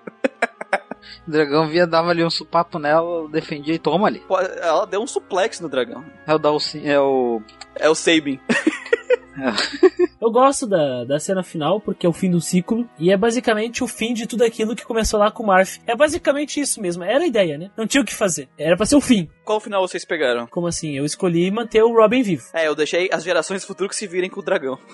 [1.27, 4.23] O dragão via, dava ali um supapo nela, defendia e toma ali.
[4.61, 6.03] Ela deu um suplex no dragão.
[6.25, 7.41] É o Dalsin, é o.
[7.75, 8.39] É o Sabin.
[10.21, 13.83] Eu gosto da, da cena final porque é o fim do ciclo e é basicamente
[13.83, 15.77] o fim de tudo aquilo que começou lá com o Marf.
[15.85, 17.69] É basicamente isso mesmo, era a ideia, né?
[17.77, 19.29] Não tinha o que fazer, era pra ser o fim.
[19.43, 20.47] Qual final vocês pegaram?
[20.47, 20.97] Como assim?
[20.97, 22.43] Eu escolhi manter o Robin vivo.
[22.53, 24.77] É, eu deixei as gerações futuras que se virem com o dragão.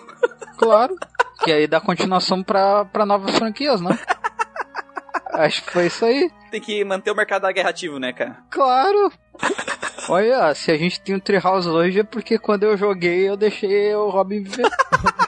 [0.57, 0.95] Claro.
[1.43, 3.97] que aí dá continuação pra, pra novas franquias, né?
[5.33, 6.29] Acho que foi isso aí.
[6.51, 8.37] Tem que manter o mercado da guerra ativo, né, cara?
[8.51, 9.11] Claro.
[10.09, 13.93] Olha, se a gente tem um Treehouse hoje é porque quando eu joguei eu deixei
[13.95, 14.67] o Robin viver.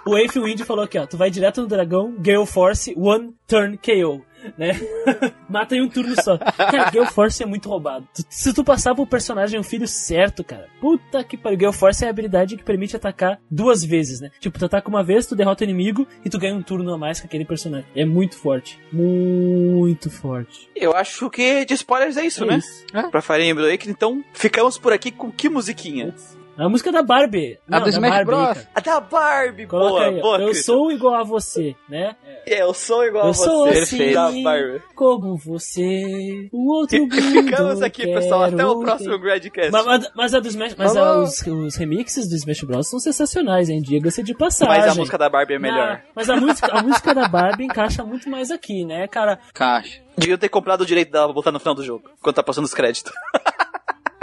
[0.06, 3.78] O Afe Wind falou aqui, ó, tu vai direto no dragão, Gale Force, One Turn
[3.78, 4.22] KO,
[4.58, 4.72] né?
[5.50, 6.38] Mata em um turno só.
[6.38, 8.08] Cara, Gale Force é muito roubado.
[8.30, 11.58] Se tu passar pro personagem o filho certo, cara, puta que pariu.
[11.58, 14.30] Gale Force é a habilidade que permite atacar duas vezes, né?
[14.40, 16.98] Tipo, tu ataca uma vez, tu derrota o inimigo e tu ganha um turno a
[16.98, 17.86] mais com aquele personagem.
[17.96, 18.80] É muito forte.
[18.92, 20.70] Muito forte.
[20.76, 22.58] Eu acho que de spoilers é isso, É né?
[22.58, 22.86] isso.
[23.12, 26.14] Pra Fire Emblem Awakening, então ficamos por aqui com que musiquinha?
[26.58, 27.58] A música da Barbie.
[27.68, 28.48] A Não, do da Smash Barbie Bros.
[28.48, 28.68] cara.
[28.76, 30.64] A da Barbie, Coloca boa, aí, boa, Eu Christian.
[30.64, 32.16] sou igual a você, né?
[32.46, 33.44] É, eu sou igual Eu a você.
[33.44, 33.98] sou assim.
[33.98, 34.14] Perfeito.
[34.14, 34.82] Da Barbie.
[34.96, 38.44] Como você, o outro mundo Ficamos aqui, pessoal.
[38.44, 39.18] Até o próximo.
[39.20, 39.72] Gradcast.
[39.72, 43.00] Mas, mas, mas a do Smash, mas a- os, os remixes do Smash Bros são
[43.00, 43.82] sensacionais, hein?
[43.82, 44.76] Diga-se de passagem.
[44.82, 45.88] Mas a música da Barbie é melhor.
[45.94, 49.40] Não, mas a música, a música da Barbie encaixa muito mais aqui, né, cara?
[49.54, 50.02] Caixa.
[50.18, 52.66] Devia ter comprado o direito dela pra botar no final do jogo, quando tá passando
[52.66, 53.12] os créditos.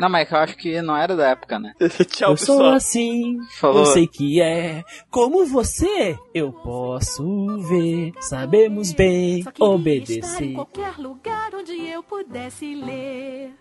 [0.00, 1.74] Não, mas eu acho que não era da época, né?
[2.10, 2.74] Tchau, eu sou pessoal.
[2.74, 3.80] assim, Falou.
[3.80, 4.82] eu sei que é.
[5.10, 7.22] Como você, eu posso
[7.68, 8.12] ver.
[8.20, 10.52] Sabemos bem Só queria estar em obedecer.
[10.54, 13.52] qualquer lugar onde eu pudesse ler.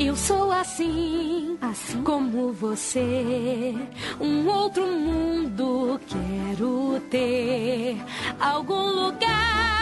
[0.00, 3.74] Eu sou assim, assim como você.
[4.20, 7.96] Um outro mundo quero ter.
[8.40, 9.81] Algum lugar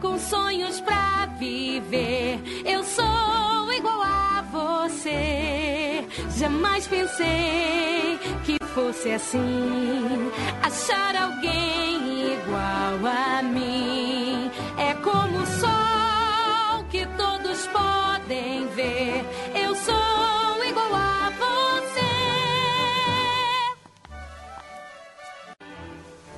[0.00, 2.40] com sonhos pra viver.
[2.64, 6.04] Eu sou igual a você.
[6.36, 10.30] Jamais pensei que fosse assim.
[10.62, 15.43] Achar alguém igual a mim é como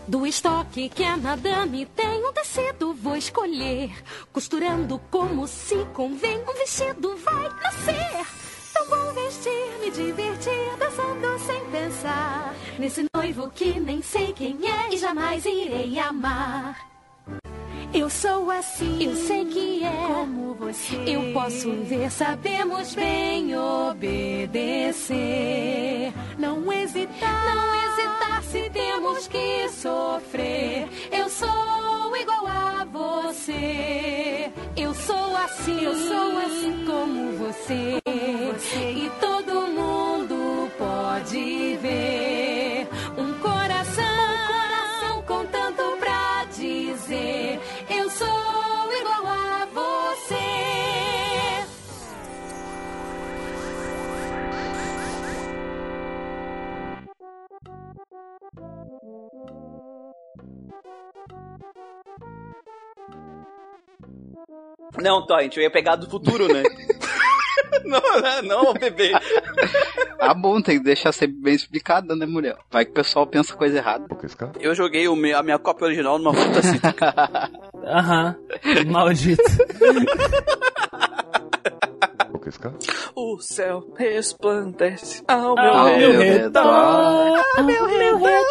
[0.09, 3.91] Do estoque que a madame tem, um tecido vou escolher.
[4.33, 8.27] Costurando como se convém, um vestido vai nascer.
[8.73, 12.55] Tão bom vestir, me divertir, dançando sem pensar.
[12.79, 16.96] Nesse noivo que nem sei quem é e jamais irei amar.
[17.95, 20.97] Eu sou assim, eu sei que é como você.
[21.07, 25.13] Eu posso ver, sabemos bem obedecer.
[26.39, 30.89] Não hesitar, não hesitar se temos que sofrer.
[31.11, 34.51] Eu sou igual a você.
[34.77, 38.01] Eu sou assim, eu sou assim como você.
[38.07, 42.26] E todo mundo pode ver
[65.03, 66.63] Não, Torrent, eu ia pegar do futuro, né?
[67.85, 69.13] não, não, não, bebê.
[70.19, 72.57] Ah, bom, tem que deixar sempre bem explicado, né, mulher?
[72.71, 74.07] Vai que o pessoal pensa coisa errada.
[74.61, 77.51] Eu joguei o meu- a minha cópia original numa fruta cítrica.
[77.85, 78.37] Aham.
[78.87, 79.43] Maldito.
[83.15, 86.43] O céu resplandece ao Ao meu meu redor.
[86.43, 87.45] redor.
[87.57, 88.45] Ao meu redor.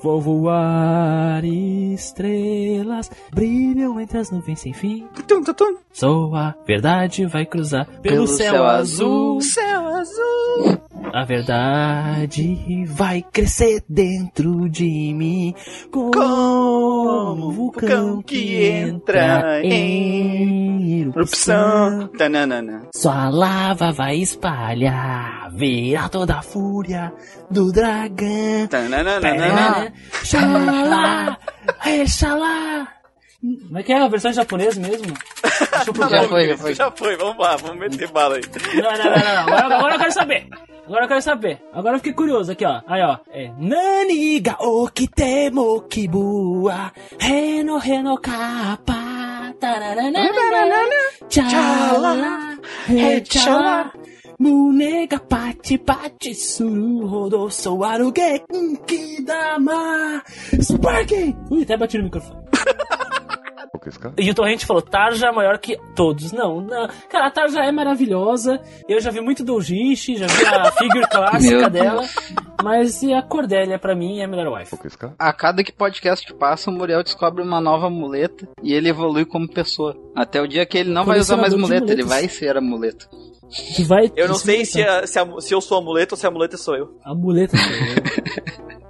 [0.00, 5.06] Vou voar estrelas, brilham entre as nuvens sem fim.
[5.26, 5.76] Tum, tum, tum.
[5.92, 9.40] Sou a verdade, vai cruzar pelo, céu, azul.
[9.40, 10.78] Céu azul.
[11.12, 15.54] A verdade vai crescer dentro de mim
[15.90, 21.18] como, um vulcão que entra em erupção.
[21.18, 22.08] Erupção.
[22.18, 22.86] Tananana.
[22.94, 27.12] Sua lava vai espalhar, verá toda a fúria
[27.50, 28.66] do dragão.
[28.68, 29.92] Tananana.
[30.24, 31.38] Xalá,
[31.86, 32.88] exalá.
[33.40, 35.06] Como é que é a versão em japonês mesmo?
[35.06, 36.22] Deixa eu procurar.
[36.22, 36.74] Já foi, já foi.
[36.74, 38.42] Já foi, vamos lá, vamos meter bala aí.
[38.74, 39.54] Não, não, não, não, não.
[39.54, 40.48] Agora, agora eu quero saber.
[40.86, 41.62] Agora eu quero saber.
[41.72, 42.80] Agora eu fiquei curioso aqui, ó.
[42.88, 43.18] Aí, ó.
[43.30, 43.52] É.
[43.58, 46.92] Nani ga okite mo kibua.
[47.20, 49.17] Reno reno kappa.
[51.28, 52.58] Tchala,
[53.24, 53.92] tchala,
[54.40, 58.44] Munega pati pati suru rodou sou aruge
[59.26, 60.22] dá ma
[60.60, 61.34] Sparking!
[61.50, 62.38] Ui, até bati no microfone.
[64.16, 66.32] E o Torrente falou, Tarja é maior que todos.
[66.32, 66.88] Não, não.
[67.08, 68.60] Cara, a Tarja é maravilhosa.
[68.88, 72.02] Eu já vi muito Doujinshi, já vi a figure clássica dela.
[72.62, 74.76] Mas e a Cordélia, pra mim, é a melhor wife.
[75.18, 79.48] A cada que podcast passa, o Muriel descobre uma nova muleta e ele evolui como
[79.48, 79.96] pessoa.
[80.16, 83.06] Até o dia que ele não vai usar mais muleta, ele vai ser a muleta.
[83.86, 84.12] Vai.
[84.14, 86.26] Eu não sei Isso se, a- se, a- se eu sou a muleta ou se
[86.26, 86.98] a muleta sou eu.
[87.04, 87.56] A muleta.
[87.56, 88.78] sou eu.